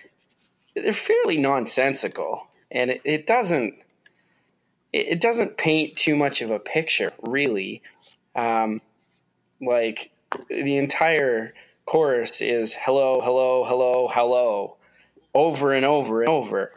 they're 0.75 0.93
fairly 0.95 1.39
nonsensical, 1.39 2.49
and 2.71 2.91
it, 2.93 3.03
it 3.05 3.27
doesn't 3.29 3.75
it, 4.93 5.09
it 5.09 5.21
doesn't 5.23 5.59
paint 5.59 5.97
too 5.97 6.17
much 6.17 6.43
of 6.43 6.51
a 6.51 6.61
picture 6.61 7.13
really. 7.23 7.83
Um, 8.37 8.83
like 9.61 10.11
the 10.51 10.77
entire 10.77 11.55
chorus 11.87 12.41
is 12.43 12.75
"hello, 12.75 13.21
hello, 13.23 13.65
hello, 13.65 14.09
hello," 14.13 14.77
over 15.35 15.75
and 15.75 15.87
over 15.87 16.23
and 16.23 16.31
over. 16.31 16.73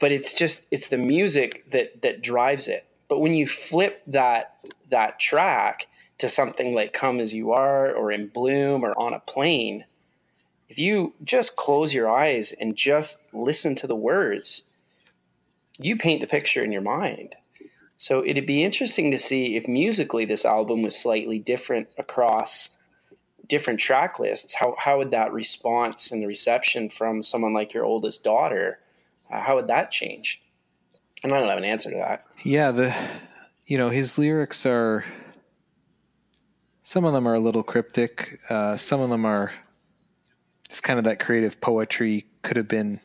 But 0.00 0.12
it's 0.12 0.32
just 0.32 0.64
it's 0.70 0.88
the 0.88 0.98
music 0.98 1.70
that 1.70 2.02
that 2.02 2.22
drives 2.22 2.68
it. 2.68 2.84
But 3.08 3.20
when 3.20 3.34
you 3.34 3.46
flip 3.46 4.02
that 4.06 4.56
that 4.90 5.18
track 5.18 5.86
to 6.18 6.28
something 6.28 6.74
like 6.74 6.92
"Come 6.92 7.20
as 7.20 7.34
You 7.34 7.52
Are" 7.52 7.92
or 7.92 8.12
"In 8.12 8.28
Bloom" 8.28 8.84
or 8.84 8.98
"On 8.98 9.12
a 9.12 9.20
Plain," 9.20 9.84
if 10.68 10.78
you 10.78 11.14
just 11.24 11.56
close 11.56 11.94
your 11.94 12.10
eyes 12.10 12.52
and 12.52 12.76
just 12.76 13.18
listen 13.32 13.74
to 13.76 13.86
the 13.86 13.96
words, 13.96 14.64
you 15.78 15.96
paint 15.96 16.20
the 16.20 16.26
picture 16.26 16.62
in 16.62 16.72
your 16.72 16.82
mind. 16.82 17.34
So 17.96 18.24
it'd 18.24 18.46
be 18.46 18.62
interesting 18.62 19.10
to 19.10 19.18
see 19.18 19.56
if 19.56 19.66
musically 19.66 20.24
this 20.24 20.44
album 20.44 20.82
was 20.82 20.96
slightly 20.96 21.40
different 21.40 21.88
across 21.98 22.70
different 23.48 23.80
track 23.80 24.20
lists. 24.20 24.54
How 24.54 24.76
how 24.78 24.98
would 24.98 25.10
that 25.10 25.32
response 25.32 26.12
and 26.12 26.22
the 26.22 26.26
reception 26.26 26.90
from 26.90 27.22
someone 27.22 27.54
like 27.54 27.74
your 27.74 27.84
oldest 27.84 28.22
daughter, 28.22 28.78
how 29.30 29.56
would 29.56 29.68
that 29.68 29.90
change? 29.90 30.40
And 31.22 31.32
I 31.32 31.40
don't 31.40 31.48
have 31.48 31.58
an 31.58 31.64
answer 31.64 31.90
to 31.90 31.96
that. 31.96 32.24
Yeah, 32.42 32.70
the 32.70 32.94
you 33.66 33.78
know 33.78 33.90
his 33.90 34.18
lyrics 34.18 34.64
are 34.66 35.04
some 36.82 37.04
of 37.04 37.12
them 37.12 37.26
are 37.26 37.34
a 37.34 37.40
little 37.40 37.62
cryptic. 37.62 38.40
Uh, 38.48 38.76
some 38.76 39.00
of 39.00 39.10
them 39.10 39.24
are 39.24 39.52
just 40.68 40.82
kind 40.82 40.98
of 40.98 41.04
that 41.04 41.18
creative 41.18 41.60
poetry. 41.60 42.24
Could 42.42 42.56
have 42.56 42.68
been 42.68 43.00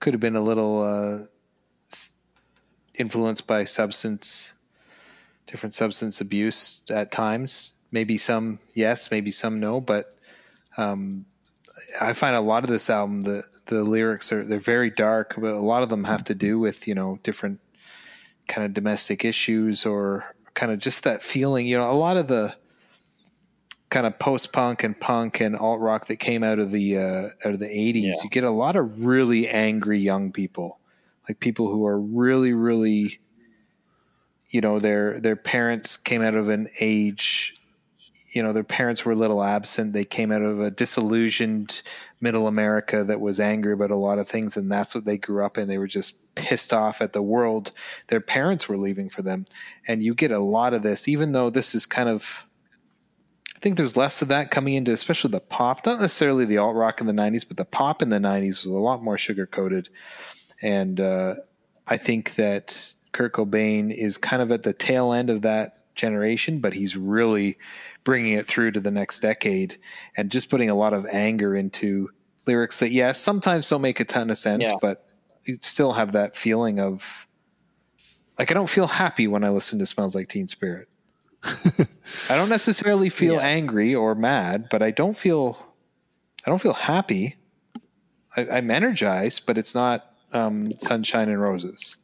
could 0.00 0.14
have 0.14 0.20
been 0.20 0.36
a 0.36 0.40
little 0.40 0.82
uh, 0.82 1.26
influenced 2.94 3.46
by 3.46 3.64
substance, 3.64 4.52
different 5.46 5.74
substance 5.74 6.20
abuse 6.20 6.82
at 6.90 7.10
times. 7.10 7.72
Maybe 7.90 8.18
some 8.18 8.58
yes, 8.74 9.10
maybe 9.10 9.30
some 9.30 9.58
no, 9.58 9.80
but 9.80 10.06
um, 10.76 11.24
I 12.00 12.12
find 12.12 12.34
a 12.34 12.40
lot 12.40 12.64
of 12.64 12.70
this 12.70 12.88
album 12.90 13.22
the 13.22 13.44
the 13.66 13.82
lyrics 13.82 14.32
are 14.32 14.42
they're 14.42 14.58
very 14.58 14.90
dark, 14.90 15.34
but 15.36 15.54
a 15.54 15.64
lot 15.64 15.82
of 15.82 15.88
them 15.88 16.04
have 16.04 16.24
to 16.24 16.34
do 16.34 16.58
with 16.58 16.86
you 16.86 16.94
know 16.94 17.18
different 17.22 17.60
kind 18.48 18.64
of 18.64 18.74
domestic 18.74 19.24
issues 19.24 19.84
or 19.84 20.24
kind 20.54 20.72
of 20.72 20.78
just 20.78 21.04
that 21.04 21.22
feeling. 21.22 21.66
You 21.66 21.78
know, 21.78 21.90
a 21.90 21.92
lot 21.92 22.16
of 22.16 22.28
the 22.28 22.54
kind 23.90 24.06
of 24.06 24.18
post 24.18 24.52
punk 24.52 24.82
and 24.82 24.98
punk 24.98 25.40
and 25.40 25.56
alt 25.56 25.80
rock 25.80 26.06
that 26.06 26.16
came 26.16 26.42
out 26.42 26.58
of 26.58 26.70
the 26.70 26.98
uh, 26.98 27.28
out 27.44 27.54
of 27.54 27.60
the 27.60 27.70
eighties. 27.70 28.14
Yeah. 28.16 28.22
You 28.24 28.30
get 28.30 28.44
a 28.44 28.50
lot 28.50 28.76
of 28.76 29.04
really 29.04 29.48
angry 29.48 29.98
young 29.98 30.32
people, 30.32 30.78
like 31.28 31.40
people 31.40 31.68
who 31.68 31.86
are 31.86 32.00
really 32.00 32.52
really. 32.52 33.18
You 34.48 34.60
know, 34.60 34.78
their 34.78 35.18
their 35.20 35.34
parents 35.34 35.96
came 35.96 36.22
out 36.22 36.36
of 36.36 36.48
an 36.48 36.68
age 36.80 37.56
you 38.36 38.42
know 38.42 38.52
their 38.52 38.62
parents 38.62 39.02
were 39.02 39.12
a 39.12 39.16
little 39.16 39.42
absent. 39.42 39.94
They 39.94 40.04
came 40.04 40.30
out 40.30 40.42
of 40.42 40.60
a 40.60 40.70
disillusioned 40.70 41.80
middle 42.20 42.46
america 42.46 43.02
that 43.04 43.20
was 43.20 43.40
angry 43.40 43.72
about 43.72 43.90
a 43.90 43.96
lot 43.96 44.18
of 44.18 44.28
things 44.28 44.56
and 44.58 44.70
that's 44.70 44.94
what 44.94 45.06
they 45.06 45.16
grew 45.16 45.42
up 45.42 45.56
in. 45.56 45.68
They 45.68 45.78
were 45.78 45.86
just 45.86 46.16
pissed 46.34 46.74
off 46.74 47.00
at 47.00 47.14
the 47.14 47.22
world 47.22 47.72
their 48.08 48.20
parents 48.20 48.68
were 48.68 48.76
leaving 48.76 49.08
for 49.08 49.22
them. 49.22 49.46
And 49.88 50.04
you 50.04 50.14
get 50.14 50.32
a 50.32 50.38
lot 50.38 50.74
of 50.74 50.82
this 50.82 51.08
even 51.08 51.32
though 51.32 51.48
this 51.48 51.74
is 51.74 51.86
kind 51.86 52.10
of 52.10 52.46
i 53.56 53.58
think 53.60 53.78
there's 53.78 53.96
less 53.96 54.20
of 54.20 54.28
that 54.28 54.50
coming 54.50 54.74
into 54.74 54.92
especially 54.92 55.30
the 55.30 55.40
pop 55.40 55.86
not 55.86 55.98
necessarily 55.98 56.44
the 56.44 56.58
alt 56.58 56.76
rock 56.76 57.00
in 57.00 57.06
the 57.06 57.14
90s 57.14 57.48
but 57.48 57.56
the 57.56 57.64
pop 57.64 58.02
in 58.02 58.10
the 58.10 58.18
90s 58.18 58.64
was 58.64 58.66
a 58.66 58.72
lot 58.72 59.02
more 59.02 59.16
sugar 59.16 59.46
coated 59.46 59.88
and 60.60 61.00
uh, 61.00 61.36
I 61.86 61.96
think 61.96 62.34
that 62.34 62.92
Kurt 63.12 63.32
Cobain 63.32 63.90
is 63.90 64.18
kind 64.18 64.42
of 64.42 64.52
at 64.52 64.62
the 64.62 64.74
tail 64.74 65.12
end 65.12 65.30
of 65.30 65.42
that 65.42 65.75
generation, 65.96 66.60
but 66.60 66.72
he's 66.74 66.96
really 66.96 67.58
bringing 68.04 68.34
it 68.34 68.46
through 68.46 68.70
to 68.72 68.80
the 68.80 68.90
next 68.90 69.20
decade 69.20 69.76
and 70.16 70.30
just 70.30 70.48
putting 70.50 70.70
a 70.70 70.74
lot 70.74 70.92
of 70.94 71.06
anger 71.06 71.56
into 71.56 72.08
lyrics 72.46 72.78
that, 72.78 72.90
yes, 72.92 73.18
sometimes 73.18 73.68
don't 73.68 73.82
make 73.82 73.98
a 73.98 74.04
ton 74.04 74.30
of 74.30 74.38
sense, 74.38 74.64
Yeah. 74.64 74.76
but 74.80 75.04
you 75.44 75.58
still 75.62 75.92
have 75.94 76.12
that 76.12 76.36
feeling 76.36 76.78
of 76.78 77.26
like 78.38 78.50
I 78.50 78.54
don't 78.54 78.68
feel 78.68 78.86
happy 78.86 79.26
when 79.26 79.44
I 79.44 79.48
listen 79.48 79.78
to 79.78 79.86
Smells 79.86 80.14
Like 80.14 80.28
Teen 80.28 80.46
Spirit. 80.46 80.88
I 81.44 82.36
don't 82.36 82.48
necessarily 82.48 83.08
feel 83.08 83.34
Yeah. 83.36 83.40
angry 83.40 83.94
or 83.94 84.14
mad, 84.14 84.68
but 84.70 84.82
I 84.82 84.90
don't 84.90 85.16
feel 85.16 85.58
I 86.44 86.50
don't 86.50 86.60
feel 86.60 86.74
happy. 86.74 87.36
I, 88.36 88.46
I'm 88.48 88.70
energized, 88.70 89.46
but 89.46 89.56
it's 89.58 89.74
not 89.74 90.12
um, 90.32 90.70
sunshine 90.78 91.28
and 91.28 91.40
roses. 91.40 91.96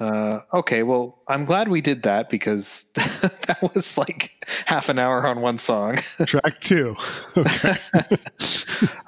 Uh, 0.00 0.40
okay, 0.52 0.82
well, 0.82 1.22
I'm 1.28 1.44
glad 1.44 1.68
we 1.68 1.80
did 1.80 2.02
that 2.02 2.28
because 2.28 2.84
that 2.94 3.58
was 3.74 3.96
like 3.96 4.44
half 4.66 4.88
an 4.88 4.98
hour 4.98 5.24
on 5.26 5.40
one 5.40 5.58
song. 5.58 5.96
Track 6.26 6.60
two. 6.60 6.96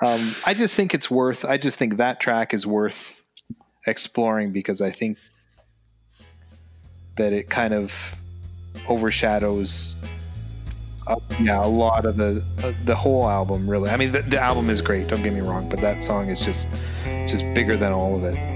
um, 0.01 0.32
I 0.45 0.55
just 0.55 0.74
think 0.74 0.95
it's 0.95 1.11
worth. 1.11 1.45
I 1.45 1.57
just 1.57 1.76
think 1.76 1.97
that 1.97 2.20
track 2.20 2.55
is 2.55 2.66
worth 2.66 3.20
exploring 3.87 4.53
because 4.53 4.80
I 4.80 4.91
think 4.91 5.18
that 7.16 7.32
it 7.32 7.51
kind 7.51 7.74
of 7.74 8.16
overshadows, 8.87 9.97
uh, 11.09 11.16
yeah, 11.41 11.64
a 11.64 11.66
lot 11.66 12.05
of 12.05 12.16
the 12.16 12.45
uh, 12.62 12.72
the 12.84 12.95
whole 12.95 13.28
album. 13.28 13.68
Really, 13.68 13.91
I 13.91 13.97
mean, 13.97 14.12
the, 14.12 14.22
the 14.22 14.39
album 14.39 14.70
is 14.70 14.80
great. 14.80 15.09
Don't 15.09 15.24
get 15.24 15.32
me 15.32 15.41
wrong, 15.41 15.68
but 15.68 15.80
that 15.80 16.05
song 16.05 16.30
is 16.30 16.39
just 16.41 16.68
just 17.26 17.43
bigger 17.55 17.76
than 17.76 17.91
all 17.91 18.14
of 18.14 18.22
it. 18.22 18.56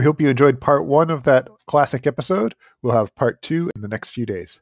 We 0.00 0.06
hope 0.06 0.18
you 0.18 0.30
enjoyed 0.30 0.62
part 0.62 0.86
one 0.86 1.10
of 1.10 1.24
that 1.24 1.50
classic 1.66 2.06
episode. 2.06 2.54
We'll 2.80 2.94
have 2.94 3.14
part 3.14 3.42
two 3.42 3.70
in 3.74 3.82
the 3.82 3.86
next 3.86 4.12
few 4.12 4.24
days. 4.24 4.58